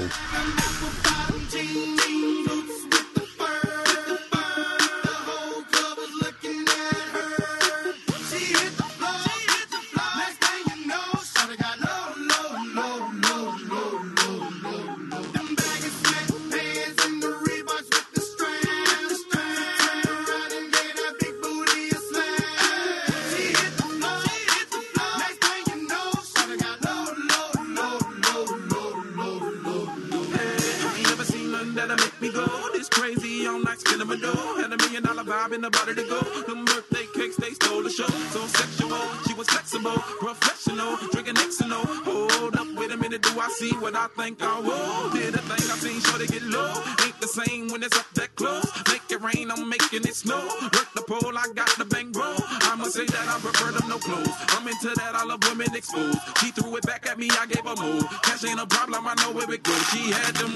Spinning. 34.06 34.36
Had 34.62 34.72
a 34.72 34.76
million 34.76 35.02
dollar 35.02 35.24
vibe 35.24 35.54
in 35.54 35.60
the 35.60 35.70
body 35.70 35.94
to 35.94 36.02
go. 36.02 36.20
Them 36.46 36.64
birthday 36.64 37.06
cakes, 37.14 37.36
they 37.36 37.50
stole 37.52 37.82
the 37.82 37.90
show. 37.90 38.06
So 38.30 38.46
sexual, 38.46 38.98
she 39.26 39.34
was 39.34 39.48
flexible, 39.48 39.98
professional, 40.20 40.96
drinking 41.12 41.34
Xano. 41.34 41.84
Hold 42.04 42.56
up, 42.56 42.66
wait 42.76 42.90
a 42.90 42.96
minute, 42.96 43.22
do 43.22 43.30
I 43.40 43.48
see 43.48 43.72
what 43.76 43.96
I 43.96 44.08
think 44.16 44.42
I 44.42 44.60
will? 44.60 45.10
Did 45.10 45.34
a 45.34 45.38
thing 45.38 45.70
I 45.70 45.76
seen 45.78 46.00
sure 46.00 46.18
get 46.26 46.42
low. 46.42 46.72
Ain't 47.04 47.20
the 47.20 47.28
same 47.28 47.68
when 47.68 47.82
it's 47.82 47.96
up 47.98 48.06
that 48.14 48.34
close. 48.36 48.66
Make 48.88 49.02
it 49.10 49.20
rain, 49.22 49.50
I'm 49.50 49.68
making 49.68 50.04
it 50.04 50.14
snow. 50.14 50.42
Work 50.62 50.88
the 50.94 51.02
pole, 51.06 51.36
I 51.36 51.46
got 51.54 51.70
the 51.78 51.84
bang 51.84 52.12
bro. 52.12 52.34
I'ma 52.70 52.84
say 52.84 53.06
that 53.06 53.28
I 53.28 53.38
prefer 53.40 53.72
them 53.72 53.88
no 53.88 53.98
clothes. 53.98 54.34
I'm 54.50 54.66
into 54.68 54.88
that, 54.96 55.14
I 55.14 55.24
love 55.24 55.42
women 55.48 55.74
exposed. 55.74 56.18
She 56.38 56.50
threw 56.52 56.76
it 56.76 56.86
back 56.86 57.06
at 57.06 57.18
me, 57.18 57.28
I 57.32 57.46
gave 57.46 57.64
her 57.64 57.76
move. 57.76 58.04
Cash 58.22 58.44
ain't 58.44 58.60
a 58.60 58.66
problem, 58.66 59.06
I 59.06 59.14
know 59.22 59.32
where 59.32 59.50
it 59.52 59.62
goes. 59.62 59.82
She 59.90 60.10
had 60.12 60.34
them. 60.36 60.52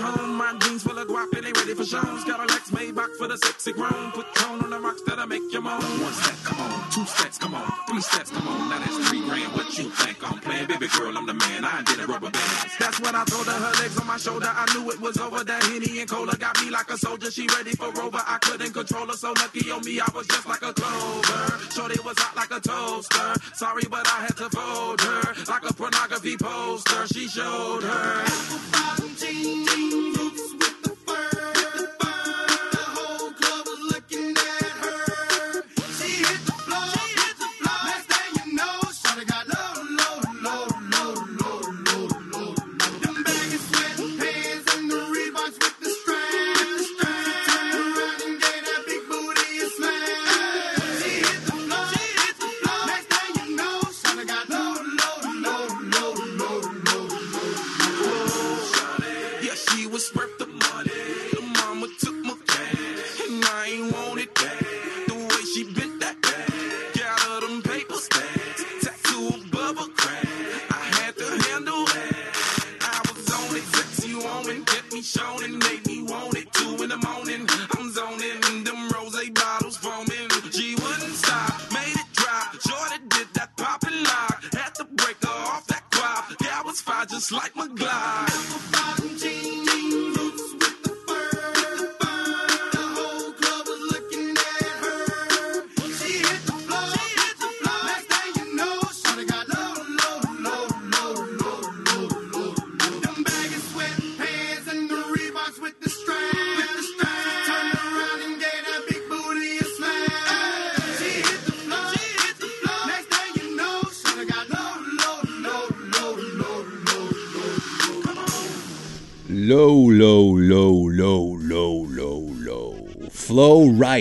My 0.00 0.54
jeans 0.60 0.82
full 0.82 0.98
of 0.98 1.08
guap 1.08 1.32
and 1.32 1.46
they 1.46 1.52
ready 1.52 1.74
for 1.74 1.84
shows. 1.84 2.24
Got 2.24 2.40
a 2.40 2.52
Lex 2.52 2.65
Maybach 2.86 3.16
for 3.16 3.26
the 3.26 3.36
sexy 3.38 3.72
grown. 3.72 4.12
Put 4.12 4.26
tone 4.34 4.62
on 4.62 4.70
the 4.70 4.78
rocks 4.78 5.02
that'll 5.06 5.26
make 5.26 5.42
you 5.52 5.60
moan. 5.60 5.80
One 5.80 6.12
step, 6.12 6.36
come 6.44 6.60
on. 6.60 6.90
Two 6.90 7.04
steps, 7.04 7.38
come 7.38 7.54
on. 7.54 7.66
Three 7.88 8.00
steps, 8.00 8.30
come 8.30 8.46
on. 8.46 8.68
Now 8.70 8.78
that's 8.78 9.08
three 9.08 9.22
grand. 9.26 9.52
What 9.54 9.76
you 9.76 9.90
think 9.90 10.18
I'm 10.22 10.38
playing? 10.38 10.66
Baby 10.66 10.86
girl, 10.88 11.16
I'm 11.18 11.26
the 11.26 11.34
man. 11.34 11.64
I 11.64 11.82
did 11.82 11.98
a 12.00 12.06
rubber 12.06 12.30
band. 12.30 12.70
That's 12.78 13.00
when 13.00 13.14
I 13.16 13.24
told 13.24 13.46
her 13.46 13.58
her 13.58 13.82
legs 13.82 13.98
on 13.98 14.06
my 14.06 14.16
shoulder. 14.18 14.46
I 14.48 14.66
knew 14.74 14.90
it 14.90 15.00
was 15.00 15.18
over. 15.18 15.42
That 15.42 15.62
Henny 15.64 16.00
and 16.00 16.08
Cola 16.08 16.36
got 16.36 16.62
me 16.62 16.70
like 16.70 16.90
a 16.90 16.96
soldier. 16.98 17.30
She 17.30 17.48
ready 17.48 17.72
for 17.72 17.90
Rover. 17.90 18.22
I 18.24 18.38
couldn't 18.38 18.72
control 18.72 19.06
her. 19.06 19.14
So 19.14 19.32
lucky 19.32 19.70
on 19.70 19.84
me, 19.84 19.98
I 20.00 20.08
was 20.14 20.26
just 20.28 20.46
like 20.46 20.62
a 20.62 20.72
clover. 20.72 21.58
Shorty 21.74 21.98
was 22.04 22.18
hot 22.18 22.36
like 22.36 22.52
a 22.52 22.60
toaster. 22.60 23.34
Sorry, 23.54 23.82
but 23.90 24.06
I 24.06 24.30
had 24.30 24.36
to 24.36 24.48
fold 24.50 25.00
her. 25.00 25.34
Like 25.48 25.68
a 25.68 25.74
pornography 25.74 26.36
poster. 26.36 27.06
She 27.08 27.26
showed 27.26 27.82
her. 27.82 28.56
Low, 31.66 32.05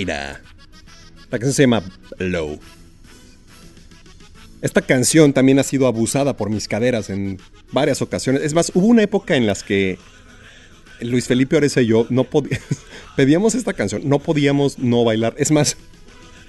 La 0.04 1.40
canción 1.40 1.54
se 1.54 1.64
llama 1.64 1.84
Low. 2.18 2.60
Esta 4.62 4.82
canción 4.82 5.32
también 5.32 5.60
ha 5.60 5.64
sido 5.64 5.88
abusada 5.88 6.36
por 6.36 6.50
mis 6.50 6.68
caderas 6.68 7.10
en 7.10 7.40
varias 7.72 8.02
ocasiones. 8.02 8.42
Es 8.42 8.54
más, 8.54 8.72
hubo 8.74 8.88
una 8.88 9.04
época 9.04 9.36
en 9.36 9.46
las 9.46 9.64
que 9.64 9.98
Luis 11.02 11.28
Felipe 11.28 11.56
Oreza 11.56 11.82
y 11.82 11.88
yo 11.88 12.08
no 12.10 12.28
pedíamos 13.16 13.56
esta 13.56 13.74
canción, 13.74 14.02
no 14.10 14.20
podíamos 14.20 14.80
no 14.80 15.04
bailar. 15.04 15.36
Es 15.38 15.52
más, 15.52 15.78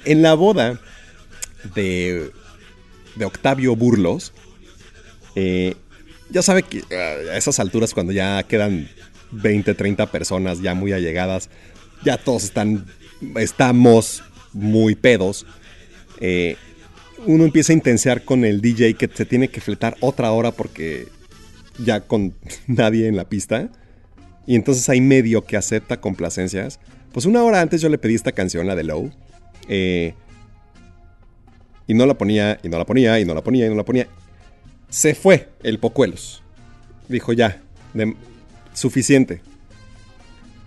en 0.05 0.23
la 0.23 0.35
boda 0.35 0.81
de, 1.75 2.31
de 3.17 3.25
Octavio 3.25 3.77
Burlos, 3.77 4.33
eh, 5.35 5.75
ya 6.31 6.43
sabe 6.43 6.63
que 6.63 6.83
eh, 6.91 7.31
a 7.33 7.37
esas 7.37 7.61
alturas 7.61 7.95
cuando 7.95 8.13
ya 8.13 8.43
quedan 8.45 8.89
20, 9.33 9.75
30 9.75 10.11
personas 10.11 10.61
ya 10.61 10.75
muy 10.75 10.93
allegadas, 10.93 11.51
ya 12.05 12.17
todos 12.17 12.45
están, 12.45 12.87
estamos 13.37 14.23
muy 14.53 14.95
pedos. 14.95 15.47
eh, 16.21 16.57
uno 17.27 17.45
empieza 17.45 17.73
a 17.73 17.75
intensear 17.75 18.25
con 18.25 18.45
el 18.45 18.61
DJ 18.61 18.95
que 18.95 19.11
se 19.13 19.25
tiene 19.25 19.49
que 19.49 19.61
fletar 19.61 19.97
otra 20.01 20.31
hora 20.31 20.53
porque 20.53 21.09
ya 21.79 22.01
con 22.01 22.35
nadie 22.67 23.09
en 23.09 23.17
la 23.17 23.29
pista. 23.29 23.71
Y 24.47 24.55
entonces 24.55 24.89
hay 24.89 25.01
medio 25.01 25.45
que 25.45 25.57
acepta 25.57 26.01
complacencias. 26.01 26.79
Pues 27.13 27.27
una 27.27 27.43
hora 27.43 27.61
antes 27.61 27.81
yo 27.81 27.89
le 27.89 27.99
pedí 27.99 28.15
esta 28.15 28.33
canción, 28.33 28.67
la 28.67 28.77
de 28.77 28.85
Low. 28.85 29.11
eh, 29.69 30.15
y 31.89 31.95
no 31.95 32.05
la 32.07 32.19
ponía, 32.19 32.59
y 32.63 32.69
no 32.69 32.79
la 32.79 32.85
ponía, 32.85 33.21
y 33.21 33.25
no 33.25 33.35
la 33.35 33.43
ponía, 33.43 33.67
y 33.67 33.69
no 33.69 33.77
la 33.77 33.85
ponía. 33.85 34.09
Se 34.89 35.15
fue 35.15 35.49
el 35.63 35.79
Pocuelos. 35.79 36.43
Dijo 37.09 37.33
ya, 37.33 37.63
suficiente. 38.73 39.41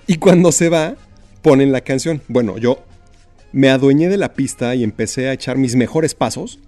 Y 0.07 0.15
cuando 0.15 0.51
se 0.51 0.69
va, 0.69 0.95
ponen 1.41 1.71
la 1.71 1.81
canción. 1.81 2.21
Bueno, 2.27 2.57
yo 2.57 2.83
me 3.51 3.69
adueñé 3.69 4.09
de 4.09 4.17
la 4.17 4.33
pista 4.33 4.75
y 4.75 4.83
empecé 4.83 5.29
a 5.29 5.33
echar 5.33 5.57
mis 5.57 5.75
mejores 5.75 6.13
pasos. 6.15 6.59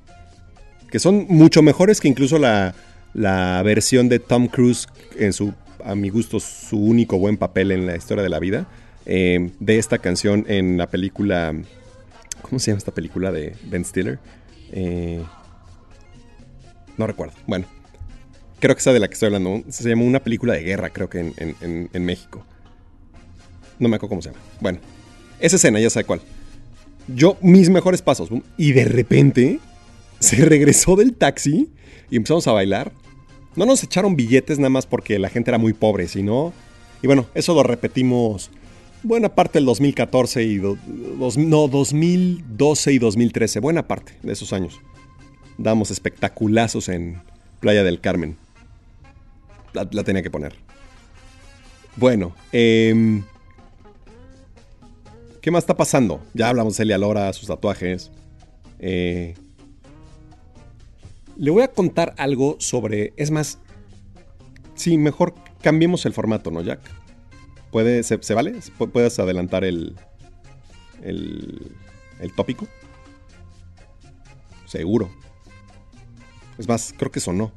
Que 0.89 0.99
son 0.99 1.25
mucho 1.29 1.61
mejores 1.61 2.01
que 2.01 2.07
incluso 2.09 2.37
la, 2.37 2.75
la 3.13 3.61
versión 3.63 4.09
de 4.09 4.19
Tom 4.19 4.47
Cruise 4.47 4.87
en 5.17 5.31
su, 5.33 5.53
a 5.85 5.95
mi 5.95 6.09
gusto, 6.09 6.39
su 6.39 6.77
único 6.77 7.17
buen 7.17 7.37
papel 7.37 7.71
en 7.71 7.85
la 7.85 7.95
historia 7.95 8.23
de 8.23 8.29
la 8.29 8.39
vida. 8.39 8.67
eh, 9.05 9.51
de 9.59 9.77
esta 9.79 9.97
canción 9.99 10.45
en 10.47 10.77
la 10.77 10.87
película. 10.87 11.53
¿Cómo 12.41 12.59
se 12.59 12.71
llama 12.71 12.79
esta 12.79 12.91
película 12.91 13.31
de 13.31 13.55
Ben 13.65 13.85
Stiller? 13.85 14.19
Eh, 14.71 15.23
no 16.97 17.07
recuerdo. 17.07 17.33
Bueno, 17.47 17.65
creo 18.59 18.75
que 18.75 18.79
esa 18.79 18.93
de 18.93 18.99
la 18.99 19.07
que 19.07 19.13
estoy 19.13 19.27
hablando. 19.27 19.63
Se 19.69 19.87
llama 19.87 20.03
una 20.03 20.19
película 20.19 20.53
de 20.53 20.63
guerra, 20.63 20.89
creo 20.89 21.09
que 21.09 21.19
en, 21.37 21.89
en- 21.93 22.05
México. 22.05 22.45
No 23.81 23.89
me 23.89 23.97
acuerdo 23.97 24.09
cómo 24.11 24.21
se 24.21 24.29
llama. 24.29 24.41
Bueno, 24.61 24.79
esa 25.41 25.57
escena, 25.57 25.79
ya 25.79 25.89
sabe 25.89 26.05
cuál. 26.05 26.21
Yo, 27.07 27.37
mis 27.41 27.69
mejores 27.69 28.01
pasos. 28.01 28.29
Y 28.57 28.71
de 28.71 28.85
repente 28.85 29.59
se 30.19 30.37
regresó 30.45 30.95
del 30.95 31.13
taxi 31.15 31.67
y 32.09 32.15
empezamos 32.15 32.47
a 32.47 32.53
bailar. 32.53 32.93
No 33.55 33.65
nos 33.65 33.83
echaron 33.83 34.15
billetes 34.15 34.59
nada 34.59 34.69
más 34.69 34.85
porque 34.85 35.19
la 35.19 35.27
gente 35.29 35.51
era 35.51 35.57
muy 35.57 35.73
pobre, 35.73 36.07
sino. 36.07 36.53
Y 37.01 37.07
bueno, 37.07 37.25
eso 37.33 37.53
lo 37.55 37.63
repetimos 37.63 38.49
buena 39.03 39.29
parte 39.29 39.57
del 39.57 39.65
2014 39.65 40.43
y. 40.43 40.57
do- 40.57 40.77
dos- 41.17 41.37
no, 41.37 41.67
2012 41.67 42.93
y 42.93 42.99
2013. 42.99 43.59
Buena 43.59 43.87
parte 43.87 44.13
de 44.23 44.31
esos 44.33 44.53
años. 44.53 44.79
Damos 45.57 45.89
espectaculazos 45.91 46.87
en 46.87 47.19
Playa 47.59 47.83
del 47.83 47.99
Carmen. 47.99 48.37
La, 49.73 49.87
la 49.91 50.03
tenía 50.03 50.21
que 50.21 50.29
poner. 50.29 50.53
Bueno, 51.97 52.33
em, 52.51 53.23
¿qué 55.41 55.51
más 55.51 55.63
está 55.63 55.75
pasando? 55.75 56.21
Ya 56.33 56.49
hablamos 56.49 56.73
de 56.73 56.77
Celia 56.77 56.97
Lora, 56.97 57.31
sus 57.33 57.47
tatuajes. 57.47 58.11
Eh, 58.79 59.35
le 61.37 61.51
voy 61.51 61.63
a 61.63 61.67
contar 61.69 62.13
algo 62.17 62.55
sobre. 62.59 63.13
Es 63.17 63.31
más. 63.31 63.57
Sí, 64.75 64.97
mejor 64.97 65.33
cambiemos 65.61 66.05
el 66.05 66.13
formato, 66.13 66.49
¿no, 66.51 66.61
Jack? 66.61 66.79
¿Puede, 67.71 68.03
se, 68.03 68.21
se 68.21 68.33
vale? 68.33 68.53
¿Pu- 68.77 68.91
¿Puedes 68.91 69.17
adelantar 69.19 69.63
el, 69.63 69.95
el. 71.03 71.71
el 72.19 72.33
tópico? 72.35 72.67
Seguro. 74.65 75.09
Es 76.57 76.67
más, 76.67 76.93
creo 76.97 77.11
que 77.11 77.19
sonó. 77.19 77.51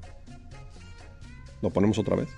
¿Lo 1.63 1.71
ponemos 1.71 1.99
otra 1.99 2.17
vez? 2.17 2.29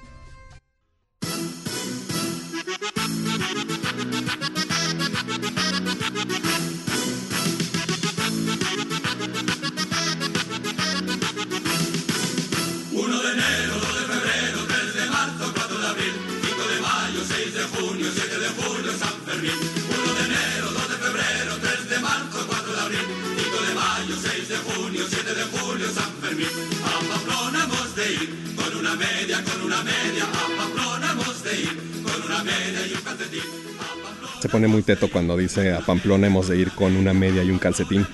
Se 34.40 34.48
pone 34.48 34.68
muy 34.68 34.82
teto 34.82 35.10
cuando 35.10 35.36
dice 35.36 35.73
a 35.73 35.81
Pamplona 35.81 36.27
hemos 36.27 36.48
de 36.48 36.59
ir 36.59 36.70
con 36.73 36.97
una 36.97 37.12
media 37.12 37.43
y 37.43 37.51
un 37.51 37.59
calcetín. 37.59 38.06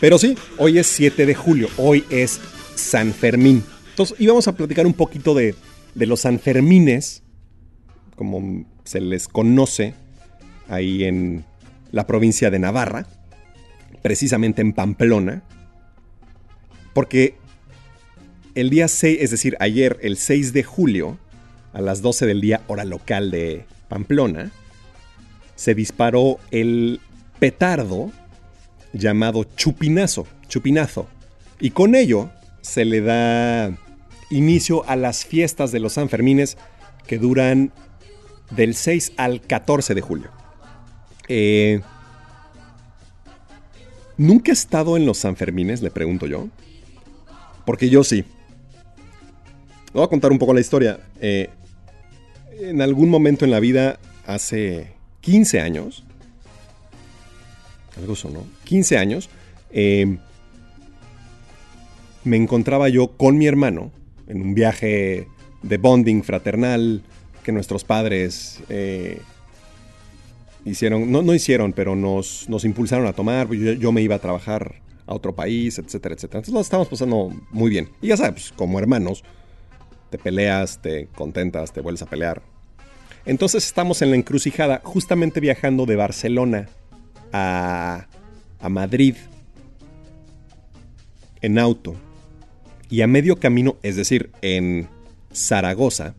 Pero 0.00 0.18
sí, 0.18 0.36
hoy 0.58 0.78
es 0.78 0.86
7 0.88 1.26
de 1.26 1.34
julio, 1.34 1.68
hoy 1.76 2.04
es 2.10 2.40
San 2.74 3.12
Fermín. 3.12 3.64
Entonces 3.90 4.18
íbamos 4.18 4.48
a 4.48 4.56
platicar 4.56 4.86
un 4.86 4.94
poquito 4.94 5.34
de, 5.34 5.54
de 5.94 6.06
los 6.06 6.20
Sanfermines, 6.20 7.22
como 8.16 8.64
se 8.84 9.00
les 9.00 9.28
conoce 9.28 9.94
ahí 10.68 11.04
en 11.04 11.44
la 11.92 12.06
provincia 12.06 12.50
de 12.50 12.58
Navarra, 12.58 13.06
precisamente 14.02 14.62
en 14.62 14.72
Pamplona, 14.72 15.42
porque 16.94 17.39
el 18.60 18.68
día 18.68 18.88
6, 18.88 19.18
es 19.20 19.30
decir, 19.30 19.56
ayer, 19.58 19.98
el 20.02 20.18
6 20.18 20.52
de 20.52 20.62
julio, 20.62 21.18
a 21.72 21.80
las 21.80 22.02
12 22.02 22.26
del 22.26 22.42
día, 22.42 22.60
hora 22.66 22.84
local 22.84 23.30
de 23.30 23.64
Pamplona, 23.88 24.50
se 25.56 25.74
disparó 25.74 26.38
el 26.50 27.00
petardo 27.38 28.12
llamado 28.92 29.44
chupinazo, 29.56 30.26
chupinazo. 30.48 31.08
Y 31.58 31.70
con 31.70 31.94
ello 31.94 32.30
se 32.60 32.84
le 32.84 33.00
da 33.00 33.76
inicio 34.30 34.86
a 34.88 34.96
las 34.96 35.24
fiestas 35.24 35.72
de 35.72 35.80
los 35.80 35.94
Sanfermines 35.94 36.58
que 37.06 37.16
duran 37.16 37.72
del 38.50 38.74
6 38.74 39.12
al 39.16 39.40
14 39.40 39.94
de 39.94 40.00
julio. 40.02 40.30
Eh, 41.28 41.80
¿Nunca 44.18 44.52
he 44.52 44.54
estado 44.54 44.98
en 44.98 45.06
los 45.06 45.16
Sanfermines? 45.16 45.80
Le 45.80 45.90
pregunto 45.90 46.26
yo. 46.26 46.48
Porque 47.64 47.88
yo 47.88 48.04
sí. 48.04 48.26
Voy 49.92 50.04
a 50.04 50.08
contar 50.08 50.30
un 50.30 50.38
poco 50.38 50.54
la 50.54 50.60
historia. 50.60 51.00
Eh, 51.20 51.50
en 52.60 52.80
algún 52.80 53.08
momento 53.08 53.44
en 53.44 53.50
la 53.50 53.58
vida, 53.58 53.98
hace 54.24 54.92
15 55.22 55.60
años, 55.60 56.04
algo 57.96 58.14
sonó, 58.14 58.44
15 58.64 58.98
años, 58.98 59.28
eh, 59.72 60.16
me 62.22 62.36
encontraba 62.36 62.88
yo 62.88 63.08
con 63.08 63.36
mi 63.36 63.46
hermano 63.46 63.90
en 64.28 64.42
un 64.42 64.54
viaje 64.54 65.26
de 65.62 65.78
bonding 65.78 66.22
fraternal 66.22 67.02
que 67.42 67.50
nuestros 67.50 67.82
padres 67.82 68.60
eh, 68.68 69.20
hicieron, 70.64 71.10
no, 71.10 71.34
hicieron, 71.34 71.72
pero 71.72 71.96
nos, 71.96 72.46
impulsaron 72.64 73.06
a 73.06 73.12
tomar. 73.12 73.50
Yo, 73.50 73.72
yo 73.72 73.90
me 73.90 74.02
iba 74.02 74.14
a 74.14 74.20
trabajar 74.20 74.76
a 75.06 75.14
otro 75.14 75.34
país, 75.34 75.78
etcétera, 75.78 76.14
etcétera. 76.14 76.38
Entonces 76.38 76.54
lo 76.54 76.60
estábamos 76.60 76.88
pasando 76.88 77.32
muy 77.50 77.70
bien. 77.70 77.88
Y 78.00 78.08
ya 78.08 78.16
sabes, 78.16 78.52
como 78.54 78.78
hermanos, 78.78 79.24
te 80.10 80.18
peleas, 80.18 80.82
te 80.82 81.06
contentas, 81.14 81.72
te 81.72 81.80
vuelves 81.80 82.02
a 82.02 82.06
pelear. 82.06 82.42
Entonces 83.24 83.64
estamos 83.66 84.02
en 84.02 84.10
la 84.10 84.16
encrucijada, 84.16 84.80
justamente 84.84 85.40
viajando 85.40 85.86
de 85.86 85.96
Barcelona 85.96 86.68
a, 87.32 88.06
a 88.60 88.68
Madrid 88.68 89.14
en 91.40 91.58
auto. 91.58 91.94
Y 92.88 93.02
a 93.02 93.06
medio 93.06 93.36
camino, 93.36 93.76
es 93.82 93.96
decir, 93.96 94.30
en 94.42 94.88
Zaragoza, 95.32 96.14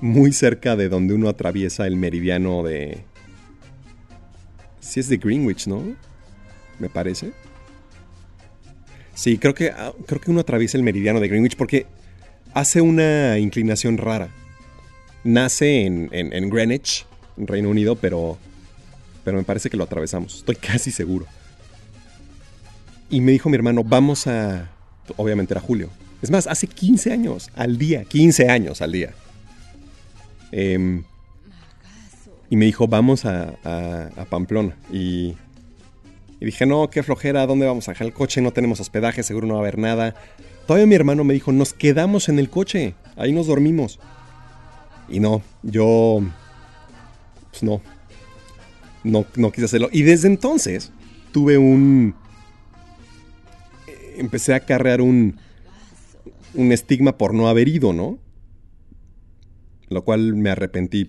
muy 0.00 0.32
cerca 0.32 0.76
de 0.76 0.88
donde 0.88 1.14
uno 1.14 1.28
atraviesa 1.28 1.86
el 1.86 1.96
meridiano 1.96 2.62
de... 2.62 3.04
Si 4.80 5.00
es 5.00 5.08
de 5.08 5.16
Greenwich, 5.16 5.66
¿no? 5.66 5.82
Me 6.78 6.88
parece. 6.88 7.32
Sí, 9.14 9.38
creo 9.38 9.54
que, 9.54 9.70
ah, 9.70 9.92
creo 10.06 10.20
que 10.20 10.30
uno 10.30 10.40
atraviesa 10.40 10.76
el 10.76 10.82
meridiano 10.82 11.20
de 11.20 11.28
Greenwich 11.28 11.56
porque 11.56 11.86
hace 12.54 12.80
una 12.80 13.38
inclinación 13.38 13.98
rara. 13.98 14.28
nace 15.24 15.86
en, 15.86 16.08
en- 16.12 16.32
en 16.32 16.50
Greenwich, 16.50 17.06
en 17.38 17.46
Reino 17.46 17.68
Unido, 17.70 17.94
pero, 17.96 18.38
pero 19.24 19.36
me 19.38 19.44
parece 19.44 19.70
que 19.70 19.76
lo 19.76 19.84
atravesamos. 19.84 20.36
Estoy 20.38 20.56
casi 20.56 20.90
seguro. 20.90 21.26
Y 23.08 23.20
me 23.20 23.32
dijo 23.32 23.48
mi 23.48 23.54
hermano, 23.56 23.84
vamos 23.84 24.26
a... 24.26 24.68
Obviamente 25.16 25.54
era 25.54 25.60
julio. 25.60 25.90
Es 26.22 26.30
más, 26.30 26.46
hace 26.46 26.66
15 26.66 27.12
años 27.12 27.50
al 27.54 27.78
día. 27.78 28.04
15 28.04 28.48
años 28.48 28.80
al 28.82 28.92
día. 28.92 29.10
Em, 30.50 31.04
y 32.50 32.56
me 32.56 32.64
dijo, 32.66 32.86
vamos 32.88 33.24
a 33.24 33.54
Pamplona. 34.28 34.76
Y, 34.92 35.34
y 36.40 36.44
dije, 36.44 36.66
no, 36.66 36.88
qué 36.90 37.02
flojera, 37.02 37.46
¿dónde 37.46 37.66
vamos 37.66 37.88
a 37.88 37.92
dejar 37.92 38.06
el 38.08 38.12
coche? 38.12 38.40
No 38.40 38.52
tenemos 38.52 38.80
hospedaje, 38.80 39.22
seguro 39.22 39.46
no 39.46 39.54
va 39.54 39.60
a 39.60 39.62
haber 39.62 39.78
nada. 39.78 40.14
Todavía 40.66 40.86
mi 40.86 40.94
hermano 40.94 41.24
me 41.24 41.34
dijo, 41.34 41.52
nos 41.52 41.74
quedamos 41.74 42.28
en 42.28 42.38
el 42.38 42.48
coche, 42.48 42.94
ahí 43.16 43.32
nos 43.32 43.46
dormimos. 43.46 43.98
Y 45.08 45.20
no, 45.20 45.42
yo... 45.62 46.20
Pues 47.50 47.62
no. 47.62 47.82
No, 49.04 49.26
no 49.36 49.50
quise 49.50 49.64
hacerlo. 49.66 49.88
Y 49.92 50.02
desde 50.02 50.28
entonces 50.28 50.92
tuve 51.32 51.58
un... 51.58 52.14
eh, 53.86 54.14
Empecé 54.18 54.54
a 54.54 54.60
cargar 54.60 55.00
un... 55.00 55.38
Un 56.54 56.70
estigma 56.70 57.16
por 57.16 57.32
no 57.34 57.48
haber 57.48 57.66
ido, 57.68 57.92
¿no? 57.92 58.18
Lo 59.88 60.04
cual 60.04 60.34
me 60.34 60.50
arrepentí. 60.50 61.08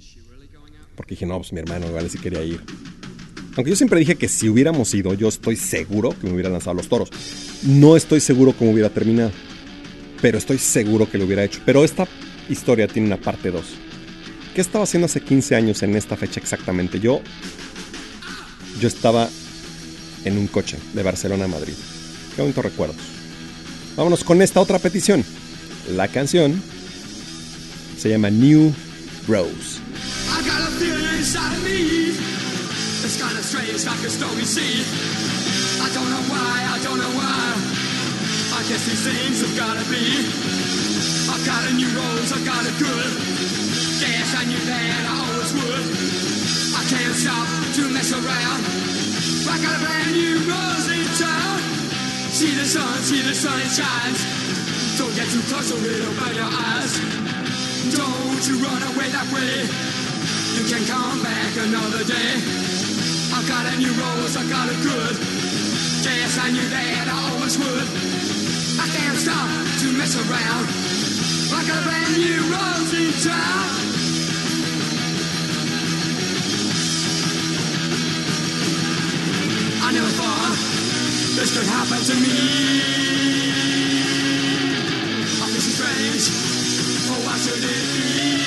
Porque 0.96 1.16
dije, 1.16 1.26
no, 1.26 1.38
pues 1.38 1.52
mi 1.54 1.60
hermano 1.60 1.88
igual 1.88 2.10
sí 2.10 2.18
quería 2.18 2.44
ir. 2.44 2.62
Aunque 3.56 3.70
yo 3.70 3.76
siempre 3.76 4.00
dije 4.00 4.16
que 4.16 4.28
si 4.28 4.50
hubiéramos 4.50 4.94
ido, 4.94 5.14
yo 5.14 5.28
estoy 5.28 5.56
seguro 5.56 6.16
que 6.20 6.28
me 6.28 6.34
hubiera 6.34 6.50
lanzado 6.50 6.76
los 6.76 6.88
toros. 6.88 7.10
No 7.64 7.96
estoy 7.96 8.20
seguro 8.20 8.54
cómo 8.54 8.72
hubiera 8.72 8.90
terminado. 8.90 9.32
Pero 10.22 10.38
estoy 10.38 10.58
seguro 10.58 11.10
que 11.10 11.18
lo 11.18 11.26
hubiera 11.26 11.44
hecho. 11.44 11.60
Pero 11.66 11.84
esta 11.84 12.08
historia 12.50 12.88
tiene 12.88 13.08
una 13.08 13.18
parte 13.18 13.52
2. 13.52 13.64
¿Qué 14.56 14.62
estaba 14.62 14.86
haciendo 14.86 15.06
hace 15.06 15.22
15 15.22 15.56
años 15.56 15.84
en 15.84 15.96
esta 15.96 16.18
fecha 16.18 16.40
exactamente? 16.40 17.00
Yo. 17.00 17.22
Yo 18.80 18.88
estaba 18.88 19.30
en 20.26 20.38
un 20.38 20.48
coche 20.48 20.78
de 20.94 21.04
Barcelona 21.04 21.46
a 21.46 21.48
Madrid. 21.48 21.74
Qué 22.36 22.42
bonitos 22.42 22.64
recuerdos. 22.64 22.98
Vámonos 23.96 24.24
con 24.24 24.42
esta 24.42 24.62
otra 24.62 24.80
petición. 24.80 25.24
La 25.96 26.08
canción 26.08 26.60
se 27.98 28.10
llama 28.10 28.32
New 28.32 28.74
Rose. 29.28 29.80
I 30.30 30.42
got 30.42 30.62
a 30.62 30.74
It's 33.04 33.20
kind 33.20 33.36
of 33.36 33.44
strange, 33.44 33.84
like 33.84 34.00
a 34.00 34.10
stormy 34.10 34.48
sea. 34.48 34.80
I 35.84 35.92
don't 35.92 36.08
know 36.08 36.24
why, 36.32 36.56
I 36.72 36.80
don't 36.88 36.96
know 36.96 37.14
why. 37.20 37.44
I 38.56 38.64
guess 38.72 38.88
these 38.88 39.04
things 39.04 39.44
have 39.44 39.52
gotta 39.60 39.84
be. 39.92 40.24
I 41.28 41.36
got 41.44 41.68
a 41.68 41.74
new 41.76 41.92
rose, 41.92 42.32
I 42.32 42.40
got 42.48 42.64
it 42.64 42.72
good. 42.80 43.12
Guess 44.00 44.30
I 44.40 44.48
knew 44.48 44.64
that 44.72 45.04
I 45.04 45.16
always 45.20 45.52
would. 45.52 45.86
I 46.80 46.82
can't 46.88 47.16
stop 47.20 47.44
to 47.76 47.84
mess 47.92 48.16
around. 48.16 48.62
I 49.52 49.56
got 49.60 49.76
a 49.76 49.82
brand 49.84 50.16
new 50.16 50.40
rose 50.48 50.88
in 50.88 51.04
town. 51.20 51.60
See 52.32 52.56
the 52.56 52.64
sun, 52.64 53.04
see 53.04 53.20
the 53.20 53.36
sun, 53.36 53.60
it 53.60 53.68
shines. 53.68 54.24
Don't 54.96 55.12
get 55.12 55.28
too 55.28 55.44
close 55.52 55.76
or 55.76 55.80
it'll 55.84 56.16
burn 56.24 56.40
your 56.40 56.48
eyes. 56.48 56.94
Don't 58.00 58.44
you 58.48 58.64
run 58.64 58.80
away 58.96 59.12
that 59.12 59.28
way. 59.36 59.68
You 60.56 60.64
can 60.72 60.88
come 60.88 61.20
back 61.20 61.52
another 61.68 62.08
day. 62.08 62.73
I 63.34 63.42
got 63.48 63.66
a 63.66 63.78
new 63.78 63.92
rose, 63.94 64.38
I 64.38 64.48
got 64.48 64.70
it 64.70 64.78
good. 64.84 65.18
Guess 66.34 66.38
I 66.38 66.52
knew 66.52 66.68
that 66.70 67.08
I 67.10 67.34
always 67.34 67.58
would. 67.58 67.88
I 68.80 68.88
can't 68.90 69.18
stop 69.18 69.50
to 69.82 69.88
mess 69.98 70.16
around. 70.18 70.66
I 71.54 71.62
got 71.68 71.78
a 71.78 71.86
brand 71.86 72.18
new 72.18 72.42
rose 72.50 72.94
in 72.94 73.14
town. 73.22 73.70
I 79.82 79.92
never 79.94 80.14
thought 80.18 80.58
this 81.38 81.54
could 81.58 81.68
happen 81.70 82.02
to 82.02 82.16
me. 82.18 82.38
I 85.38 85.46
feel 85.50 85.62
so 85.62 85.72
strange. 85.78 86.26
Oh, 87.10 87.20
why 87.26 87.38
should 87.38 87.64
it 87.64 88.38
be? 88.38 88.43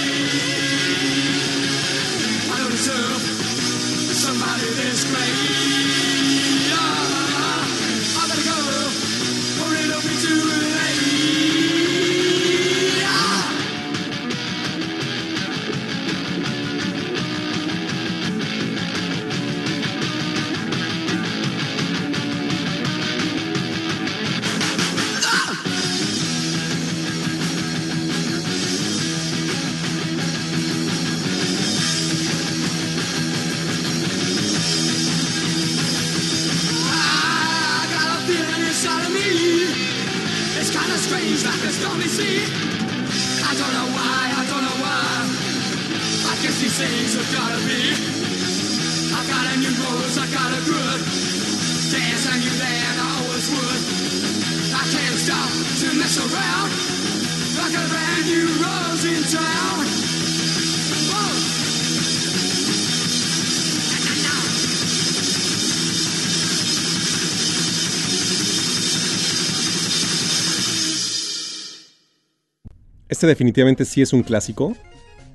Definitivamente 73.26 73.84
sí 73.84 74.02
es 74.02 74.12
un 74.12 74.22
clásico. 74.22 74.76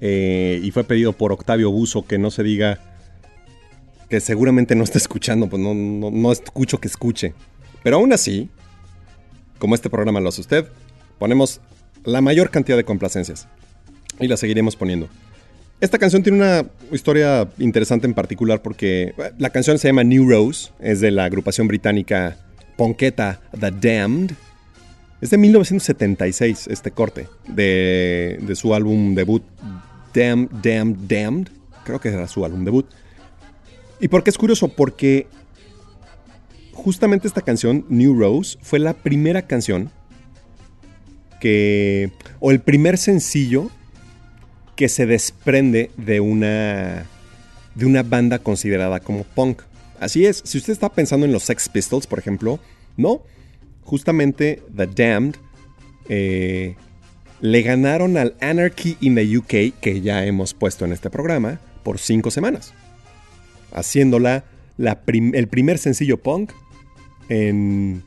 eh, 0.01 0.59
y 0.63 0.71
fue 0.71 0.83
pedido 0.83 1.13
por 1.13 1.31
Octavio 1.31 1.69
Buzo 1.69 2.05
que 2.05 2.17
no 2.17 2.31
se 2.31 2.41
diga 2.41 2.79
que 4.09 4.19
seguramente 4.19 4.75
no 4.75 4.83
está 4.83 4.97
escuchando, 4.97 5.47
pues 5.47 5.61
no, 5.61 5.73
no, 5.73 6.11
no 6.11 6.31
escucho 6.31 6.79
que 6.79 6.87
escuche. 6.87 7.33
Pero 7.83 7.97
aún 7.97 8.11
así, 8.11 8.49
como 9.57 9.75
este 9.75 9.89
programa 9.89 10.19
lo 10.19 10.29
hace 10.29 10.41
usted, 10.41 10.65
ponemos 11.17 11.61
la 12.03 12.19
mayor 12.19 12.49
cantidad 12.49 12.75
de 12.77 12.83
complacencias. 12.83 13.47
Y 14.19 14.27
la 14.27 14.37
seguiremos 14.37 14.75
poniendo. 14.75 15.07
Esta 15.79 15.97
canción 15.97 16.23
tiene 16.23 16.39
una 16.39 16.65
historia 16.91 17.47
interesante 17.57 18.05
en 18.05 18.13
particular 18.13 18.61
porque 18.61 19.13
eh, 19.17 19.31
la 19.37 19.49
canción 19.49 19.79
se 19.79 19.87
llama 19.87 20.03
New 20.03 20.29
Rose, 20.29 20.71
es 20.79 20.99
de 20.99 21.11
la 21.11 21.25
agrupación 21.25 21.67
británica 21.67 22.37
Ponqueta 22.75 23.39
The 23.57 23.71
Damned. 23.71 24.33
Es 25.21 25.29
de 25.29 25.37
1976 25.37 26.67
este 26.67 26.91
corte 26.91 27.27
de, 27.47 28.39
de 28.41 28.55
su 28.55 28.73
álbum 28.73 29.13
debut 29.13 29.43
Damn, 30.13 30.49
Damn, 30.63 31.07
Damned. 31.07 31.49
Creo 31.83 32.01
que 32.01 32.09
era 32.09 32.27
su 32.27 32.43
álbum 32.43 32.65
debut. 32.65 32.87
¿Y 33.99 34.07
por 34.07 34.23
qué 34.23 34.31
es 34.31 34.37
curioso? 34.37 34.67
Porque 34.67 35.27
justamente 36.73 37.27
esta 37.27 37.41
canción, 37.41 37.85
New 37.89 38.17
Rose, 38.17 38.57
fue 38.61 38.79
la 38.79 38.93
primera 38.93 39.43
canción 39.43 39.91
que... 41.39 42.11
o 42.39 42.51
el 42.51 42.59
primer 42.59 42.97
sencillo 42.97 43.69
que 44.75 44.89
se 44.89 45.05
desprende 45.05 45.91
de 45.97 46.19
una 46.19 47.05
de 47.75 47.85
una 47.85 48.03
banda 48.03 48.39
considerada 48.39 48.99
como 48.99 49.23
punk. 49.23 49.61
Así 49.99 50.25
es, 50.25 50.41
si 50.43 50.57
usted 50.57 50.73
está 50.73 50.89
pensando 50.89 51.25
en 51.25 51.31
los 51.31 51.43
Sex 51.43 51.69
Pistols, 51.69 52.07
por 52.07 52.19
ejemplo, 52.19 52.59
no, 52.97 53.21
justamente 53.83 54.61
The 54.75 54.87
Damned 54.87 55.35
eh, 56.09 56.75
le 57.41 57.61
ganaron 57.63 58.17
al 58.17 58.35
Anarchy 58.41 58.97
in 59.01 59.15
the 59.15 59.37
UK, 59.37 59.79
que 59.79 60.01
ya 60.01 60.25
hemos 60.25 60.53
puesto 60.53 60.85
en 60.85 60.93
este 60.93 61.09
programa, 61.09 61.59
por 61.83 61.97
cinco 61.97 62.31
semanas, 62.31 62.73
haciéndola 63.73 64.43
el 64.77 65.47
primer 65.47 65.77
sencillo 65.77 66.17
punk 66.17 66.51
en 67.29 68.03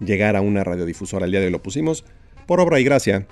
llegar 0.00 0.36
a 0.36 0.40
una 0.40 0.64
radiodifusora. 0.64 1.26
El 1.26 1.32
día 1.32 1.40
de 1.40 1.46
hoy 1.46 1.52
lo 1.52 1.62
pusimos 1.62 2.04
por 2.46 2.60
obra 2.60 2.80
y 2.80 2.84
gracia 2.84 3.26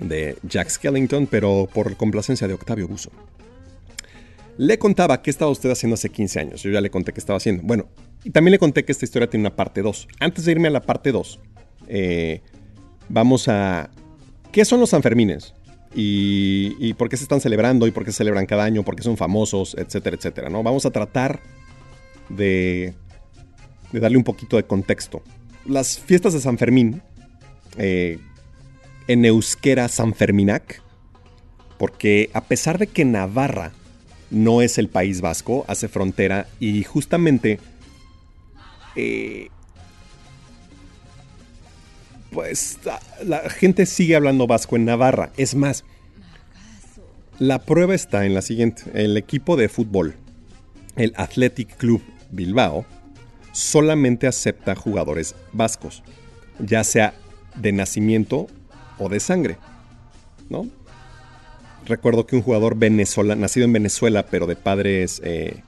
de 0.00 0.36
Jack 0.42 0.70
Skellington, 0.70 1.26
pero 1.26 1.68
por 1.72 1.96
complacencia 1.96 2.48
de 2.48 2.54
Octavio 2.54 2.88
Buzo. 2.88 3.10
Le 4.58 4.78
contaba 4.78 5.22
qué 5.22 5.30
estaba 5.30 5.50
usted 5.50 5.70
haciendo 5.70 5.94
hace 5.94 6.10
15 6.10 6.40
años. 6.40 6.62
Yo 6.62 6.70
ya 6.70 6.80
le 6.80 6.90
conté 6.90 7.12
qué 7.12 7.20
estaba 7.20 7.36
haciendo. 7.38 7.62
Bueno, 7.62 7.88
y 8.24 8.30
también 8.30 8.52
le 8.52 8.58
conté 8.58 8.84
que 8.84 8.92
esta 8.92 9.04
historia 9.04 9.28
tiene 9.28 9.42
una 9.42 9.56
parte 9.56 9.82
2. 9.82 10.08
Antes 10.20 10.44
de 10.44 10.52
irme 10.52 10.68
a 10.68 10.70
la 10.70 10.82
parte 10.82 11.12
2, 11.12 11.40
eh, 11.88 12.40
vamos 13.08 13.48
a... 13.48 13.90
¿Qué 14.52 14.64
son 14.64 14.80
los 14.80 14.90
Sanfermines? 14.90 15.54
y, 15.94 16.76
y 16.78 16.94
por 16.94 17.08
qué 17.08 17.16
se 17.16 17.24
están 17.24 17.40
celebrando 17.40 17.86
y 17.86 17.90
por 17.90 18.04
qué 18.04 18.12
se 18.12 18.18
celebran 18.18 18.46
cada 18.46 18.64
año, 18.64 18.82
por 18.82 18.96
qué 18.96 19.02
son 19.02 19.16
famosos, 19.16 19.74
etcétera, 19.78 20.16
etcétera, 20.16 20.48
¿no? 20.48 20.62
Vamos 20.62 20.86
a 20.86 20.90
tratar 20.90 21.40
de, 22.28 22.94
de 23.92 24.00
darle 24.00 24.16
un 24.16 24.24
poquito 24.24 24.56
de 24.56 24.64
contexto. 24.64 25.22
Las 25.66 25.98
fiestas 25.98 26.32
de 26.32 26.40
San 26.40 26.58
Fermín, 26.58 27.02
eh, 27.76 28.18
en 29.06 29.24
euskera 29.24 29.88
San 29.88 30.14
Ferminac, 30.14 30.82
porque 31.78 32.30
a 32.32 32.42
pesar 32.42 32.78
de 32.78 32.86
que 32.86 33.04
Navarra 33.04 33.72
no 34.32 34.62
es 34.62 34.78
el 34.78 34.88
País 34.88 35.20
Vasco, 35.20 35.64
hace 35.68 35.88
frontera 35.88 36.48
y 36.58 36.82
justamente 36.82 37.60
eh, 38.96 39.48
pues 42.30 42.78
la, 42.84 43.00
la 43.24 43.50
gente 43.50 43.86
sigue 43.86 44.16
hablando 44.16 44.46
vasco 44.46 44.76
en 44.76 44.86
Navarra. 44.86 45.30
Es 45.36 45.54
más, 45.54 45.84
la 47.38 47.60
prueba 47.60 47.94
está 47.94 48.24
en 48.24 48.34
la 48.34 48.42
siguiente. 48.42 48.84
El 48.94 49.16
equipo 49.16 49.56
de 49.56 49.68
fútbol, 49.68 50.14
el 50.96 51.12
Athletic 51.16 51.76
Club 51.76 52.02
Bilbao, 52.30 52.86
solamente 53.52 54.26
acepta 54.26 54.74
jugadores 54.74 55.34
vascos, 55.52 56.02
ya 56.58 56.84
sea 56.84 57.14
de 57.56 57.72
nacimiento 57.72 58.46
o 58.98 59.08
de 59.08 59.20
sangre, 59.20 59.58
¿no? 60.48 60.66
Recuerdo 61.86 62.26
que 62.26 62.36
un 62.36 62.42
jugador 62.42 62.76
venezolano, 62.76 63.40
nacido 63.40 63.64
en 63.64 63.72
Venezuela, 63.72 64.26
pero 64.26 64.46
de 64.46 64.56
padres 64.56 65.20
eh, 65.24 65.62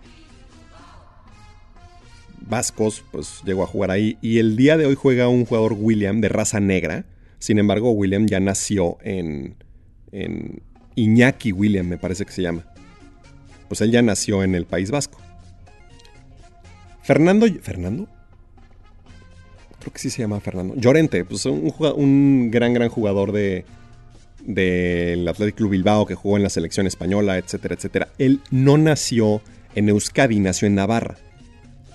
vascos, 2.40 3.02
pues 3.10 3.40
llegó 3.44 3.64
a 3.64 3.66
jugar 3.66 3.90
ahí. 3.90 4.16
Y 4.20 4.38
el 4.38 4.56
día 4.56 4.76
de 4.76 4.86
hoy 4.86 4.94
juega 4.94 5.28
un 5.28 5.44
jugador 5.44 5.74
William 5.76 6.20
de 6.20 6.28
raza 6.28 6.60
negra. 6.60 7.04
Sin 7.38 7.58
embargo, 7.58 7.90
William 7.90 8.26
ya 8.26 8.40
nació 8.40 8.98
en, 9.02 9.56
en 10.12 10.62
Iñaki 10.94 11.52
William, 11.52 11.86
me 11.86 11.98
parece 11.98 12.24
que 12.24 12.32
se 12.32 12.42
llama. 12.42 12.64
Pues 13.68 13.80
él 13.80 13.90
ya 13.90 14.02
nació 14.02 14.42
en 14.44 14.54
el 14.54 14.66
País 14.66 14.90
Vasco. 14.90 15.18
Fernando. 17.02 17.46
¿Fernando? 17.60 18.08
Creo 19.80 19.92
que 19.92 19.98
sí 19.98 20.10
se 20.10 20.22
llama 20.22 20.40
Fernando. 20.40 20.74
Llorente, 20.76 21.24
pues 21.24 21.44
un, 21.44 21.72
un 21.96 22.50
gran, 22.50 22.72
gran 22.72 22.88
jugador 22.88 23.32
de 23.32 23.66
del 24.44 25.26
Athletic 25.26 25.56
Club 25.56 25.70
Bilbao 25.70 26.06
que 26.06 26.14
jugó 26.14 26.36
en 26.36 26.42
la 26.42 26.50
selección 26.50 26.86
española, 26.86 27.38
etcétera, 27.38 27.74
etcétera. 27.74 28.08
Él 28.18 28.40
no 28.50 28.78
nació 28.78 29.42
en 29.74 29.88
Euskadi, 29.88 30.40
nació 30.40 30.66
en 30.66 30.74
Navarra. 30.74 31.16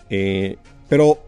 Eh, 0.09 0.57
pero 0.87 1.19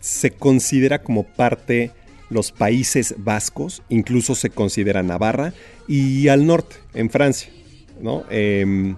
se 0.00 0.30
considera 0.30 1.02
como 1.02 1.24
parte 1.24 1.90
los 2.30 2.52
Países 2.52 3.14
Vascos, 3.18 3.82
incluso 3.88 4.34
se 4.34 4.50
considera 4.50 5.02
Navarra, 5.02 5.52
y 5.86 6.28
al 6.28 6.46
norte, 6.46 6.76
en 6.94 7.10
Francia, 7.10 7.50
¿no? 8.00 8.24
Em, 8.30 8.96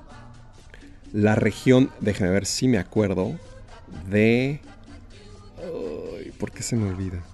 la 1.13 1.35
región, 1.35 1.91
déjame 2.01 2.31
ver 2.31 2.47
si 2.47 2.69
me 2.69 2.79
acuerdo, 2.79 3.39
de... 4.09 4.61
Ay, 5.59 6.33
¿Por 6.39 6.53
qué 6.53 6.63
se 6.63 6.77
me 6.77 6.89
olvida? 6.89 7.25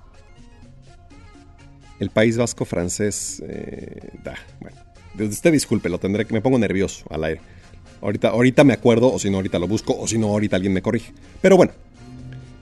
El 1.98 2.10
País 2.10 2.36
Vasco 2.36 2.64
francés... 2.64 3.42
eh, 3.46 4.10
da, 4.24 4.34
bueno, 4.60 4.76
usted 5.30 5.52
disculpe, 5.52 5.88
lo 5.88 5.98
tendré 5.98 6.24
que... 6.24 6.34
Me 6.34 6.40
pongo 6.40 6.58
nervioso 6.58 7.04
al 7.10 7.24
aire. 7.24 7.40
Ahorita, 8.00 8.28
ahorita 8.28 8.64
me 8.64 8.72
acuerdo, 8.72 9.12
o 9.12 9.18
si 9.18 9.30
no, 9.30 9.36
ahorita 9.36 9.58
lo 9.58 9.68
busco, 9.68 9.96
o 9.96 10.08
si 10.08 10.18
no, 10.18 10.28
ahorita 10.28 10.56
alguien 10.56 10.72
me 10.72 10.82
corrige. 10.82 11.12
Pero 11.40 11.56
bueno, 11.56 11.72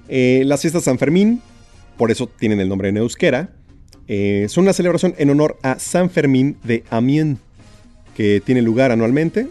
eh, 0.09 0.43
las 0.44 0.61
fiestas 0.61 0.85
San 0.85 0.98
Fermín, 0.98 1.40
por 1.97 2.11
eso 2.11 2.27
tienen 2.27 2.61
el 2.61 2.69
nombre 2.69 2.90
en 2.90 2.98
euskera, 2.98 3.51
eh, 4.09 4.47
son 4.48 4.65
una 4.65 4.73
celebración 4.73 5.15
en 5.19 5.31
honor 5.31 5.57
a 5.62 5.78
San 5.78 6.11
Fermín 6.11 6.59
de 6.65 6.85
Amiens, 6.90 7.39
que 8.16 8.43
tiene 8.44 8.61
lugar 8.61 8.90
anualmente 8.90 9.48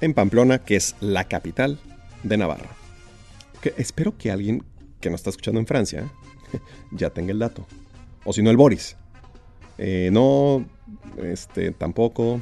en 0.00 0.12
Pamplona, 0.12 0.58
que 0.58 0.76
es 0.76 0.96
la 1.00 1.28
capital 1.28 1.78
de 2.24 2.36
Navarra. 2.36 2.68
Que 3.60 3.74
espero 3.78 4.18
que 4.18 4.30
alguien 4.30 4.64
que 5.00 5.08
nos 5.08 5.20
está 5.20 5.30
escuchando 5.30 5.60
en 5.60 5.66
Francia 5.66 6.10
ya 6.90 7.10
tenga 7.10 7.30
el 7.30 7.38
dato. 7.38 7.64
O 8.24 8.32
si 8.32 8.42
no, 8.42 8.50
el 8.50 8.56
Boris. 8.56 8.96
Eh, 9.78 10.10
no, 10.12 10.64
este, 11.22 11.72
tampoco, 11.72 12.40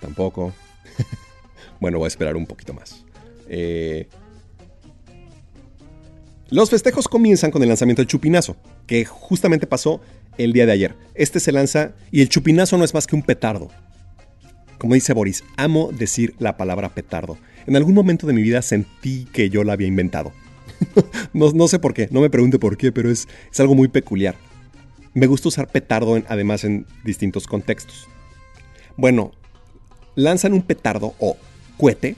tampoco. 0.00 0.52
bueno, 1.80 1.98
voy 1.98 2.06
a 2.06 2.08
esperar 2.08 2.36
un 2.36 2.46
poquito 2.46 2.74
más. 2.74 3.04
Eh, 3.48 4.08
los 6.50 6.70
festejos 6.70 7.08
comienzan 7.08 7.50
con 7.50 7.62
el 7.62 7.68
lanzamiento 7.68 8.00
del 8.00 8.08
chupinazo, 8.08 8.56
que 8.86 9.04
justamente 9.04 9.66
pasó 9.66 10.00
el 10.38 10.52
día 10.52 10.66
de 10.66 10.72
ayer. 10.72 10.94
Este 11.14 11.40
se 11.40 11.52
lanza 11.52 11.92
y 12.10 12.22
el 12.22 12.28
chupinazo 12.28 12.78
no 12.78 12.84
es 12.84 12.94
más 12.94 13.06
que 13.06 13.16
un 13.16 13.22
petardo. 13.22 13.68
Como 14.78 14.94
dice 14.94 15.12
Boris, 15.12 15.44
amo 15.56 15.90
decir 15.92 16.34
la 16.38 16.56
palabra 16.56 16.88
petardo. 16.88 17.36
En 17.66 17.76
algún 17.76 17.94
momento 17.94 18.26
de 18.26 18.32
mi 18.32 18.42
vida 18.42 18.62
sentí 18.62 19.26
que 19.32 19.50
yo 19.50 19.64
la 19.64 19.74
había 19.74 19.88
inventado. 19.88 20.32
no, 21.32 21.50
no 21.50 21.68
sé 21.68 21.78
por 21.78 21.92
qué, 21.92 22.08
no 22.10 22.20
me 22.20 22.30
pregunte 22.30 22.58
por 22.58 22.76
qué, 22.76 22.92
pero 22.92 23.10
es, 23.10 23.28
es 23.52 23.60
algo 23.60 23.74
muy 23.74 23.88
peculiar. 23.88 24.36
Me 25.14 25.26
gusta 25.26 25.48
usar 25.48 25.68
petardo 25.68 26.16
en- 26.16 26.24
además 26.28 26.64
en 26.64 26.86
distintos 27.04 27.46
contextos. 27.46 28.06
Bueno, 28.96 29.32
lanzan 30.14 30.52
un 30.52 30.62
petardo 30.62 31.14
o 31.18 31.36
cohete 31.76 32.16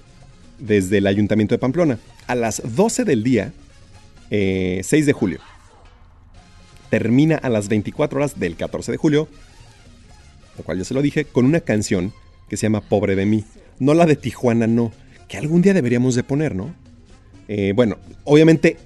desde 0.58 0.98
el 0.98 1.06
ayuntamiento 1.06 1.54
de 1.54 1.58
Pamplona 1.58 1.98
a 2.26 2.34
las 2.34 2.62
12 2.76 3.04
del 3.04 3.22
día, 3.22 3.52
eh, 4.30 4.80
6 4.84 5.06
de 5.06 5.12
julio. 5.12 5.40
Termina 6.90 7.36
a 7.36 7.48
las 7.48 7.68
24 7.68 8.18
horas 8.18 8.38
del 8.38 8.56
14 8.56 8.90
de 8.92 8.98
julio, 8.98 9.28
lo 10.58 10.64
cual 10.64 10.78
ya 10.78 10.84
se 10.84 10.94
lo 10.94 11.02
dije, 11.02 11.24
con 11.24 11.44
una 11.44 11.60
canción 11.60 12.12
que 12.48 12.56
se 12.56 12.62
llama 12.64 12.80
Pobre 12.80 13.14
de 13.14 13.26
mí. 13.26 13.44
No 13.78 13.94
la 13.94 14.06
de 14.06 14.16
Tijuana, 14.16 14.66
no, 14.66 14.92
que 15.28 15.36
algún 15.38 15.62
día 15.62 15.72
deberíamos 15.72 16.14
de 16.16 16.24
poner, 16.24 16.54
¿no? 16.56 16.74
Eh, 17.48 17.72
bueno, 17.74 17.96
obviamente, 18.24 18.76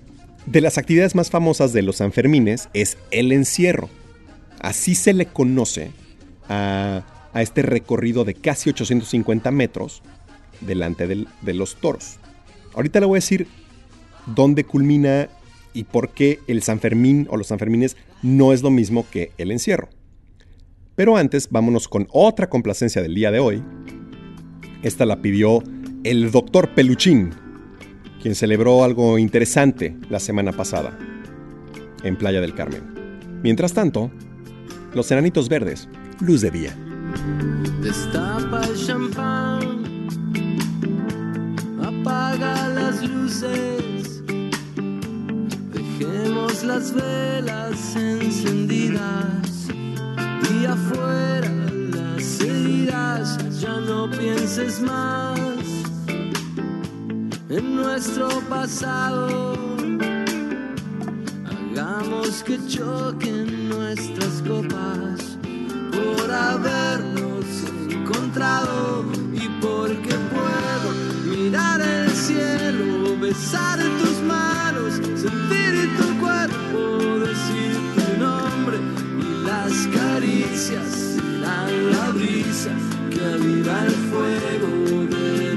de 0.46 0.60
las 0.60 0.78
actividades 0.78 1.14
más 1.14 1.30
famosas 1.30 1.72
de 1.72 1.82
los 1.82 1.96
Sanfermines 1.96 2.68
es 2.74 2.98
el 3.10 3.32
encierro. 3.32 3.88
Así 4.60 4.94
se 4.94 5.12
le 5.12 5.26
conoce 5.26 5.90
a, 6.48 7.02
a 7.32 7.42
este 7.42 7.62
recorrido 7.62 8.24
de 8.24 8.34
casi 8.34 8.70
850 8.70 9.50
metros 9.50 10.02
delante 10.60 11.06
del- 11.06 11.28
de 11.42 11.54
los 11.54 11.76
toros. 11.76 12.16
Ahorita 12.74 13.00
le 13.00 13.06
voy 13.06 13.16
a 13.16 13.18
decir 13.22 13.46
dónde 14.26 14.64
culmina 14.64 15.28
y 15.72 15.84
por 15.84 16.10
qué 16.10 16.40
el 16.46 16.62
San 16.62 16.78
Fermín 16.80 17.26
o 17.30 17.36
los 17.36 17.48
Sanfermines 17.48 17.96
no 18.22 18.52
es 18.52 18.62
lo 18.62 18.70
mismo 18.70 19.06
que 19.10 19.32
el 19.38 19.50
encierro. 19.50 19.88
Pero 20.94 21.16
antes, 21.16 21.48
vámonos 21.50 21.88
con 21.88 22.06
otra 22.12 22.48
complacencia 22.48 23.02
del 23.02 23.14
día 23.14 23.30
de 23.32 23.40
hoy. 23.40 23.62
Esta 24.82 25.04
la 25.06 25.20
pidió 25.20 25.62
el 26.04 26.30
doctor 26.30 26.74
Peluchín, 26.74 27.34
quien 28.24 28.34
celebró 28.34 28.82
algo 28.82 29.18
interesante 29.18 29.94
la 30.08 30.18
semana 30.18 30.50
pasada 30.50 30.96
en 32.02 32.16
Playa 32.16 32.40
del 32.40 32.54
Carmen. 32.54 32.82
Mientras 33.42 33.74
tanto, 33.74 34.10
los 34.94 35.10
enanitos 35.10 35.50
verdes, 35.50 35.90
luz 36.20 36.40
de 36.40 36.50
día. 36.50 36.74
Destapa 37.82 38.62
el 38.64 38.76
champán, 38.86 40.08
apaga 41.82 42.68
las 42.70 43.06
luces, 43.06 44.22
dejemos 45.74 46.64
las 46.64 46.94
velas 46.94 47.94
encendidas 47.94 49.68
y 50.50 50.64
afuera 50.64 51.50
las 51.92 52.40
heridas, 52.40 53.60
ya 53.60 53.78
no 53.80 54.10
pienses 54.10 54.80
más 54.80 55.83
en 57.56 57.76
nuestro 57.76 58.28
pasado. 58.48 59.54
Hagamos 61.46 62.42
que 62.42 62.58
choquen 62.66 63.68
nuestras 63.68 64.42
copas 64.42 65.38
por 65.92 66.30
habernos 66.30 67.44
encontrado 67.88 69.04
y 69.32 69.48
porque 69.60 70.14
puedo 70.34 70.88
mirar 71.36 71.80
el 71.80 72.10
cielo, 72.10 73.16
besar 73.20 73.78
tus 74.00 74.20
manos, 74.22 74.94
sentir 74.94 75.96
tu 75.96 76.18
cuerpo, 76.18 77.20
decir 77.20 77.72
tu 77.94 78.20
nombre 78.20 78.78
y 79.20 79.46
las 79.46 79.86
caricias 79.96 81.04
la 81.44 82.10
brisa 82.10 82.70
que 83.10 83.24
aviva 83.24 83.84
el 83.84 83.92
fuego 84.10 85.06
de 85.06 85.53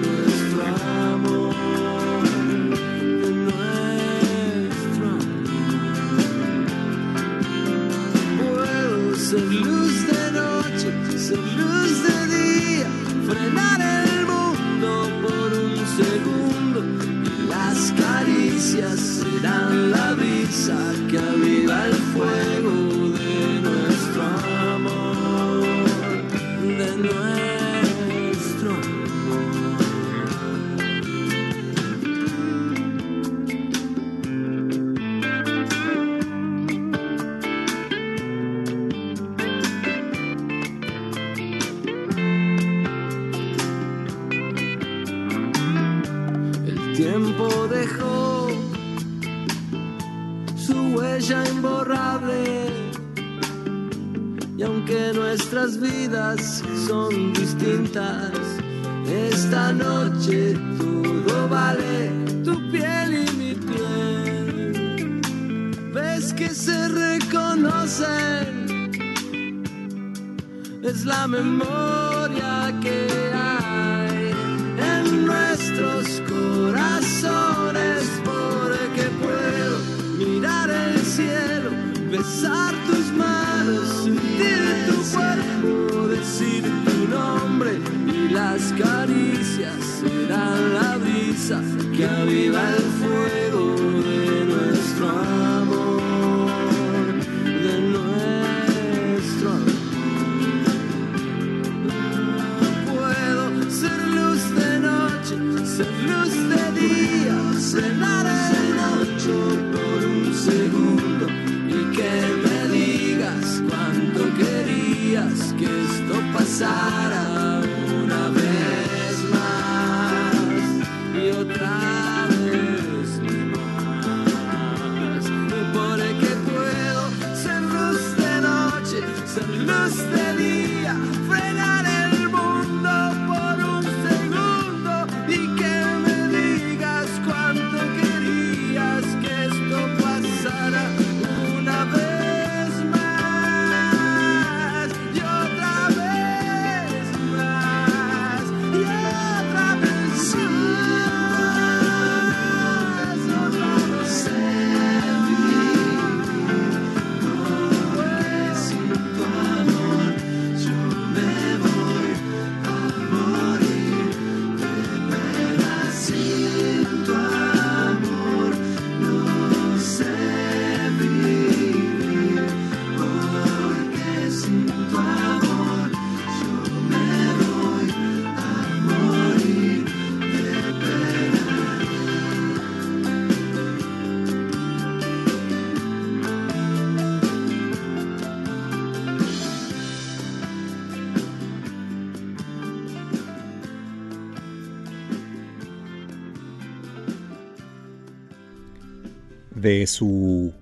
de 199.88 199.94
su 199.94 200.54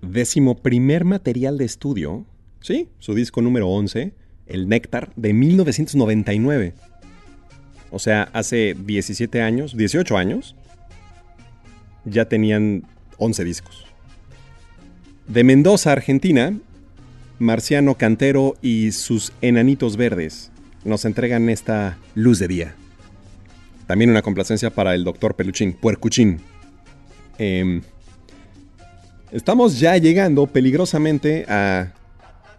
décimo 0.00 0.56
primer 0.56 1.04
material 1.04 1.58
de 1.58 1.66
estudio, 1.66 2.24
sí, 2.60 2.88
su 2.98 3.14
disco 3.14 3.42
número 3.42 3.68
11, 3.68 4.14
El 4.46 4.66
Néctar, 4.66 5.12
de 5.14 5.34
1999. 5.34 6.72
O 7.90 7.98
sea, 7.98 8.30
hace 8.32 8.74
17 8.74 9.42
años, 9.42 9.76
18 9.76 10.16
años, 10.16 10.56
ya 12.06 12.24
tenían 12.24 12.84
11 13.18 13.44
discos. 13.44 13.84
De 15.28 15.44
Mendoza, 15.44 15.92
Argentina, 15.92 16.58
Marciano 17.38 17.96
Cantero 17.96 18.56
y 18.62 18.92
sus 18.92 19.32
enanitos 19.42 19.98
verdes 19.98 20.50
nos 20.84 21.04
entregan 21.04 21.50
esta 21.50 21.98
luz 22.14 22.38
de 22.38 22.48
día. 22.48 22.74
También 23.86 24.10
una 24.10 24.22
complacencia 24.22 24.70
para 24.70 24.94
el 24.94 25.04
doctor 25.04 25.36
Peluchín, 25.36 25.74
Puercuchín. 25.74 26.40
Em, 27.38 27.82
estamos 29.34 29.80
ya 29.80 29.96
llegando 29.96 30.46
peligrosamente 30.46 31.44
a, 31.48 31.92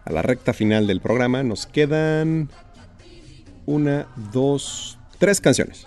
a 0.04 0.12
la 0.12 0.22
recta 0.22 0.52
final 0.52 0.86
del 0.86 1.00
programa. 1.00 1.42
Nos 1.42 1.66
quedan 1.66 2.50
una, 3.64 4.06
dos, 4.32 4.98
tres 5.18 5.40
canciones 5.40 5.86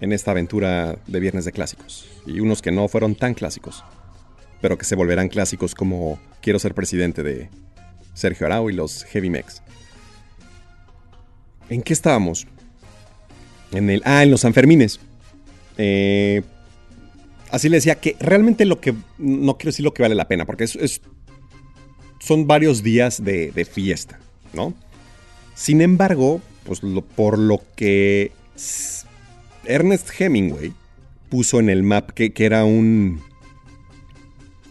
en 0.00 0.12
esta 0.12 0.30
aventura 0.30 0.96
de 1.06 1.20
Viernes 1.20 1.44
de 1.44 1.52
Clásicos. 1.52 2.08
Y 2.24 2.40
unos 2.40 2.62
que 2.62 2.70
no 2.70 2.88
fueron 2.88 3.16
tan 3.16 3.34
clásicos, 3.34 3.84
pero 4.60 4.78
que 4.78 4.84
se 4.84 4.94
volverán 4.94 5.28
clásicos 5.28 5.74
como 5.74 6.18
Quiero 6.40 6.58
ser 6.58 6.74
presidente 6.74 7.22
de 7.22 7.50
Sergio 8.14 8.46
Arau 8.46 8.70
y 8.70 8.72
los 8.72 9.04
Heavy 9.04 9.28
Mex. 9.28 9.62
¿En 11.68 11.82
qué 11.82 11.92
estábamos? 11.92 12.46
En 13.72 13.90
el. 13.90 14.02
Ah, 14.06 14.22
en 14.22 14.30
los 14.30 14.40
Sanfermines. 14.40 15.00
Eh, 15.76 16.42
así 17.50 17.68
le 17.68 17.76
decía 17.76 17.96
que 17.96 18.16
realmente 18.20 18.64
lo 18.64 18.80
que. 18.80 18.94
No 19.18 19.56
quiero 19.56 19.70
decir 19.70 19.84
lo 19.84 19.94
que 19.94 20.02
vale 20.02 20.14
la 20.14 20.28
pena, 20.28 20.46
porque 20.46 20.64
es. 20.64 21.00
son 22.18 22.46
varios 22.46 22.82
días 22.82 23.22
de, 23.22 23.68
fiesta, 23.70 24.18
¿no? 24.52 24.74
Sin 25.54 25.80
embargo, 25.80 26.40
pues 26.64 26.80
por 27.16 27.38
lo 27.38 27.62
que 27.76 28.32
Ernest 29.64 30.08
Hemingway 30.18 30.72
puso 31.28 31.60
en 31.60 31.70
el 31.70 31.82
map 31.82 32.10
que, 32.10 32.32
que 32.32 32.44
era 32.44 32.64
un 32.64 33.20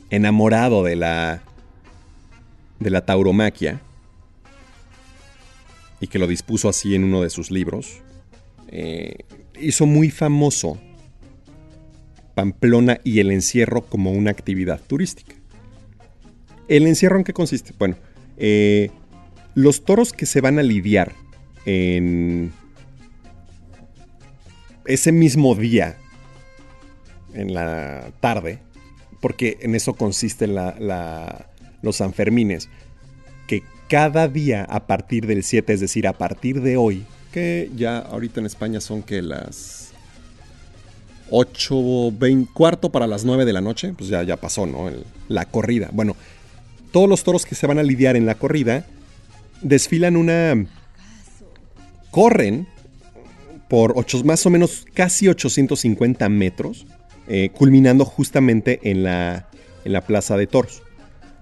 enamorado 0.10 0.84
de 0.84 0.96
la. 0.96 1.44
de 2.80 2.90
la 2.90 3.06
tauromaquia. 3.06 3.82
Y 6.02 6.08
que 6.08 6.18
lo 6.18 6.28
dispuso 6.28 6.70
así 6.70 6.96
en 6.96 7.04
uno 7.04 7.22
de 7.24 7.30
sus 7.30 7.52
libros. 7.52 8.02
eh, 8.70 9.26
hizo 9.60 9.86
muy 9.86 10.10
famoso 10.10 10.80
Pamplona 12.40 13.02
y 13.04 13.20
el 13.20 13.32
encierro 13.32 13.82
como 13.82 14.12
una 14.14 14.32
actividad 14.32 14.80
turística. 14.88 15.36
¿El 16.70 16.88
encierro 16.88 17.18
en 17.18 17.26
qué 17.26 17.34
consiste? 17.34 17.74
Bueno, 17.78 17.98
eh, 18.38 18.92
los 19.56 19.84
toros 19.84 20.14
que 20.14 20.26
se 20.26 20.40
van 20.40 20.58
a 20.58 20.64
lidiar 20.64 21.12
en 21.66 22.54
ese 24.86 25.12
mismo 25.12 25.54
día, 25.54 25.98
en 27.34 27.54
la 27.54 28.12
tarde, 28.22 28.60
porque 29.20 29.58
en 29.62 29.76
eso 29.76 29.96
consiste 29.96 30.48
la- 30.48 30.76
la- 30.80 31.50
los 31.82 31.98
Sanfermines, 31.98 32.70
que 33.48 33.64
cada 33.90 34.30
día 34.30 34.64
a 34.64 34.88
partir 34.88 35.28
del 35.28 35.44
7, 35.44 35.74
es 35.74 35.82
decir, 35.82 36.08
a 36.08 36.14
partir 36.14 36.62
de 36.62 36.78
hoy, 36.78 37.04
que 37.34 37.70
ya 37.76 37.98
ahorita 38.00 38.40
en 38.40 38.46
España 38.46 38.80
son 38.80 39.04
que 39.04 39.22
las 39.22 39.79
8, 41.32 42.12
20, 42.18 42.52
cuarto 42.54 42.92
para 42.92 43.08
las 43.08 43.26
9 43.26 43.46
de 43.46 43.54
la 43.54 43.62
noche, 43.62 43.94
pues 43.98 44.10
ya, 44.10 44.24
ya 44.24 44.38
pasó, 44.38 44.66
¿no? 44.66 44.88
El- 44.88 45.04
la 45.28 45.46
corrida. 45.46 45.90
Bueno, 45.94 46.16
todos 46.92 47.08
los 47.10 47.24
toros 47.24 47.46
que 47.46 47.56
se 47.56 47.68
van 47.68 47.80
a 47.80 47.84
lidiar 47.84 48.16
en 48.16 48.26
la 48.26 48.36
corrida 48.36 48.86
desfilan 49.62 50.16
una... 50.16 50.66
corren 52.12 52.68
por 53.68 53.94
ocho- 53.96 54.24
más 54.24 54.46
o 54.46 54.50
menos 54.50 54.86
casi 54.94 55.28
850 55.28 56.28
metros, 56.30 56.86
eh, 57.28 57.52
culminando 57.56 58.04
justamente 58.06 58.80
en 58.90 59.04
la, 59.04 59.48
en 59.86 59.94
la 59.94 60.02
Plaza 60.02 60.38
de 60.38 60.48
Toros. 60.48 60.82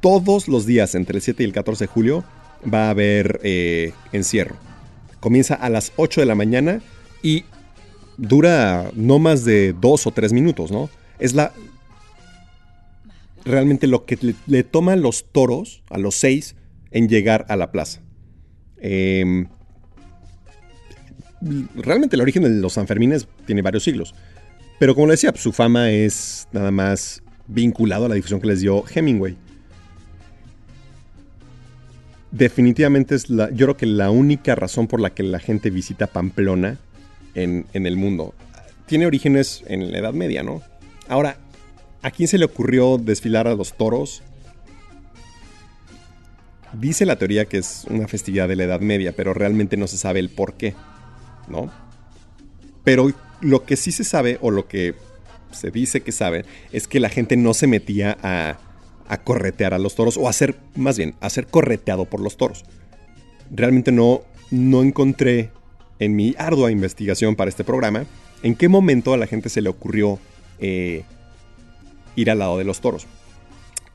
Todos 0.01 0.47
los 0.47 0.65
días, 0.65 0.93
entre 0.95 1.15
el 1.17 1.21
7 1.21 1.43
y 1.43 1.45
el 1.45 1.53
14 1.53 1.85
de 1.85 1.87
julio, 1.87 2.23
va 2.71 2.87
a 2.87 2.89
haber 2.89 3.39
eh, 3.43 3.93
encierro. 4.11 4.57
Comienza 5.21 5.55
a 5.55 5.69
las 5.69 5.93
8 5.95 6.21
de 6.21 6.27
la 6.27 6.35
mañana 6.35 6.81
y 7.23 7.45
dura 8.17 8.91
no 8.95 9.19
más 9.19 9.45
de 9.45 9.73
dos 9.73 10.07
o 10.07 10.11
tres 10.11 10.33
minutos, 10.33 10.71
¿no? 10.71 10.89
Es 11.19 11.33
la... 11.33 11.53
realmente 13.45 13.87
lo 13.87 14.05
que 14.05 14.17
le, 14.21 14.35
le 14.45 14.63
toma 14.63 14.93
a 14.93 14.97
los 14.97 15.31
toros, 15.31 15.83
a 15.89 15.97
los 15.97 16.15
seis, 16.15 16.55
en 16.91 17.07
llegar 17.07 17.45
a 17.49 17.55
la 17.55 17.71
plaza. 17.71 18.01
Em, 18.79 19.47
realmente 21.75 22.15
el 22.15 22.21
origen 22.21 22.43
de 22.43 22.49
los 22.49 22.73
Sanfermines 22.73 23.27
tiene 23.45 23.61
varios 23.61 23.83
siglos. 23.83 24.13
Pero 24.79 24.93
como 24.95 25.07
les 25.07 25.21
decía, 25.21 25.33
su 25.35 25.51
fama 25.51 25.91
es 25.91 26.47
nada 26.51 26.71
más 26.71 27.23
vinculado 27.47 28.05
a 28.05 28.09
la 28.09 28.15
difusión 28.15 28.39
que 28.39 28.47
les 28.47 28.61
dio 28.61 28.83
Hemingway. 28.93 29.37
Definitivamente 32.31 33.15
es 33.15 33.29
la, 33.29 33.49
yo 33.51 33.65
creo 33.65 33.77
que 33.77 33.85
la 33.85 34.11
única 34.11 34.53
razón 34.53 34.87
por 34.87 34.99
la 34.99 35.11
que 35.11 35.23
la 35.23 35.39
gente 35.39 35.69
visita 35.69 36.07
Pamplona 36.07 36.77
en, 37.37 37.67
el 37.73 37.95
mundo. 37.95 38.33
Tiene 38.85 39.05
orígenes 39.05 39.63
en 39.67 39.91
la 39.91 39.99
Edad 39.99 40.13
Media, 40.13 40.43
¿no? 40.43 40.61
Ahora, 41.07 41.37
¿a 42.01 42.11
quién 42.11 42.27
se 42.27 42.37
le 42.37 42.45
ocurrió 42.45 42.97
desfilar 42.97 43.47
a 43.47 43.55
los 43.55 43.73
toros? 43.73 44.23
Dice 46.73 47.05
la 47.05 47.17
teoría 47.17 47.45
que 47.45 47.57
es 47.57 47.85
una 47.89 48.07
festividad 48.07 48.47
de 48.47 48.55
la 48.55 48.63
Edad 48.63 48.81
Media, 48.81 49.13
pero 49.15 49.33
realmente 49.33 49.77
no 49.77 49.87
se 49.87 49.97
sabe 49.97 50.19
el 50.19 50.29
por 50.29 50.53
qué, 50.53 50.73
¿no? 51.47 51.71
Pero 52.83 53.11
lo 53.41 53.65
que 53.65 53.75
sí 53.75 53.91
se 53.91 54.03
sabe, 54.03 54.37
o 54.41 54.51
lo 54.51 54.67
que 54.67 54.95
se 55.51 55.71
dice 55.71 56.01
que 56.01 56.11
sabe, 56.11 56.45
es 56.71 56.87
que 56.87 56.99
la 56.99 57.09
gente 57.09 57.37
no 57.37 57.53
se 57.53 57.67
metía 57.67 58.17
a, 58.21 58.57
a 59.07 59.17
corretear 59.23 59.73
a 59.73 59.79
los 59.79 59.95
toros, 59.95 60.17
o 60.17 60.27
a 60.27 60.33
ser, 60.33 60.55
más 60.75 60.97
bien, 60.97 61.15
a 61.21 61.29
ser 61.29 61.47
correteado 61.47 62.05
por 62.05 62.19
los 62.19 62.37
toros. 62.37 62.65
Realmente 63.51 63.91
no, 63.91 64.23
no 64.51 64.81
encontré 64.81 65.51
en 65.99 66.15
mi 66.15 66.35
ardua 66.37 66.71
investigación 66.71 67.35
para 67.35 67.49
este 67.49 67.63
programa 67.63 68.05
en 68.43 68.55
qué 68.55 68.69
momento 68.69 69.13
a 69.13 69.17
la 69.17 69.27
gente 69.27 69.49
se 69.49 69.61
le 69.61 69.69
ocurrió 69.69 70.19
eh, 70.59 71.03
ir 72.15 72.31
al 72.31 72.39
lado 72.39 72.57
de 72.57 72.63
los 72.63 72.81
toros. 72.81 73.07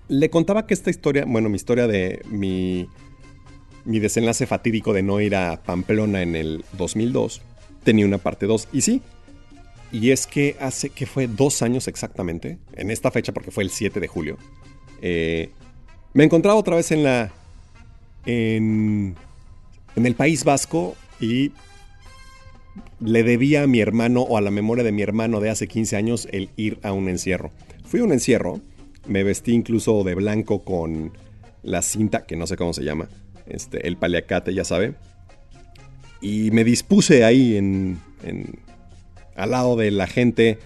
Le 0.09 0.31
contaba 0.31 0.67
que 0.67 0.75
esta 0.75 0.91
historia, 0.91 1.25
bueno, 1.27 1.49
mi 1.49 1.57
historia 1.57 1.87
de 1.87 2.23
mi, 2.29 2.89
mi 3.85 3.99
desenlace 3.99 4.47
fatídico 4.47 4.93
de 4.93 5.03
no 5.03 5.21
ir 5.21 5.37
a 5.37 5.63
Pamplona 5.63 6.23
en 6.23 6.37
el 6.37 6.65
2002, 6.77 7.41
tenía 7.85 8.05
una 8.05 8.19
parte 8.19 8.47
2. 8.47 8.69
Y 8.73 8.81
sí, 8.83 9.03
y 9.93 10.11
es 10.11 10.27
que 10.27 10.57
hace 10.61 10.91
que 10.91 11.07
fue 11.07 11.29
dos 11.29 11.63
años 11.63 11.89
exactamente, 11.89 12.59
en 12.75 12.91
esta 12.91 13.11
fecha 13.11 13.33
porque 13.33 13.51
fue 13.51 13.65
el 13.65 13.71
7 13.71 14.01
de 14.01 14.09
julio, 14.09 14.39
eh, 15.01 15.51
me 16.15 16.25
encontraba 16.25 16.59
otra 16.59 16.77
vez 16.77 16.91
en 16.93 17.05
la... 17.05 17.33
En, 18.25 19.17
en 19.97 20.07
el 20.07 20.15
País 20.15 20.45
Vasco 20.45 20.95
y 21.21 21.51
le 23.05 23.23
debía 23.23 23.63
a 23.63 23.67
mi 23.67 23.81
hermano 23.81 24.23
o 24.23 24.37
a 24.37 24.41
la 24.41 24.51
memoria 24.51 24.85
de 24.85 24.93
mi 24.93 25.03
hermano 25.03 25.41
de 25.41 25.51
hace 25.51 25.67
15 25.69 25.97
años 25.97 26.29
el 26.33 26.51
ir 26.57 26.79
a 26.83 26.93
un 26.93 27.09
encierro. 27.09 27.51
Fui 27.85 28.01
a 28.01 28.05
un 28.05 28.13
encierro, 28.13 28.61
me 29.07 29.23
vestí 29.25 29.53
incluso 29.53 30.05
de 30.05 30.15
blanco 30.15 30.65
con 30.65 31.13
la 31.63 31.83
cinta, 31.83 32.25
que 32.27 32.37
no 32.37 32.47
sé 32.47 32.57
cómo 32.57 32.73
se 32.73 32.85
llama, 32.85 33.09
este, 33.47 33.87
el 33.87 33.97
paliacate, 33.97 34.55
ya 34.55 34.65
sabe. 34.65 34.95
Y 36.21 36.51
me 36.53 36.65
dispuse 36.65 37.25
ahí 37.25 37.57
en, 37.57 37.99
en- 38.25 38.59
al 39.35 39.51
lado 39.51 39.77
de 39.77 39.91
la 39.91 40.07
gente, 40.07 40.59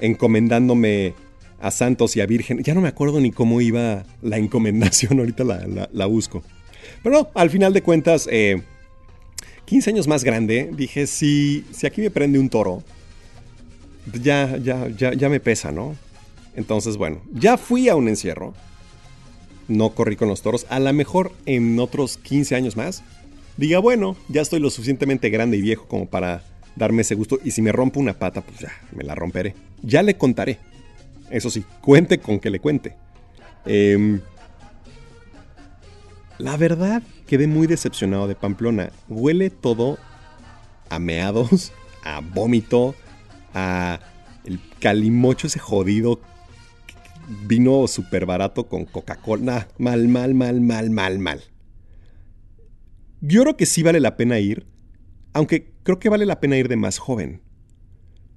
encomendándome 0.00 1.14
a 1.60 1.70
santos 1.70 2.16
y 2.16 2.20
a 2.20 2.26
virgen. 2.26 2.62
Ya 2.62 2.74
no 2.74 2.80
me 2.80 2.88
acuerdo 2.88 3.20
ni 3.20 3.30
cómo 3.30 3.60
iba 3.60 4.04
la 4.22 4.38
encomendación, 4.38 5.18
ahorita 5.20 5.44
la, 5.92 6.06
busco. 6.06 6.42
Pero 7.02 7.16
no, 7.16 7.28
al 7.34 7.50
final 7.50 7.72
de 7.72 7.82
cuentas, 7.82 8.28
eh, 8.30 8.62
15 9.74 9.90
años 9.90 10.06
más 10.06 10.22
grande, 10.22 10.70
dije, 10.72 11.08
si, 11.08 11.64
si 11.72 11.84
aquí 11.84 12.00
me 12.00 12.08
prende 12.08 12.38
un 12.38 12.48
toro, 12.48 12.84
ya, 14.22 14.56
ya, 14.56 14.86
ya, 14.86 15.14
ya 15.14 15.28
me 15.28 15.40
pesa, 15.40 15.72
¿no? 15.72 15.96
Entonces, 16.54 16.96
bueno, 16.96 17.20
ya 17.32 17.56
fui 17.56 17.88
a 17.88 17.96
un 17.96 18.06
encierro. 18.06 18.54
No 19.66 19.90
corrí 19.90 20.14
con 20.14 20.28
los 20.28 20.42
toros. 20.42 20.64
A 20.68 20.78
lo 20.78 20.92
mejor 20.92 21.32
en 21.44 21.80
otros 21.80 22.18
15 22.18 22.54
años 22.54 22.76
más, 22.76 23.02
diga, 23.56 23.80
bueno, 23.80 24.16
ya 24.28 24.42
estoy 24.42 24.60
lo 24.60 24.70
suficientemente 24.70 25.28
grande 25.28 25.56
y 25.56 25.60
viejo 25.60 25.88
como 25.88 26.06
para 26.06 26.44
darme 26.76 27.02
ese 27.02 27.16
gusto. 27.16 27.40
Y 27.42 27.50
si 27.50 27.60
me 27.60 27.72
rompo 27.72 27.98
una 27.98 28.16
pata, 28.16 28.42
pues 28.42 28.60
ya, 28.60 28.70
me 28.92 29.02
la 29.02 29.16
romperé. 29.16 29.56
Ya 29.82 30.04
le 30.04 30.16
contaré. 30.16 30.60
Eso 31.30 31.50
sí, 31.50 31.64
cuente 31.80 32.18
con 32.18 32.38
que 32.38 32.50
le 32.50 32.60
cuente. 32.60 32.94
Em, 33.66 34.20
la 36.38 36.56
verdad, 36.56 37.02
quedé 37.26 37.46
muy 37.46 37.66
decepcionado 37.66 38.28
de 38.28 38.34
Pamplona. 38.34 38.90
Huele 39.08 39.50
todo 39.50 39.98
a 40.88 40.98
meados, 40.98 41.72
a 42.02 42.20
vómito, 42.20 42.94
a 43.54 44.00
el 44.44 44.60
calimocho 44.78 45.46
ese 45.46 45.58
jodido 45.58 46.20
vino 47.46 47.86
súper 47.86 48.26
barato 48.26 48.68
con 48.68 48.84
Coca-Cola. 48.84 49.68
Mal, 49.78 50.08
mal, 50.08 50.34
mal, 50.34 50.60
mal, 50.60 50.90
mal, 50.90 51.18
mal. 51.18 51.42
Yo 53.20 53.42
creo 53.42 53.56
que 53.56 53.66
sí 53.66 53.82
vale 53.82 54.00
la 54.00 54.16
pena 54.16 54.38
ir, 54.38 54.66
aunque 55.32 55.72
creo 55.82 55.98
que 55.98 56.10
vale 56.10 56.26
la 56.26 56.40
pena 56.40 56.56
ir 56.56 56.68
de 56.68 56.76
más 56.76 56.98
joven. 56.98 57.40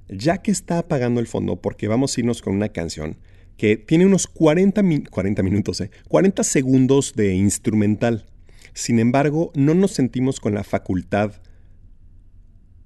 Ya 0.07 0.37
que 0.37 0.51
está 0.51 0.79
apagando 0.79 1.19
el 1.19 1.27
fondo, 1.27 1.57
porque 1.57 1.89
vamos 1.89 2.15
a 2.15 2.21
irnos 2.21 2.41
con 2.41 2.55
una 2.55 2.69
canción 2.69 3.17
que 3.57 3.75
tiene 3.77 4.05
unos 4.05 4.27
40, 4.27 4.83
min- 4.83 5.05
40 5.05 5.43
minutos, 5.43 5.81
eh, 5.81 5.89
40 6.07 6.43
segundos 6.43 7.13
de 7.15 7.33
instrumental. 7.35 8.27
Sin 8.73 8.99
embargo, 8.99 9.51
no 9.55 9.73
nos 9.73 9.91
sentimos 9.91 10.39
con 10.39 10.53
la 10.53 10.63
facultad 10.63 11.33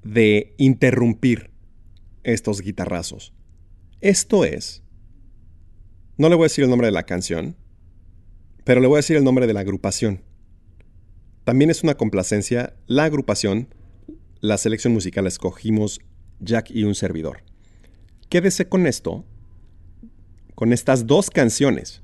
de 0.03 0.53
interrumpir 0.57 1.51
estos 2.23 2.61
guitarrazos. 2.61 3.33
Esto 3.99 4.45
es... 4.45 4.83
No 6.17 6.29
le 6.29 6.35
voy 6.35 6.43
a 6.43 6.45
decir 6.45 6.63
el 6.63 6.69
nombre 6.69 6.87
de 6.87 6.91
la 6.91 7.03
canción, 7.03 7.55
pero 8.63 8.79
le 8.79 8.87
voy 8.87 8.95
a 8.95 8.99
decir 8.99 9.17
el 9.17 9.23
nombre 9.23 9.47
de 9.47 9.53
la 9.53 9.61
agrupación. 9.61 10.21
También 11.43 11.71
es 11.71 11.83
una 11.83 11.95
complacencia 11.95 12.75
la 12.85 13.05
agrupación, 13.05 13.73
la 14.39 14.57
selección 14.57 14.93
musical 14.93 15.25
escogimos 15.25 15.99
Jack 16.39 16.69
y 16.71 16.83
un 16.83 16.93
servidor. 16.95 17.39
Quédese 18.29 18.67
con 18.69 18.85
esto, 18.87 19.25
con 20.61 20.73
estas 20.73 21.07
dos 21.07 21.31
canciones 21.31 22.03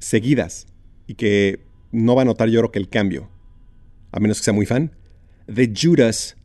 seguidas 0.00 0.66
y 1.06 1.14
que 1.14 1.64
no 1.92 2.14
va 2.14 2.20
a 2.20 2.24
notar 2.26 2.50
yo 2.50 2.60
creo 2.60 2.72
que 2.72 2.78
el 2.78 2.90
cambio, 2.90 3.30
a 4.12 4.20
menos 4.20 4.36
que 4.36 4.44
sea 4.44 4.52
muy 4.52 4.66
fan, 4.66 4.94
de 5.46 5.72
Judas 5.74 6.36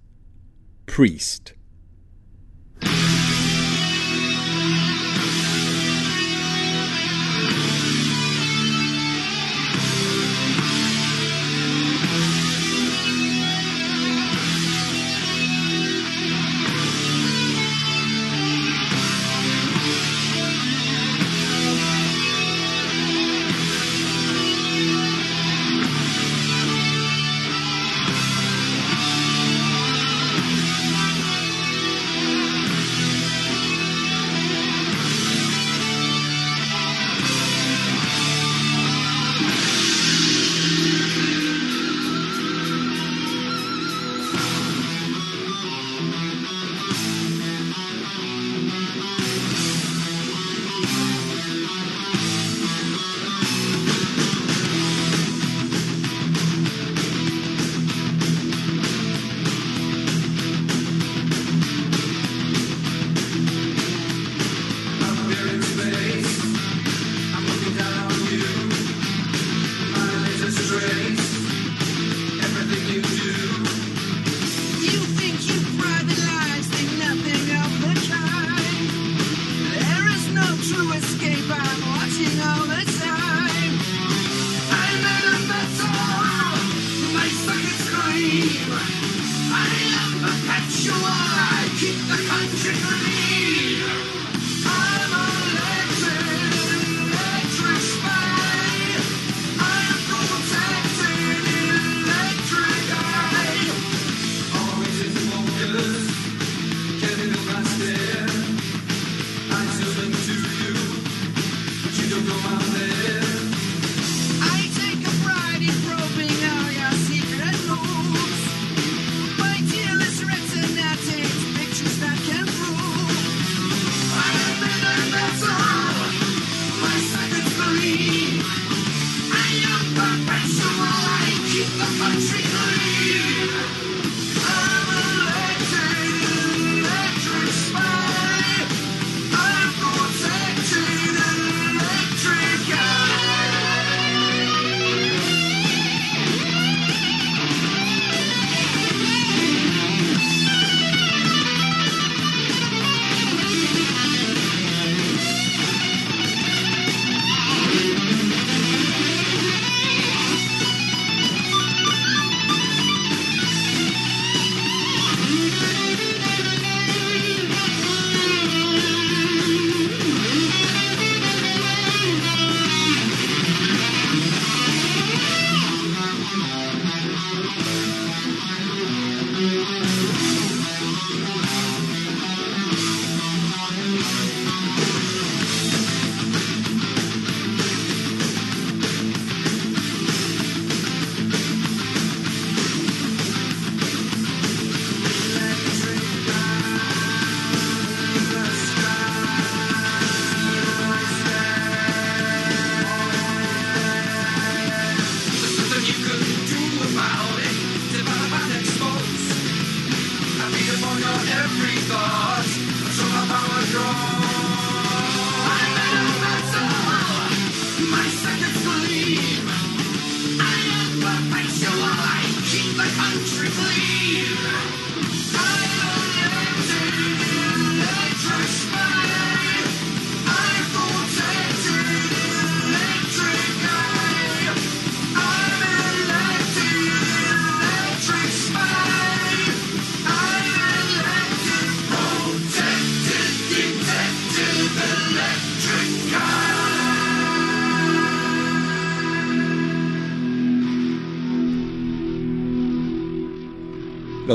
Priest. 0.85 1.55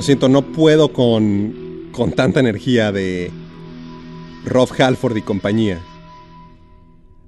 Lo 0.00 0.04
siento, 0.04 0.30
no 0.30 0.40
puedo 0.40 0.94
con, 0.94 1.90
con 1.92 2.12
tanta 2.12 2.40
energía 2.40 2.90
de 2.90 3.30
Rob 4.46 4.70
Halford 4.80 5.18
y 5.18 5.20
compañía. 5.20 5.78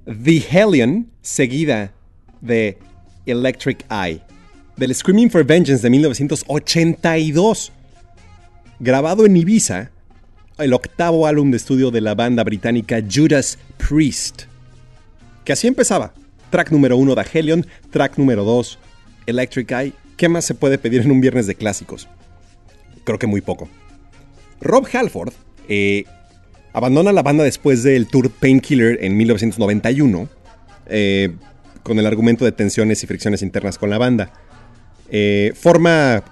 The 0.07 0.43
Hellion, 0.49 1.07
seguida 1.21 1.93
de 2.41 2.79
Electric 3.27 3.85
Eye, 3.91 4.23
del 4.75 4.95
Screaming 4.95 5.29
for 5.29 5.45
Vengeance 5.45 5.83
de 5.83 5.89
1982, 5.91 7.71
grabado 8.79 9.27
en 9.27 9.37
Ibiza, 9.37 9.91
el 10.57 10.73
octavo 10.73 11.27
álbum 11.27 11.51
de 11.51 11.57
estudio 11.57 11.91
de 11.91 12.01
la 12.01 12.15
banda 12.15 12.43
británica 12.43 13.03
Judas 13.07 13.59
Priest. 13.77 14.45
Que 15.45 15.53
así 15.53 15.67
empezaba. 15.67 16.11
Track 16.49 16.71
número 16.71 16.97
uno 16.97 17.13
The 17.13 17.37
Hellion, 17.37 17.67
track 17.91 18.17
número 18.17 18.43
2 18.43 18.79
Electric 19.27 19.71
Eye. 19.71 19.93
¿Qué 20.17 20.27
más 20.27 20.43
se 20.43 20.55
puede 20.55 20.79
pedir 20.79 21.01
en 21.01 21.11
un 21.11 21.21
viernes 21.21 21.45
de 21.45 21.53
clásicos? 21.53 22.07
Creo 23.03 23.19
que 23.19 23.27
muy 23.27 23.41
poco. 23.41 23.69
Rob 24.61 24.87
Halford 24.91 25.33
eh, 25.67 26.05
abandona 26.71 27.11
la 27.11 27.21
banda 27.21 27.43
después 27.43 27.83
del 27.83 28.07
tour 28.07 28.31
Painkiller 28.31 29.03
en 29.03 29.17
1991, 29.17 30.29
eh, 30.87 31.35
con 31.83 31.99
el 31.99 32.05
argumento 32.05 32.45
de 32.45 32.53
tensiones 32.53 33.03
y 33.03 33.07
fricciones 33.07 33.41
internas 33.41 33.77
con 33.77 33.89
la 33.89 33.97
banda. 33.97 34.31
Eh, 35.09 35.53
forma 35.55 36.23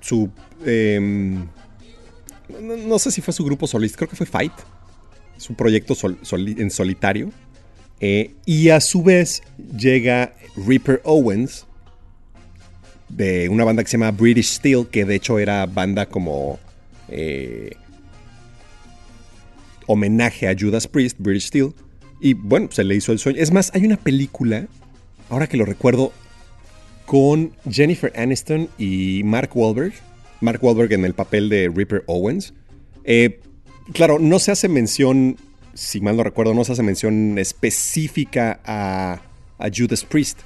su... 0.00 0.30
em, 0.64 1.46
no, 2.60 2.98
sé 2.98 3.10
si 3.10 3.20
fue 3.20 3.32
su 3.32 3.44
grupo 3.44 3.66
solista, 3.66 3.98
creo 3.98 4.08
que 4.08 4.16
fue 4.16 4.26
Fight, 4.26 4.52
su 5.36 5.54
proyecto 5.54 5.94
en 6.32 6.70
solitario. 6.70 7.30
Y 8.00 8.68
a 8.68 8.80
su 8.80 9.02
vez 9.02 9.42
llega 9.76 10.34
Reaper 10.56 11.00
Owens, 11.04 11.65
de 13.08 13.48
una 13.48 13.64
banda 13.64 13.82
que 13.82 13.90
se 13.90 13.96
llama 13.96 14.10
British 14.10 14.54
Steel, 14.54 14.86
que 14.90 15.04
de 15.04 15.14
hecho 15.14 15.38
era 15.38 15.66
banda 15.66 16.06
como 16.06 16.58
eh, 17.08 17.76
homenaje 19.86 20.48
a 20.48 20.56
Judas 20.58 20.86
Priest, 20.86 21.16
British 21.18 21.48
Steel. 21.48 21.72
Y 22.20 22.34
bueno, 22.34 22.68
se 22.70 22.84
le 22.84 22.94
hizo 22.94 23.12
el 23.12 23.18
sueño. 23.18 23.40
Es 23.40 23.52
más, 23.52 23.70
hay 23.74 23.84
una 23.84 23.96
película, 23.96 24.66
ahora 25.28 25.46
que 25.46 25.56
lo 25.56 25.64
recuerdo, 25.64 26.12
con 27.04 27.52
Jennifer 27.70 28.12
Aniston 28.16 28.68
y 28.78 29.22
Mark 29.24 29.50
Wahlberg. 29.54 29.92
Mark 30.40 30.62
Wahlberg 30.62 30.92
en 30.92 31.04
el 31.04 31.14
papel 31.14 31.48
de 31.48 31.70
Reaper 31.72 32.04
Owens. 32.06 32.52
Eh, 33.04 33.40
claro, 33.92 34.18
no 34.18 34.38
se 34.38 34.50
hace 34.50 34.68
mención, 34.68 35.36
si 35.74 36.00
mal 36.00 36.16
no 36.16 36.24
recuerdo, 36.24 36.52
no 36.52 36.64
se 36.64 36.72
hace 36.72 36.82
mención 36.82 37.38
específica 37.38 38.60
a, 38.64 39.20
a 39.58 39.70
Judas 39.74 40.04
Priest 40.04 40.40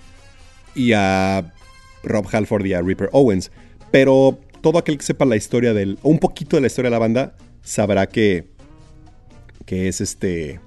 y 0.74 0.92
a 0.92 1.52
Rob 2.02 2.26
Halford 2.30 2.64
y 2.66 2.74
a 2.74 2.82
Reaper 2.82 3.08
Owens. 3.12 3.50
Pero 3.90 4.38
todo 4.60 4.78
aquel 4.78 4.98
que 4.98 5.04
sepa 5.04 5.24
la 5.24 5.36
historia 5.36 5.72
del. 5.72 5.98
o 6.02 6.10
un 6.10 6.18
poquito 6.18 6.56
de 6.56 6.62
la 6.62 6.66
historia 6.66 6.90
de 6.90 6.94
la 6.94 6.98
banda, 6.98 7.36
sabrá 7.62 8.06
que. 8.06 8.46
que 9.66 9.88
es 9.88 10.00
este. 10.00 10.60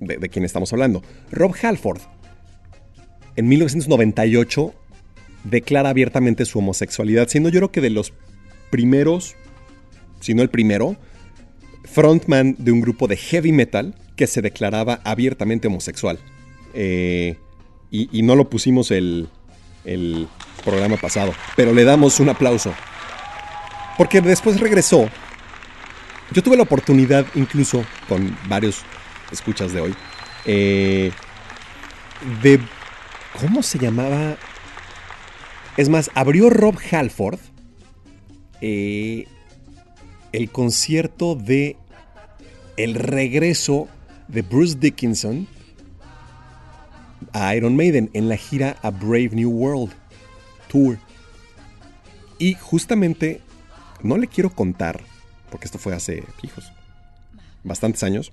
de, 0.00 0.16
de 0.18 0.28
quién 0.28 0.44
estamos 0.44 0.72
hablando. 0.72 1.02
Rob 1.30 1.54
Halford, 1.60 2.00
en 3.36 3.48
1998, 3.48 4.74
declara 5.44 5.90
abiertamente 5.90 6.44
su 6.44 6.58
homosexualidad, 6.58 7.28
siendo 7.28 7.48
yo 7.48 7.60
creo 7.60 7.72
que 7.72 7.80
de 7.80 7.90
los 7.90 8.12
primeros, 8.70 9.36
si 10.20 10.34
no 10.34 10.42
el 10.42 10.50
primero, 10.50 10.96
frontman 11.84 12.56
de 12.58 12.72
un 12.72 12.80
grupo 12.80 13.06
de 13.06 13.16
heavy 13.16 13.52
metal 13.52 13.94
que 14.16 14.26
se 14.26 14.42
declaraba 14.42 15.00
abiertamente 15.04 15.68
homosexual. 15.68 16.18
Eh, 16.74 17.36
y 17.90 18.20
no 18.20 18.36
lo 18.36 18.50
pusimos 18.50 18.90
el, 18.90 19.30
el 19.88 20.28
programa 20.64 20.96
pasado, 20.96 21.34
pero 21.56 21.72
le 21.72 21.84
damos 21.84 22.20
un 22.20 22.28
aplauso. 22.28 22.74
Porque 23.96 24.20
después 24.20 24.60
regresó. 24.60 25.08
Yo 26.30 26.42
tuve 26.42 26.56
la 26.56 26.62
oportunidad, 26.62 27.26
incluso 27.34 27.84
con 28.08 28.36
varios 28.48 28.82
escuchas 29.32 29.72
de 29.72 29.80
hoy, 29.80 29.94
eh, 30.44 31.10
de... 32.42 32.60
¿Cómo 33.40 33.62
se 33.62 33.78
llamaba? 33.78 34.36
Es 35.76 35.88
más, 35.88 36.10
abrió 36.14 36.50
Rob 36.50 36.76
Halford 36.90 37.38
eh, 38.60 39.26
el 40.32 40.50
concierto 40.50 41.36
de 41.36 41.76
el 42.76 42.94
regreso 42.94 43.88
de 44.26 44.42
Bruce 44.42 44.76
Dickinson 44.78 45.46
a 47.32 47.54
Iron 47.54 47.76
Maiden 47.76 48.10
en 48.12 48.28
la 48.28 48.36
gira 48.36 48.76
A 48.82 48.90
Brave 48.90 49.30
New 49.32 49.50
World 49.50 49.92
Tour. 50.68 50.98
Y 52.38 52.54
justamente, 52.54 53.40
no 54.02 54.16
le 54.16 54.28
quiero 54.28 54.50
contar, 54.50 55.00
porque 55.50 55.66
esto 55.66 55.78
fue 55.78 55.94
hace, 55.94 56.22
hijos, 56.42 56.72
bastantes 57.64 58.02
años. 58.02 58.32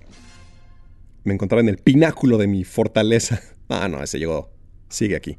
Me 1.24 1.34
encontraba 1.34 1.60
en 1.60 1.68
el 1.68 1.78
pináculo 1.78 2.38
de 2.38 2.46
mi 2.46 2.64
fortaleza. 2.64 3.40
Ah, 3.68 3.88
no, 3.88 4.00
ese 4.00 4.20
llegó, 4.20 4.48
sigue 4.88 5.16
aquí. 5.16 5.38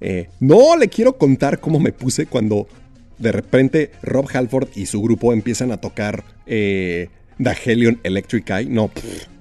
Eh, 0.00 0.28
no 0.38 0.76
le 0.76 0.86
quiero 0.86 1.18
contar 1.18 1.58
cómo 1.58 1.80
me 1.80 1.90
puse 1.90 2.26
cuando 2.26 2.68
de 3.18 3.32
repente 3.32 3.90
Rob 4.00 4.28
Halford 4.32 4.68
y 4.76 4.86
su 4.86 5.02
grupo 5.02 5.32
empiezan 5.32 5.72
a 5.72 5.80
tocar 5.80 6.22
eh, 6.46 7.08
The 7.42 7.56
Hellion 7.64 7.98
Electric 8.04 8.48
Eye. 8.48 8.66
No, 8.66 8.92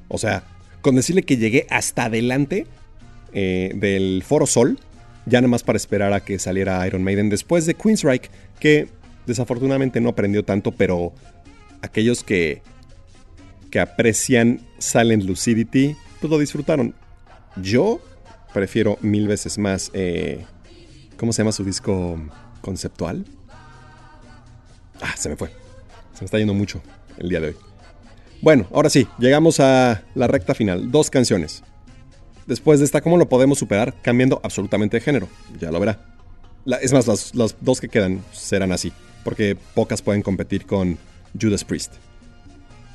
o 0.08 0.18
sea, 0.18 0.46
con 0.82 0.96
decirle 0.96 1.22
que 1.22 1.38
llegué 1.38 1.68
hasta 1.70 2.06
adelante 2.06 2.66
eh, 3.34 3.72
del 3.76 4.24
Foro 4.26 4.46
Sol, 4.46 4.80
ya 5.26 5.40
nada 5.42 5.50
más 5.50 5.64
para 5.64 5.78
esperar 5.78 6.14
a 6.14 6.20
que 6.20 6.40
saliera 6.40 6.86
Iron 6.88 7.04
Maiden 7.04 7.30
después 7.30 7.66
de 7.66 7.76
Queensryche, 7.76 8.30
que 8.60 8.88
desafortunadamente 9.26 10.02
no 10.02 10.10
aprendió 10.10 10.44
tanto, 10.44 10.72
pero 10.72 11.14
aquellos 11.82 12.24
que, 12.24 12.62
que 13.70 13.80
aprecian 13.80 14.62
Silent 14.80 15.24
Lucidity, 15.24 15.96
pues 16.20 16.32
lo 16.32 16.38
disfrutaron. 16.38 16.94
Yo 17.56 18.02
prefiero 18.54 18.98
mil 19.02 19.28
veces 19.28 19.58
más, 19.58 19.92
eh, 19.94 20.46
¿cómo 21.18 21.34
se 21.34 21.42
llama 21.42 21.52
su 21.52 21.64
disco 21.64 22.20
conceptual? 22.62 23.26
Ah, 25.02 25.16
se 25.18 25.30
me 25.30 25.36
fue. 25.36 25.50
Se 26.14 26.22
me 26.22 26.26
está 26.26 26.38
yendo 26.38 26.54
mucho 26.54 26.82
el 27.18 27.30
día 27.30 27.40
de 27.40 27.48
hoy. 27.48 27.56
Bueno, 28.42 28.68
ahora 28.74 28.90
sí, 28.90 29.08
llegamos 29.20 29.60
a 29.60 30.04
la 30.16 30.28
recta 30.28 30.54
final. 30.54 30.92
Dos 30.92 31.10
canciones. 31.10 31.64
Después 32.48 32.80
de 32.80 32.86
esta, 32.86 33.02
¿cómo 33.02 33.18
lo 33.18 33.30
podemos 33.30 33.58
superar? 33.58 33.94
Cambiando 34.02 34.42
absolutamente 34.44 34.98
de 34.98 35.02
género. 35.02 35.30
Ya 35.60 35.72
lo 35.72 35.80
verá. 35.80 36.00
Es 36.82 36.94
más, 36.94 37.34
las, 37.34 37.56
dos 37.62 37.80
que 37.80 37.88
quedan 37.88 38.22
serán 38.34 38.72
así. 38.72 38.92
Porque 39.24 39.56
pocas 39.74 40.02
pueden 40.02 40.22
competir 40.22 40.66
con 40.66 40.98
Judas 41.40 41.64
Priest. 41.64 41.94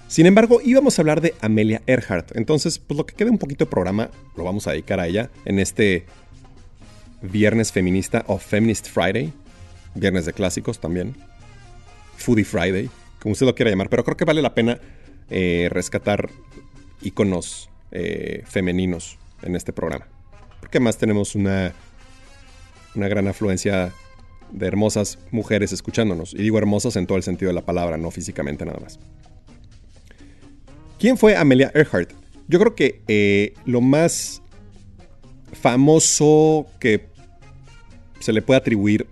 Sin 0.06 0.26
embargo, 0.26 0.60
íbamos 0.62 0.98
a 0.98 1.02
hablar 1.02 1.20
de 1.20 1.34
Amelia 1.40 1.82
Earhart. 1.86 2.36
Entonces, 2.36 2.78
pues 2.78 2.96
lo 2.96 3.06
que 3.06 3.14
queda 3.14 3.30
un 3.30 3.38
poquito 3.38 3.64
de 3.64 3.70
programa 3.70 4.10
lo 4.36 4.44
vamos 4.44 4.66
a 4.66 4.72
dedicar 4.72 5.00
a 5.00 5.06
ella 5.06 5.30
en 5.44 5.58
este 5.58 6.06
Viernes 7.22 7.72
Feminista 7.72 8.24
o 8.26 8.38
Feminist 8.38 8.88
Friday. 8.88 9.32
Viernes 9.94 10.26
de 10.26 10.32
clásicos 10.32 10.78
también. 10.78 11.14
Foodie 12.16 12.44
Friday, 12.44 12.90
como 13.20 13.32
usted 13.32 13.46
lo 13.46 13.54
quiera 13.54 13.70
llamar. 13.70 13.88
Pero 13.88 14.04
creo 14.04 14.16
que 14.16 14.24
vale 14.24 14.42
la 14.42 14.54
pena 14.54 14.78
eh, 15.30 15.68
rescatar 15.70 16.28
iconos 17.02 17.70
eh, 17.90 18.42
femeninos 18.46 19.18
en 19.42 19.56
este 19.56 19.72
programa. 19.72 20.06
Porque 20.60 20.78
además 20.78 20.98
tenemos 20.98 21.34
una, 21.34 21.72
una 22.94 23.08
gran 23.08 23.28
afluencia 23.28 23.92
de 24.50 24.66
hermosas 24.66 25.18
mujeres 25.30 25.72
escuchándonos. 25.72 26.34
Y 26.34 26.38
digo 26.38 26.58
hermosas 26.58 26.96
en 26.96 27.06
todo 27.06 27.16
el 27.16 27.22
sentido 27.24 27.48
de 27.50 27.54
la 27.54 27.64
palabra, 27.64 27.96
no 27.96 28.10
físicamente 28.10 28.64
nada 28.64 28.80
más. 28.80 28.98
¿Quién 30.98 31.16
fue 31.16 31.36
Amelia 31.36 31.70
Earhart? 31.74 32.10
Yo 32.48 32.58
creo 32.58 32.74
que 32.74 33.02
eh, 33.08 33.54
lo 33.66 33.80
más 33.80 34.42
famoso 35.52 36.66
que 36.80 37.06
se 38.20 38.32
le 38.32 38.42
puede 38.42 38.58
atribuir 38.58 39.06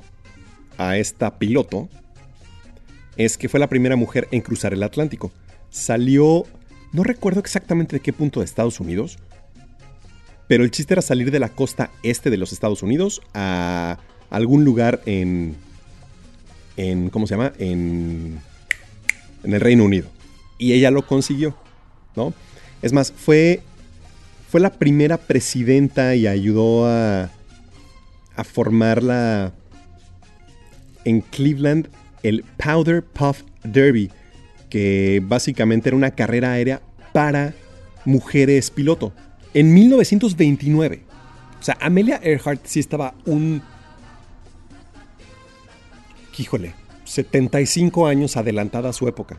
a 0.79 0.97
esta 0.97 1.39
piloto 1.39 1.89
es 3.17 3.39
que 3.39 3.49
fue 3.49 3.61
la 3.61 3.69
primera 3.69 3.97
mujer 3.97 4.29
en 4.31 4.41
cruzar 4.41 4.75
el 4.75 4.83
Atlántico. 4.83 5.33
Salió, 5.71 6.45
no 6.93 7.03
recuerdo 7.03 7.41
exactamente 7.41 7.97
de 7.97 8.01
qué 8.01 8.13
punto 8.13 8.41
de 8.41 8.47
Estados 8.47 8.81
Unidos, 8.81 9.19
pero 10.49 10.65
el 10.65 10.71
chiste 10.71 10.95
era 10.95 11.03
salir 11.03 11.31
de 11.31 11.39
la 11.39 11.49
costa 11.49 11.91
este 12.03 12.31
de 12.31 12.37
los 12.37 12.53
Estados 12.53 12.83
Unidos 12.83 13.21
a 13.35 13.99
algún 14.31 14.65
lugar 14.65 15.01
en, 15.07 15.57
en 16.77 17.11
¿cómo 17.11 17.27
se 17.27 17.35
llama? 17.35 17.53
En, 17.59 18.41
en 19.45 19.55
el 19.55 19.61
Reino 19.61 19.85
Unido. 19.85 20.09
Y 20.59 20.73
ella 20.73 20.91
lo 20.91 21.07
consiguió, 21.07 21.57
¿no? 22.15 22.33
Es 22.83 22.93
más, 22.93 23.13
fue, 23.13 23.63
fue 24.49 24.61
la 24.61 24.71
primera 24.71 25.17
presidenta 25.17 26.15
y 26.15 26.27
ayudó 26.27 26.87
a, 26.87 27.31
a 28.37 28.45
formar 28.45 29.03
la, 29.03 29.53
en 31.05 31.21
Cleveland 31.21 31.89
el 32.23 32.45
Powder 32.57 33.03
Puff 33.03 33.43
Derby, 33.63 34.11
que 34.69 35.23
básicamente 35.25 35.89
era 35.89 35.97
una 35.97 36.11
carrera 36.11 36.53
aérea 36.53 36.81
para 37.13 37.55
mujeres 38.05 38.71
piloto. 38.71 39.13
En 39.57 39.73
1929. 39.73 41.03
O 41.59 41.63
sea, 41.63 41.79
Amelia 41.81 42.21
Earhart 42.23 42.67
sí 42.67 42.79
estaba 42.79 43.15
un... 43.25 43.63
Híjole, 46.37 46.75
75 47.05 48.07
años 48.07 48.37
adelantada 48.37 48.91
a 48.91 48.93
su 48.93 49.09
época. 49.09 49.39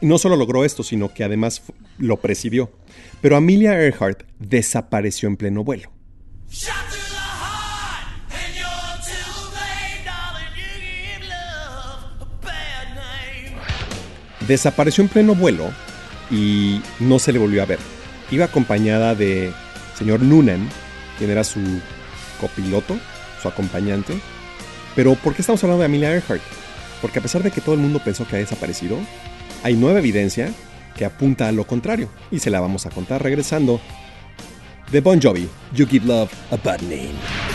Y 0.00 0.06
no 0.06 0.16
solo 0.16 0.36
logró 0.36 0.64
esto, 0.64 0.84
sino 0.84 1.12
que 1.12 1.24
además 1.24 1.62
lo 1.98 2.18
presidió. 2.18 2.70
Pero 3.20 3.36
Amelia 3.36 3.72
Earhart 3.72 4.22
desapareció 4.38 5.28
en 5.28 5.38
pleno 5.38 5.64
vuelo. 5.64 5.90
Desapareció 14.46 15.02
en 15.02 15.08
pleno 15.08 15.34
vuelo 15.34 15.72
y 16.30 16.80
no 17.00 17.18
se 17.18 17.32
le 17.32 17.40
volvió 17.40 17.60
a 17.60 17.66
ver. 17.66 17.80
Iba 18.34 18.46
acompañada 18.46 19.14
de 19.14 19.52
señor 19.96 20.20
Noonan, 20.20 20.68
quien 21.18 21.30
era 21.30 21.44
su 21.44 21.60
copiloto, 22.40 22.98
su 23.40 23.46
acompañante. 23.46 24.18
Pero 24.96 25.14
¿por 25.14 25.34
qué 25.36 25.42
estamos 25.42 25.62
hablando 25.62 25.82
de 25.82 25.86
Amelia 25.86 26.12
Earhart? 26.12 26.42
Porque 27.00 27.20
a 27.20 27.22
pesar 27.22 27.44
de 27.44 27.52
que 27.52 27.60
todo 27.60 27.76
el 27.76 27.80
mundo 27.80 28.00
pensó 28.02 28.26
que 28.26 28.34
ha 28.34 28.40
desaparecido, 28.40 28.98
hay 29.62 29.74
nueva 29.74 30.00
evidencia 30.00 30.52
que 30.96 31.04
apunta 31.04 31.46
a 31.46 31.52
lo 31.52 31.64
contrario. 31.64 32.08
Y 32.32 32.40
se 32.40 32.50
la 32.50 32.58
vamos 32.58 32.86
a 32.86 32.90
contar 32.90 33.22
regresando 33.22 33.80
de 34.90 35.00
Bon 35.00 35.22
Jovi, 35.22 35.48
You 35.72 35.86
Give 35.86 36.04
Love 36.04 36.32
a 36.50 36.56
Bad 36.56 36.80
Name. 36.80 37.53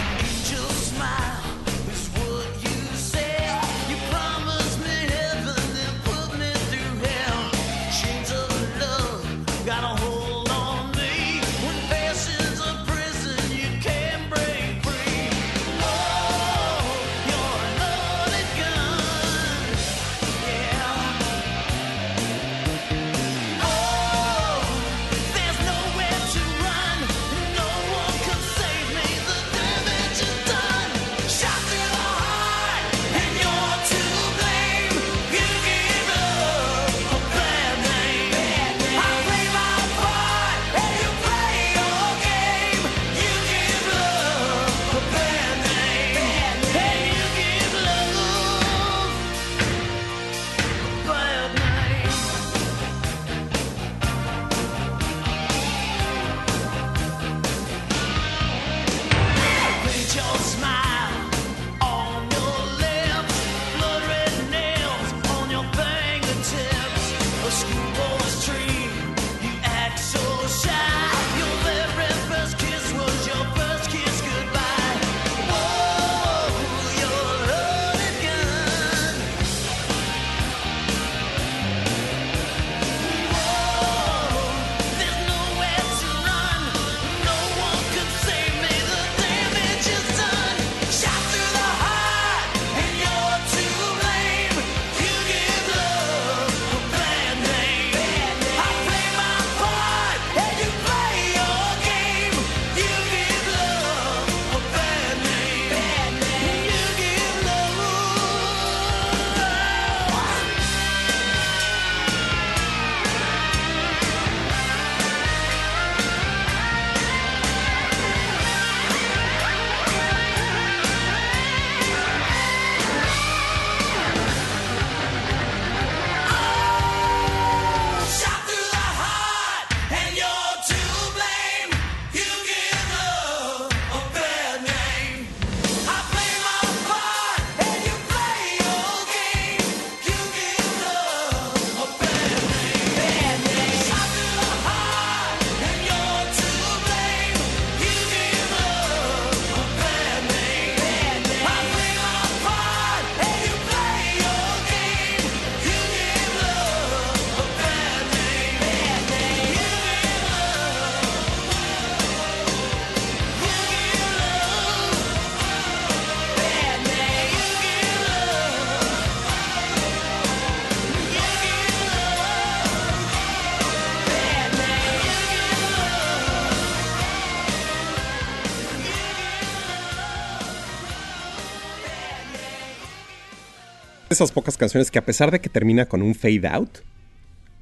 Esas 184.19 184.33
pocas 184.33 184.57
canciones 184.57 184.91
que 184.91 184.99
a 184.99 185.05
pesar 185.05 185.31
de 185.31 185.39
que 185.39 185.47
termina 185.47 185.85
con 185.85 186.01
un 186.01 186.13
fade 186.13 186.45
out, 186.45 186.79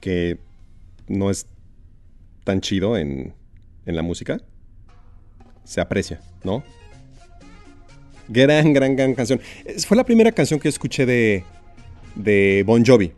que 0.01 0.39
no 1.07 1.29
es 1.29 1.45
tan 2.43 2.61
chido 2.61 2.97
en, 2.97 3.35
en 3.85 3.95
la 3.95 4.01
música, 4.01 4.41
se 5.63 5.81
aprecia, 5.81 6.19
¿no? 6.43 6.63
Gran, 8.27 8.73
gran, 8.73 8.95
gran 8.95 9.13
canción. 9.13 9.39
Fue 9.85 9.95
la 9.95 10.03
primera 10.03 10.31
canción 10.31 10.59
que 10.59 10.67
escuché 10.67 11.05
de, 11.05 11.43
de 12.15 12.63
Bon 12.65 12.83
Jovi. 12.83 13.11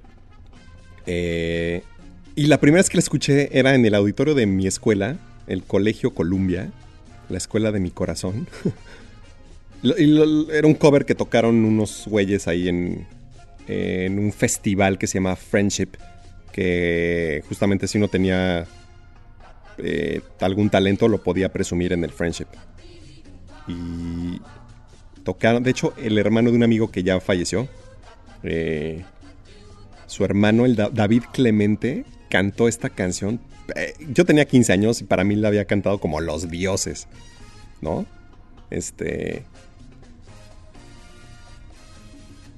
Eh, 1.06 1.82
y 2.36 2.48
la 2.48 2.60
primera 2.60 2.82
vez 2.82 2.90
que 2.90 2.98
la 2.98 3.04
escuché 3.04 3.58
era 3.58 3.74
en 3.74 3.86
el 3.86 3.96
auditorio 3.96 4.36
de 4.36 4.48
mi 4.48 4.68
escuela, 4.68 5.18
el 5.48 5.64
Colegio 5.64 6.14
Columbia, 6.14 6.74
la 7.30 7.38
escuela 7.38 7.72
de 7.72 7.80
mi 7.80 7.90
corazón. 7.90 8.50
Era 9.82 10.68
un 10.68 10.74
cover 10.74 11.06
que 11.06 11.16
tocaron 11.16 11.64
unos 11.64 12.04
güeyes 12.06 12.50
ahí 12.50 12.68
en, 12.68 13.08
en 13.70 14.18
un 14.20 14.32
festival 14.34 14.98
que 14.98 15.08
se 15.08 15.16
llama 15.16 15.36
Friendship. 15.36 15.90
Que 16.52 17.44
justamente 17.48 17.88
si 17.88 17.98
uno 17.98 18.08
tenía 18.08 18.66
eh, 19.78 20.22
algún 20.42 20.70
talento 20.70 21.08
lo 21.08 21.22
podía 21.24 21.50
presumir 21.54 21.94
en 21.94 22.04
el 22.04 22.12
Friendship. 22.12 22.48
Y 23.68 24.42
tocaron, 25.24 25.62
de 25.64 25.70
hecho, 25.72 25.94
el 25.98 26.18
hermano 26.18 26.50
de 26.50 26.58
un 26.58 26.64
amigo 26.64 26.90
que 26.92 27.04
ya 27.04 27.20
falleció, 27.20 27.68
eh, 28.44 29.04
su 30.08 30.26
hermano, 30.26 30.66
el 30.66 30.76
Da- 30.76 30.90
David 30.90 31.24
Clemente, 31.32 32.04
cantó 32.30 32.68
esta 32.68 32.90
canción. 32.90 33.40
Eh, 33.76 33.94
yo 34.10 34.26
tenía 34.26 34.46
15 34.46 34.74
años 34.74 35.02
y 35.02 35.04
para 35.04 35.24
mí 35.24 35.36
la 35.36 35.50
había 35.50 35.66
cantado 35.66 36.00
como 36.00 36.20
los 36.20 36.50
dioses, 36.50 37.08
¿no? 37.82 38.06
Este. 38.72 39.44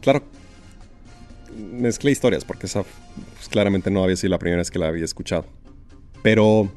Claro, 0.01 0.23
mezclé 1.57 2.11
historias 2.11 2.45
porque 2.45 2.65
esa 2.65 2.83
pues, 2.83 3.49
claramente 3.49 3.89
no 3.91 4.03
había 4.03 4.15
sido 4.15 4.31
la 4.31 4.39
primera 4.39 4.59
vez 4.59 4.71
que 4.71 4.79
la 4.79 4.87
había 4.87 5.05
escuchado. 5.05 5.45
Pero. 6.21 6.71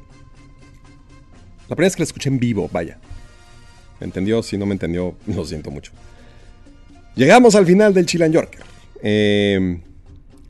La 1.67 1.75
primera 1.75 1.87
vez 1.87 1.95
que 1.95 2.01
la 2.01 2.05
escuché 2.05 2.29
en 2.29 2.39
vivo, 2.39 2.69
vaya. 2.71 2.99
¿Me 3.99 4.05
entendió? 4.05 4.43
Si 4.43 4.57
no 4.57 4.65
me 4.65 4.73
entendió, 4.73 5.15
lo 5.27 5.45
siento 5.45 5.71
mucho. 5.71 5.91
Llegamos 7.15 7.55
al 7.55 7.65
final 7.65 7.93
del 7.93 8.05
Chilan 8.05 8.31
Yorker. 8.31 8.61
Eh, 9.01 9.79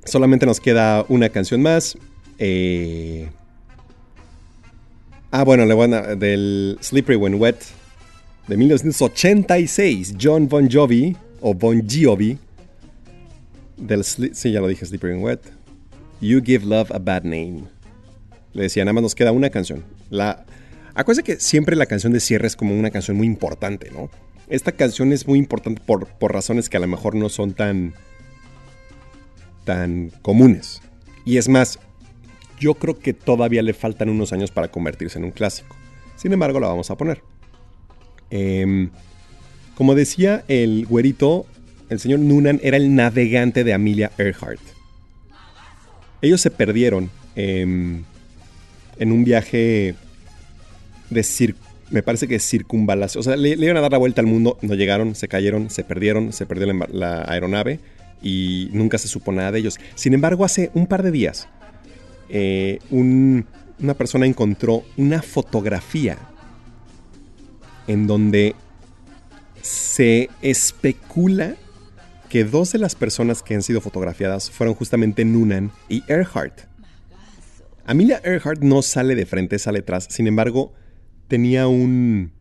solamente 0.04 0.46
nos 0.46 0.60
queda 0.60 1.06
una 1.10 1.30
canción 1.30 1.62
más. 1.62 1.98
Eh, 2.40 3.30
ah, 5.32 5.44
bueno, 5.44 5.66
la 5.66 5.76
buena 5.76 6.02
del 6.16 6.78
Slippery 6.82 7.18
When 7.18 7.36
Wet 7.36 7.58
de 8.48 8.58
1986. 8.58 10.16
John 10.20 10.48
Bon 10.48 10.70
Jovi 10.70 11.16
o 11.42 11.54
Bon 11.54 11.82
Jovi. 11.88 12.38
Del 13.78 14.04
sí, 14.04 14.52
ya 14.52 14.62
lo 14.62 14.68
dije, 14.68 14.86
When 15.02 15.22
Wet. 15.22 15.42
You 16.22 16.42
Give 16.44 16.66
Love 16.66 16.92
a 16.92 17.00
Bad 17.00 17.24
Name. 17.24 17.64
Le 18.54 18.64
decía, 18.64 18.86
nada 18.86 18.94
más 18.94 19.04
nos 19.04 19.16
queda 19.16 19.32
una 19.32 19.50
canción. 19.50 19.84
La, 20.10 20.46
acuérdense 20.94 21.24
que 21.24 21.40
siempre 21.40 21.76
la 21.76 21.86
canción 21.86 22.14
de 22.14 22.20
cierre 22.20 22.48
es 22.48 22.56
como 22.56 22.78
una 22.78 22.90
canción 22.90 23.18
muy 23.18 23.28
importante, 23.28 23.92
¿no? 23.92 24.10
Esta 24.48 24.72
canción 24.72 25.12
es 25.12 25.28
muy 25.28 25.40
importante 25.40 25.82
por, 25.86 26.08
por 26.08 26.34
razones 26.34 26.70
que 26.70 26.78
a 26.78 26.80
lo 26.80 26.88
mejor 26.88 27.16
no 27.16 27.30
son 27.30 27.54
tan, 27.54 27.94
tan 29.66 30.12
comunes. 30.22 30.82
Y 31.26 31.38
es 31.38 31.50
más, 31.50 31.80
yo 32.60 32.76
creo 32.76 32.98
que 32.98 33.14
todavía 33.14 33.62
le 33.62 33.74
faltan 33.74 34.10
unos 34.10 34.32
años 34.32 34.52
para 34.52 34.70
convertirse 34.70 35.18
en 35.18 35.26
un 35.26 35.32
clásico. 35.32 35.76
Sin 36.16 36.32
embargo, 36.32 36.60
la 36.60 36.68
vamos 36.68 36.90
a 36.92 36.98
poner. 36.98 37.22
Em, 38.30 38.90
como 39.76 39.96
decía 39.96 40.46
el 40.48 40.86
güerito, 40.86 41.46
el 41.90 42.00
señor 42.00 42.20
Noonan 42.20 42.60
era 42.64 42.78
el 42.78 42.96
navegante 42.96 43.64
de 43.64 43.74
Amelia 43.74 44.12
Earhart. 44.18 44.60
Ellos 46.22 46.42
se 46.42 46.50
perdieron 46.52 47.10
em, 47.36 48.04
en 48.98 49.12
un 49.12 49.24
viaje 49.24 49.96
de 51.10 51.24
cir 51.24 51.56
me 51.92 52.02
parece 52.02 52.28
que 52.28 52.40
circunvalación. 52.40 53.20
O 53.20 53.24
sea, 53.24 53.36
le, 53.36 53.50
iban 53.50 53.78
a 53.78 53.82
dar 53.82 53.92
la 53.92 53.98
vuelta 53.98 54.22
al 54.22 54.28
mundo, 54.28 54.58
no 54.62 54.74
llegaron, 54.74 55.14
se 55.16 55.28
cayeron, 55.28 55.70
se 55.70 55.84
perdieron, 55.84 56.34
se 56.34 56.46
perdió 56.46 56.72
la, 56.92 57.24
aeronave 57.28 57.80
y 58.24 58.70
nunca 58.74 58.98
se 58.98 59.08
supo 59.08 59.32
nada 59.32 59.52
de 59.52 59.60
ellos. 59.60 59.78
Sin 59.94 60.14
embargo, 60.14 60.46
hace 60.46 60.72
un 60.74 60.88
par 60.88 61.04
de 61.04 61.12
días, 61.12 61.48
eh, 62.30 62.80
un- 62.90 63.46
una 63.80 63.94
persona 63.94 64.26
encontró 64.26 64.84
una 64.98 65.22
fotografía 65.22 66.18
en 67.88 68.08
donde 68.08 68.56
se 69.62 70.30
especula 70.42 71.56
que 72.30 72.44
dos 72.44 72.72
de 72.72 72.80
las 72.80 72.96
personas 72.96 73.44
que 73.44 73.56
han 73.56 73.62
sido 73.62 73.82
fotografiadas 73.82 74.50
fueron 74.50 74.76
justamente 74.76 75.26
Noonan 75.26 75.72
y 75.90 76.04
Earhart. 76.08 76.62
Amelia 77.86 78.20
Earhart 78.24 78.62
no 78.62 78.82
sale 78.82 79.16
de 79.16 79.26
frente, 79.26 79.60
sale 79.60 79.80
atrás. 79.80 80.08
Sin 80.10 80.28
embargo, 80.28 80.74
tenía 81.28 81.68
un. 81.68 82.32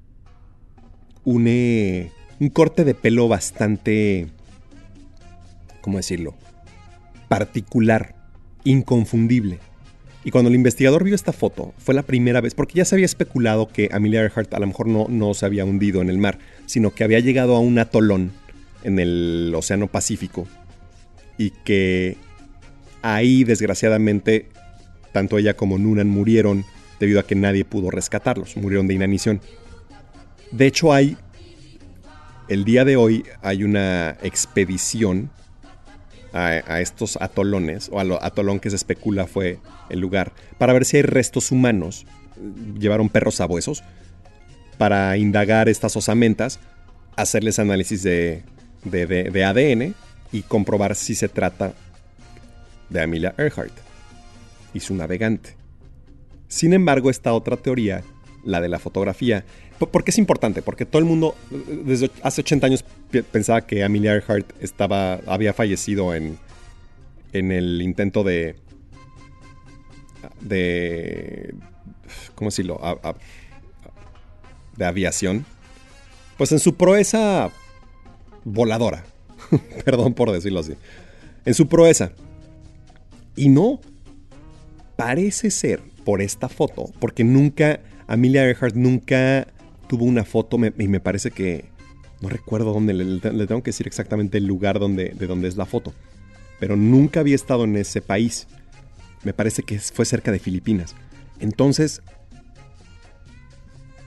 Un, 1.25 1.47
eh, 1.47 2.13
un 2.41 2.49
corte 2.49 2.85
de 2.85 2.95
pelo 2.95 3.29
bastante. 3.29 4.29
¿Cómo 5.81 5.99
decirlo? 5.99 6.35
Particular, 7.29 8.15
inconfundible. 8.65 9.59
Y 10.25 10.31
cuando 10.31 10.49
el 10.49 10.55
investigador 10.55 11.05
vio 11.05 11.15
esta 11.15 11.35
foto, 11.35 11.75
fue 11.77 11.95
la 11.95 12.03
primera 12.03 12.41
vez, 12.41 12.55
porque 12.55 12.79
ya 12.79 12.87
se 12.87 12.95
había 12.95 13.05
especulado 13.05 13.69
que 13.69 13.91
Amelia 13.93 14.23
Earhart 14.23 14.55
a 14.55 14.59
lo 14.59 14.67
mejor 14.67 14.87
no, 14.87 15.07
no 15.11 15.35
se 15.35 15.45
había 15.45 15.67
hundido 15.67 16.01
en 16.01 16.09
el 16.09 16.17
mar, 16.17 16.39
sino 16.65 16.95
que 16.95 17.05
había 17.05 17.21
llegado 17.21 17.57
a 17.57 17.61
un 17.61 17.79
atolón 17.79 18.33
en 18.85 18.99
el 18.99 19.53
Océano 19.57 19.89
Pacífico 19.89 20.47
y 21.37 21.51
que 21.51 22.17
ahí 23.03 23.45
desgraciadamente 23.45 24.49
tanto 25.13 25.39
ella 25.39 25.55
como 25.55 25.79
Noonan 25.79 26.09
murieron 26.09 26.65
debido 27.01 27.21
a 27.21 27.27
que 27.27 27.35
nadie 27.35 27.65
pudo 27.65 27.91
rescatarlos, 27.91 28.57
murieron 28.57 28.87
de 28.87 28.95
inanición. 28.95 29.41
De 30.51 30.67
hecho 30.67 30.93
hay, 30.93 31.17
el 32.49 32.65
día 32.65 32.85
de 32.85 32.97
hoy 32.97 33.25
hay 33.43 33.65
una 33.65 34.17
expedición 34.23 35.31
a, 36.33 36.47
a 36.67 36.81
estos 36.81 37.17
atolones, 37.21 37.89
o 37.93 38.01
al 38.01 38.13
atolón 38.21 38.59
que 38.59 38.71
se 38.71 38.77
especula 38.77 39.27
fue 39.27 39.59
el 39.89 40.01
lugar, 40.01 40.33
para 40.59 40.73
ver 40.73 40.85
si 40.85 40.97
hay 40.97 41.03
restos 41.03 41.53
humanos. 41.53 42.07
Llevaron 42.79 43.09
perros 43.09 43.37
sabuesos 43.37 43.85
para 44.79 45.17
indagar 45.17 45.69
estas 45.69 45.97
osamentas, 45.97 46.59
hacerles 47.17 47.61
análisis 47.61 48.03
de, 48.03 48.43
de- 48.85 49.45
ADN 49.45 49.95
y 50.33 50.43
comprobar 50.43 50.95
si 50.95 51.15
se 51.15 51.29
trata 51.29 51.75
de 52.91 53.01
Amelia 53.03 53.35
Earhart 53.39 53.73
y 54.73 54.81
su 54.81 54.95
navegante. 54.95 55.57
Sin 56.49 56.73
embargo, 56.73 57.11
esta 57.11 57.33
otra 57.33 57.57
teoría, 57.57 58.03
la 58.45 58.61
de 58.61 58.69
la 58.69 58.79
fotografía, 58.79 59.45
¿por 59.79 59.91
por 59.91 60.05
qué 60.05 60.11
es 60.11 60.19
importante? 60.19 60.63
Porque 60.63 60.85
todo 60.87 60.99
el 61.01 61.05
mundo 61.07 61.35
desde 61.85 62.11
hace 62.23 62.43
80 62.43 62.67
años 62.67 62.85
pensaba 63.33 63.67
que 63.67 63.83
Amelia 63.85 64.15
Earhart 64.15 64.51
estaba, 64.61 65.15
había 65.27 65.53
fallecido 65.55 66.15
en, 66.15 66.39
en 67.33 67.53
el 67.53 67.81
intento 67.83 68.23
de... 68.23 68.57
de... 70.41 71.55
¿Cómo 72.35 72.51
decirlo? 72.51 72.81
De 74.77 74.85
aviación. 74.85 75.45
Pues 76.37 76.53
en 76.53 76.59
su 76.59 76.75
proeza 76.75 77.51
voladora. 78.45 79.05
Perdón 79.85 80.15
por 80.15 80.31
decirlo 80.31 80.61
así. 80.61 80.75
En 81.45 81.55
su 81.55 81.69
proeza. 81.69 82.13
Y 83.37 83.49
no, 83.49 83.81
parece 84.97 85.51
ser 85.51 85.81
por 86.05 86.23
esta 86.23 86.49
foto, 86.49 86.93
porque 87.01 87.25
nunca, 87.25 87.81
Amelia 88.07 88.47
Earhart 88.47 88.77
nunca 88.77 89.47
tuvo 89.89 90.05
una 90.05 90.25
foto 90.25 90.59
y 90.79 90.89
me 90.89 91.01
parece 91.01 91.31
que, 91.31 91.65
no 92.21 92.29
recuerdo 92.29 92.73
dónde, 92.73 92.95
le, 92.95 93.05
le 93.05 93.47
tengo 93.47 93.63
que 93.63 93.71
decir 93.71 93.87
exactamente 93.87 94.39
el 94.39 94.47
lugar 94.47 94.79
donde, 94.79 95.11
de 95.11 95.27
donde 95.27 95.49
es 95.49 95.57
la 95.57 95.67
foto, 95.67 95.93
pero 96.61 96.77
nunca 96.77 97.21
había 97.21 97.35
estado 97.35 97.65
en 97.65 97.77
ese 97.77 98.01
país. 98.01 98.47
Me 99.25 99.33
parece 99.33 99.63
que 99.63 99.79
fue 99.79 100.05
cerca 100.05 100.31
de 100.31 100.39
Filipinas. 100.39 100.95
Entonces, 101.41 102.03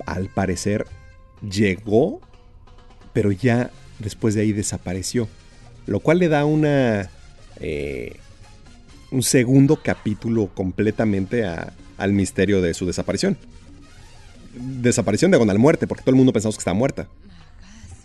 al 0.05 0.29
parecer, 0.29 0.85
llegó, 1.41 2.21
pero 3.13 3.31
ya 3.31 3.71
después 3.99 4.35
de 4.35 4.41
ahí 4.41 4.53
desapareció. 4.53 5.27
Lo 5.85 5.99
cual 5.99 6.19
le 6.19 6.27
da 6.29 6.45
una... 6.45 7.09
eh, 7.59 8.17
un 9.09 9.23
segundo 9.23 9.81
capítulo 9.81 10.47
completamente 10.53 11.45
a- 11.45 11.73
al 11.97 12.13
misterio 12.13 12.61
de 12.61 12.73
su 12.73 12.85
desaparición. 12.85 13.37
Desaparición 14.53 15.31
de 15.31 15.37
diagonal 15.37 15.59
muerte, 15.59 15.87
porque 15.87 16.03
todo 16.03 16.11
el 16.11 16.17
mundo 16.17 16.33
pensamos 16.33 16.55
que 16.55 16.61
está 16.61 16.73
muerta. 16.73 17.07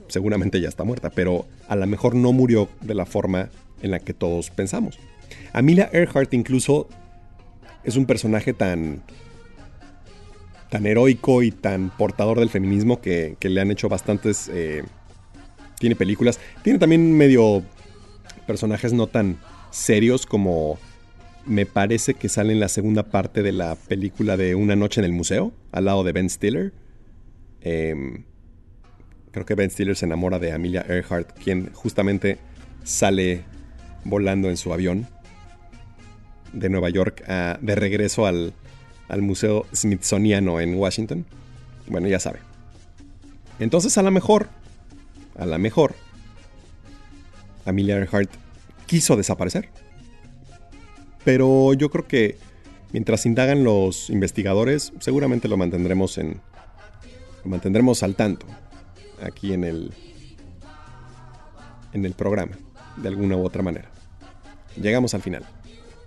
Seguramente 0.08 0.60
ya 0.60 0.68
está 0.68 0.84
muerta, 0.84 1.10
pero 1.10 1.46
a 1.68 1.76
lo 1.76 1.86
mejor 1.86 2.14
no 2.14 2.32
murió 2.32 2.68
de 2.82 2.94
la 2.94 3.06
forma 3.06 3.48
en 3.80 3.90
la 3.90 3.98
que 3.98 4.14
todos 4.14 4.50
pensamos. 4.50 4.98
Amelia 5.52 5.90
Earhart 5.92 6.32
incluso 6.34 6.88
es 7.84 7.96
un 7.96 8.06
personaje 8.06 8.52
tan 8.52 9.02
tan 10.70 10.86
heroico 10.86 11.42
y 11.42 11.50
tan 11.50 11.90
portador 11.90 12.38
del 12.40 12.48
feminismo 12.48 13.00
que, 13.00 13.36
le 13.40 13.60
han 13.60 13.70
hecho 13.70 13.90
bastantes 13.90 14.48
eh, 14.48 14.82
tiene 15.82 15.96
películas 15.96 16.38
tiene 16.62 16.78
también 16.78 17.12
medio 17.12 17.64
personajes 18.46 18.92
no 18.92 19.08
tan 19.08 19.36
serios 19.72 20.26
como 20.26 20.78
me 21.44 21.66
parece 21.66 22.14
que 22.14 22.28
sale 22.28 22.52
en 22.52 22.60
la 22.60 22.68
segunda 22.68 23.02
parte 23.02 23.42
de 23.42 23.50
la 23.50 23.74
película 23.74 24.36
de 24.36 24.54
Una 24.54 24.76
noche 24.76 25.00
en 25.00 25.04
el 25.06 25.12
museo, 25.12 25.52
al 25.72 25.86
lado 25.86 26.04
de 26.04 26.12
Ben 26.12 26.30
Stiller. 26.30 26.72
Em, 27.62 28.22
creo 29.32 29.44
que 29.44 29.56
Ben 29.56 29.68
Stiller 29.70 29.96
se 29.96 30.04
enamora 30.06 30.38
de 30.38 30.52
Amelia 30.52 30.84
Earhart, 30.88 31.32
quien 31.42 31.72
justamente 31.72 32.38
sale 32.84 33.42
volando 34.04 34.48
en 34.50 34.56
su 34.56 34.72
avión 34.72 35.08
de 36.52 36.68
Nueva 36.68 36.90
York 36.90 37.24
a- 37.28 37.58
de 37.60 37.74
regreso 37.74 38.24
al, 38.26 38.52
al 39.08 39.20
Museo 39.22 39.66
Smithsoniano 39.74 40.60
en 40.60 40.76
Washington. 40.76 41.24
Bueno, 41.88 42.06
ya 42.06 42.20
sabe. 42.20 42.38
Entonces, 43.58 43.98
a 43.98 44.02
lo 44.04 44.12
mejor, 44.12 44.48
a 45.36 45.46
lo 45.46 45.58
mejor, 45.58 45.94
Amelia 47.64 47.96
Earhart 47.96 48.30
quiso 48.86 49.16
desaparecer. 49.16 49.68
Pero 51.24 51.72
yo 51.74 51.90
creo 51.90 52.06
que 52.06 52.36
mientras 52.92 53.26
indagan 53.26 53.64
los 53.64 54.10
investigadores, 54.10 54.92
seguramente 55.00 55.48
lo 55.48 55.56
mantendremos 55.56 56.18
en. 56.18 56.40
Lo 57.44 57.50
mantendremos 57.50 58.02
al 58.02 58.14
tanto. 58.14 58.46
Aquí 59.22 59.52
en 59.52 59.64
el. 59.64 59.92
En 61.92 62.04
el 62.04 62.12
programa. 62.14 62.52
De 62.96 63.08
alguna 63.08 63.36
u 63.36 63.44
otra 63.44 63.62
manera. 63.62 63.88
Llegamos 64.76 65.14
al 65.14 65.22
final. 65.22 65.44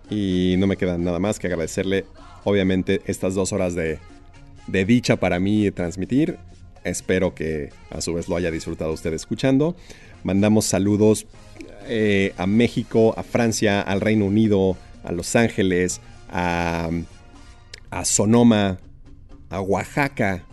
Y 0.10 0.56
no 0.60 0.68
me 0.68 0.78
queda 0.78 0.98
nada 0.98 1.20
más 1.20 1.40
que 1.40 1.48
agradecerle, 1.48 2.06
obviamente, 2.44 3.02
estas 3.06 3.34
dos 3.34 3.54
horas 3.54 3.74
de, 3.74 3.98
de 4.68 4.86
dicha 4.86 5.16
para 5.16 5.40
mí 5.40 5.72
transmitir. 5.72 6.38
Espero 6.86 7.36
que 7.36 7.72
a 7.90 8.00
su 8.00 8.14
vez 8.14 8.30
lo 8.30 8.38
haya 8.38 8.52
disfrutado 8.52 8.94
usted 8.94 9.12
escuchando. 9.14 9.76
Mandamos 10.24 10.66
saludos 10.66 11.26
eh, 11.88 12.34
a 12.38 12.48
México, 12.48 13.14
a 13.18 13.24
Francia, 13.24 13.82
al 13.82 14.02
Reino 14.02 14.26
Unido, 14.26 14.78
a 15.04 15.12
Los 15.12 15.36
Ángeles, 15.36 16.00
a, 16.30 16.90
a 17.90 18.06
Sonoma, 18.06 18.78
a 19.50 19.62
Oaxaca, 19.62 20.46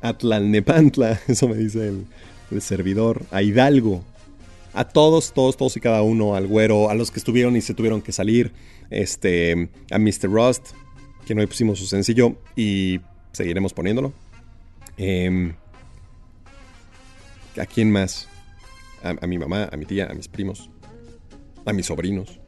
a 0.00 0.12
Tlalnepantla, 0.16 1.20
eso 1.28 1.48
me 1.48 1.56
dice 1.56 1.88
el, 2.50 2.62
servidor, 2.62 3.22
a 3.30 3.42
Hidalgo, 3.42 4.04
A 4.74 4.84
todos, 4.84 5.32
todos, 5.32 5.56
todos 5.56 5.76
y 5.76 5.80
cada 5.80 6.02
uno, 6.02 6.34
al 6.36 6.46
güero, 6.46 6.90
a 6.90 6.94
los 6.94 7.10
que 7.10 7.18
estuvieron 7.18 7.56
y 7.56 7.60
se 7.62 7.74
tuvieron 7.74 8.02
que 8.02 8.12
salir, 8.12 8.52
este, 8.90 9.70
a 9.90 9.98
Mr. 9.98 10.30
Rust, 10.30 10.68
que 11.26 11.34
hoy 11.34 11.46
pusimos 11.46 11.78
su 11.78 11.86
sencillo 11.86 12.36
y 12.54 13.00
seguiremos 13.32 13.72
poniéndolo. 13.72 14.12
Em, 14.96 15.54
¿A 17.60 17.66
quién 17.66 17.90
más? 17.92 18.28
A, 19.02 19.26
mi 19.26 19.38
mamá, 19.38 19.68
a 19.70 19.76
mi 19.76 19.84
tía, 19.84 20.06
a 20.10 20.14
mis 20.14 20.28
primos, 20.28 20.70
a 21.66 21.74
mis 21.74 21.86
sobrinos, 21.86 22.40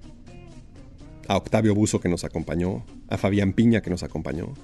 a 1.28 1.36
Octavio 1.36 1.74
Buzo 1.74 2.00
que 2.00 2.08
nos 2.08 2.24
acompañó, 2.24 2.86
a 3.08 3.18
Fabián 3.18 3.52
Piña 3.52 3.82
que 3.82 3.90
nos 3.90 4.02
acompañó, 4.02 4.54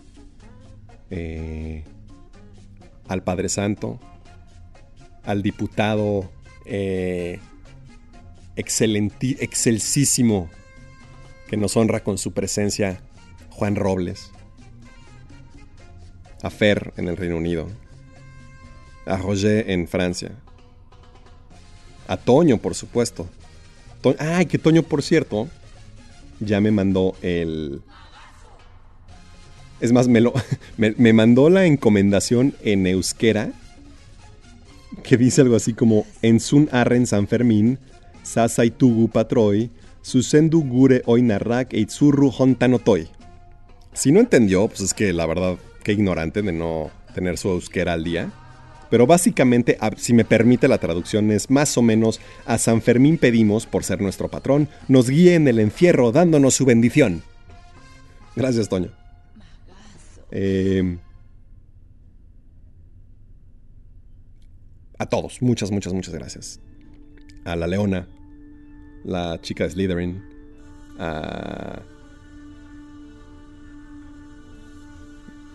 eh, 1.11 1.85
al 3.09 3.23
Padre 3.23 3.51
Santo, 3.51 4.01
al 5.23 5.43
diputado 5.43 6.33
eh, 6.65 7.41
excelsísimo 8.57 10.49
que 11.49 11.59
nos 11.59 11.77
honra 11.77 12.03
con 12.03 12.17
su 12.17 12.33
presencia, 12.33 13.03
Juan 13.51 13.77
Robles, 13.77 14.33
a 16.43 16.51
Fer 16.51 16.93
en 16.97 17.09
el 17.09 17.17
Reino 17.17 17.37
Unido, 17.37 17.69
a 19.07 19.17
Roger 19.17 19.71
en 19.71 19.89
Francia, 19.89 20.33
a 22.09 22.17
Toño, 22.17 22.59
por 22.59 22.75
supuesto. 22.75 23.29
To- 24.01 24.17
Ay, 24.19 24.47
que 24.47 24.59
Toño, 24.59 24.83
por 24.83 25.03
cierto, 25.03 25.49
ya 26.41 26.61
me 26.61 26.71
mandó 26.71 27.15
el... 27.23 27.81
Es 29.81 29.93
más, 29.93 30.07
me, 30.09 30.21
lo, 30.21 30.33
me, 30.77 31.13
mandó 31.13 31.49
la 31.51 31.65
encomendación 31.67 32.55
en 32.63 32.87
euskera 32.87 33.53
que 35.03 35.17
dice 35.17 35.41
algo 35.41 35.57
así 35.57 35.73
como 35.73 36.07
Ensun 36.21 36.69
arren 36.71 37.07
San 37.07 37.27
Fermín, 37.27 37.79
sasaitugu 38.23 39.09
patroi, 39.09 39.71
susendu 40.03 40.63
gure 40.63 41.03
oinarrak 41.07 41.73
eitzurru 41.73 42.31
hontanotoi. 42.31 43.09
Si 43.95 44.13
no 44.13 44.21
entendió, 44.21 44.69
pues 44.69 44.81
es 44.83 44.95
que 44.95 45.13
la 45.13 45.27
verdad, 45.27 45.57
qué 45.83 45.93
ignorante 45.93 46.43
de 46.43 46.53
no 46.53 46.91
tener 47.15 47.39
su 47.39 47.49
euskera 47.51 47.93
al 47.93 48.05
día. 48.05 48.33
Pero 48.91 49.07
básicamente, 49.07 49.79
si 49.97 50.13
me 50.13 50.25
permite 50.25 50.69
la 50.69 50.77
traducción, 50.79 51.31
es 51.31 51.51
más 51.51 51.79
o 51.79 51.83
menos 51.83 52.21
a 52.45 52.59
San 52.59 52.83
Fermín 52.83 53.17
pedimos, 53.17 53.65
por 53.65 53.85
ser 53.85 54.03
nuestro 54.03 54.29
patrón, 54.29 54.69
nos 54.87 55.09
guíe 55.09 55.35
en 55.35 55.49
el 55.49 55.61
encierro 55.61 56.13
dándonos 56.13 56.55
su 56.55 56.67
bendición. 56.67 57.23
Gracias, 58.37 58.69
Toño. 58.69 58.91
Eh, 60.31 60.99
a 64.99 65.07
todos, 65.07 65.41
muchas, 65.41 65.71
muchas, 65.71 65.93
muchas 65.95 66.15
gracias. 66.15 66.61
A 67.45 67.57
la 67.57 67.67
Leona, 67.67 68.09
la 69.05 69.41
chica 69.41 69.65
de 69.65 69.71
Slytherin, 69.71 70.23
a... 70.99 71.83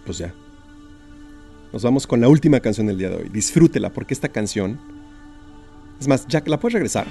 Pues 0.07 0.17
ya. 0.17 0.33
Nos 1.71 1.83
vamos 1.83 2.07
con 2.07 2.21
la 2.21 2.29
última 2.29 2.59
canción 2.61 2.87
del 2.87 2.97
día 2.97 3.09
de 3.09 3.17
hoy. 3.17 3.29
Disfrútela 3.29 3.91
porque 3.93 4.13
esta 4.15 4.29
canción... 4.29 4.79
Es 5.99 6.07
más, 6.07 6.25
Jack, 6.27 6.47
¿la 6.47 6.59
puedes 6.59 6.73
regresar? 6.73 7.05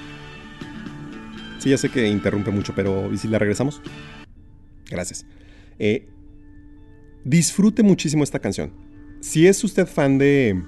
Sí, 1.59 1.70
ya 1.70 1.77
sé 1.78 1.90
que 1.90 2.09
interrumpe 2.09 2.51
mucho, 2.51 2.73
pero 2.74 3.12
¿y 3.12 3.18
si 3.18 3.28
la 3.28 3.39
regresamos? 3.39 3.82
Gracias. 4.89 5.27
Eh, 5.78 6.09
disfrute 7.24 7.82
muchísimo 7.82 8.24
esta 8.24 8.39
canción. 8.39 8.73
Si 9.20 9.47
es 9.47 9.62
usted 9.62 9.86
fan 9.86 10.16
de, 10.16 10.62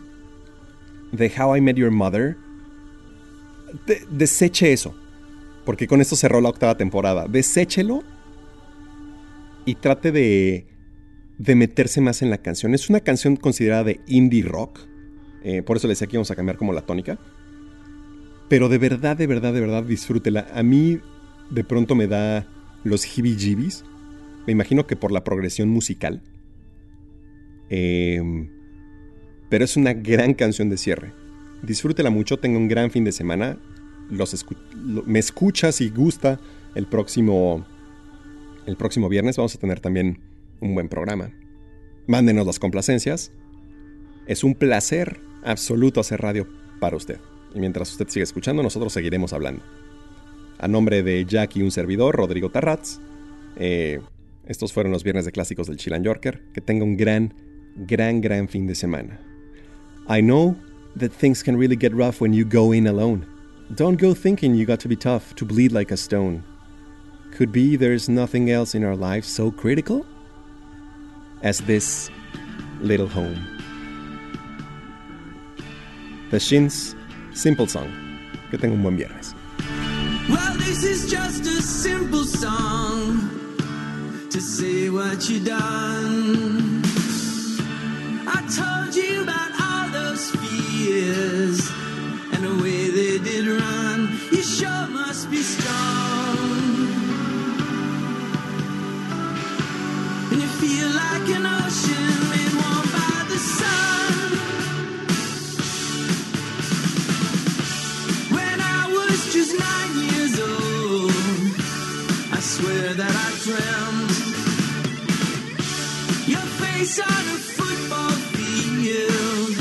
de 1.12 1.32
How 1.38 1.56
I 1.56 1.60
Met 1.62 1.76
Your 1.76 1.90
Mother, 1.90 2.36
de- 3.86 4.04
deseche 4.10 4.72
eso. 4.72 4.94
Porque 5.64 5.86
con 5.86 6.00
esto 6.02 6.14
cerró 6.16 6.40
la 6.42 6.50
octava 6.50 6.76
temporada. 6.76 7.26
Deséchelo 7.26 8.02
y 9.64 9.76
trate 9.76 10.12
de, 10.12 10.66
de 11.38 11.54
meterse 11.54 12.00
más 12.00 12.20
en 12.22 12.30
la 12.30 12.38
canción. 12.38 12.74
Es 12.74 12.90
una 12.90 13.00
canción 13.00 13.36
considerada 13.36 13.84
de 13.84 14.00
indie 14.06 14.42
rock. 14.42 14.80
eh, 15.44 15.62
por 15.62 15.76
eso 15.76 15.86
le 15.86 15.92
decía 15.92 16.06
que 16.08 16.16
íbamos 16.16 16.30
a 16.32 16.36
cambiar 16.36 16.56
como 16.56 16.72
la 16.72 16.82
tónica. 16.82 17.18
Pero 18.48 18.68
de 18.68 18.78
verdad, 18.78 19.16
de 19.16 19.26
verdad, 19.26 19.52
de 19.54 19.60
verdad, 19.60 19.84
disfrútela. 19.84 20.48
A 20.52 20.62
mí 20.62 20.98
de 21.50 21.64
pronto 21.64 21.94
me 21.94 22.06
da 22.08 22.46
los 22.84 23.04
heebie-jeebies. 23.06 23.84
Me 24.46 24.52
imagino 24.52 24.86
que 24.86 24.96
por 24.96 25.12
la 25.12 25.22
progresión 25.24 25.68
musical. 25.68 26.22
Em, 27.70 28.48
pero 29.48 29.64
es 29.64 29.76
una 29.76 29.92
gran 29.92 30.34
canción 30.34 30.68
de 30.70 30.76
cierre. 30.76 31.12
Disfrútela 31.62 32.10
mucho, 32.10 32.38
tenga 32.38 32.58
un 32.58 32.68
gran 32.68 32.90
fin 32.90 33.04
de 33.04 33.12
semana. 33.12 33.58
Los 34.10 34.34
escu- 34.34 34.56
me 35.06 35.18
escucha 35.18 35.70
si 35.72 35.90
gusta 35.90 36.40
el 36.74 36.86
próximo 36.86 37.66
el 38.66 38.76
próximo 38.76 39.08
viernes 39.08 39.36
vamos 39.38 39.54
a 39.54 39.58
tener 39.58 39.80
también 39.80 40.20
un 40.60 40.74
buen 40.74 40.88
programa. 40.88 41.30
Mándenos 42.06 42.46
las 42.46 42.58
complacencias. 42.58 43.32
Es 44.26 44.44
un 44.44 44.54
placer 44.54 45.20
absoluto 45.44 46.00
hacer 46.00 46.20
radio 46.20 46.46
para 46.80 46.96
usted. 46.96 47.18
Y 47.54 47.60
mientras 47.60 47.90
usted 47.92 48.08
sigue 48.08 48.24
escuchando, 48.24 48.62
nosotros 48.62 48.92
seguiremos 48.92 49.32
hablando. 49.32 49.62
A 50.58 50.68
nombre 50.68 51.02
de 51.02 51.24
Jack 51.24 51.56
y 51.56 51.62
un 51.62 51.70
servidor, 51.70 52.16
Rodrigo 52.16 52.50
Tarratz, 52.50 52.98
eh, 53.56 54.00
estos 54.46 54.72
fueron 54.72 54.92
los 54.92 55.04
viernes 55.04 55.24
de 55.24 55.32
clásicos 55.32 55.66
del 55.66 55.76
Chilan 55.76 56.02
Yorker. 56.02 56.42
Que 56.52 56.60
tenga 56.60 56.84
un 56.84 56.96
gran, 56.96 57.34
gran, 57.76 58.20
gran 58.20 58.48
fin 58.48 58.66
de 58.66 58.74
semana. 58.74 59.20
I 60.08 60.22
know 60.22 60.56
that 60.96 61.10
things 61.10 61.42
can 61.42 61.56
really 61.58 61.76
get 61.76 61.92
rough 61.92 62.20
when 62.20 62.32
you 62.32 62.44
go 62.44 62.72
in 62.72 62.86
alone. 62.86 63.26
Don't 63.76 64.00
go 64.00 64.14
thinking 64.14 64.54
you 64.54 64.64
got 64.64 64.80
to 64.80 64.88
be 64.88 64.96
tough 64.96 65.34
to 65.34 65.44
bleed 65.44 65.72
like 65.72 65.92
a 65.92 65.96
stone. 65.96 66.42
Could 67.36 67.52
be 67.52 67.76
there's 67.76 68.08
nothing 68.08 68.50
else 68.50 68.74
in 68.74 68.82
our 68.82 68.96
lives 68.96 69.28
so 69.28 69.50
critical 69.50 70.06
as 71.42 71.60
this 71.60 72.10
little 72.80 73.08
home. 73.08 73.36
The 76.30 76.40
Shins 76.40 76.94
Simple 77.32 77.66
Song. 77.66 77.90
Que 78.50 78.58
tenga 78.58 78.74
un 78.74 78.82
buen 78.82 78.96
viernes. 78.96 79.34
Well, 80.28 80.54
this 80.58 80.84
is 80.84 81.10
just 81.10 81.42
a 81.46 81.62
simple 81.62 82.24
song 82.24 83.30
to 84.30 84.40
say 84.40 84.90
what 84.90 85.28
you 85.28 85.40
done. 85.40 86.82
I 88.26 88.42
told 88.54 88.94
you 88.94 89.22
about 89.22 89.52
all 89.60 89.88
those 89.90 90.30
fears 90.30 91.37
face 116.88 117.00
on 117.00 117.06
a 117.06 117.38
football 117.38 118.10
field 118.32 119.56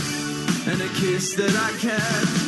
and 0.67 0.81
a 0.81 0.87
kiss 0.99 1.33
that 1.35 1.55
I 1.55 1.77
kept 1.77 2.46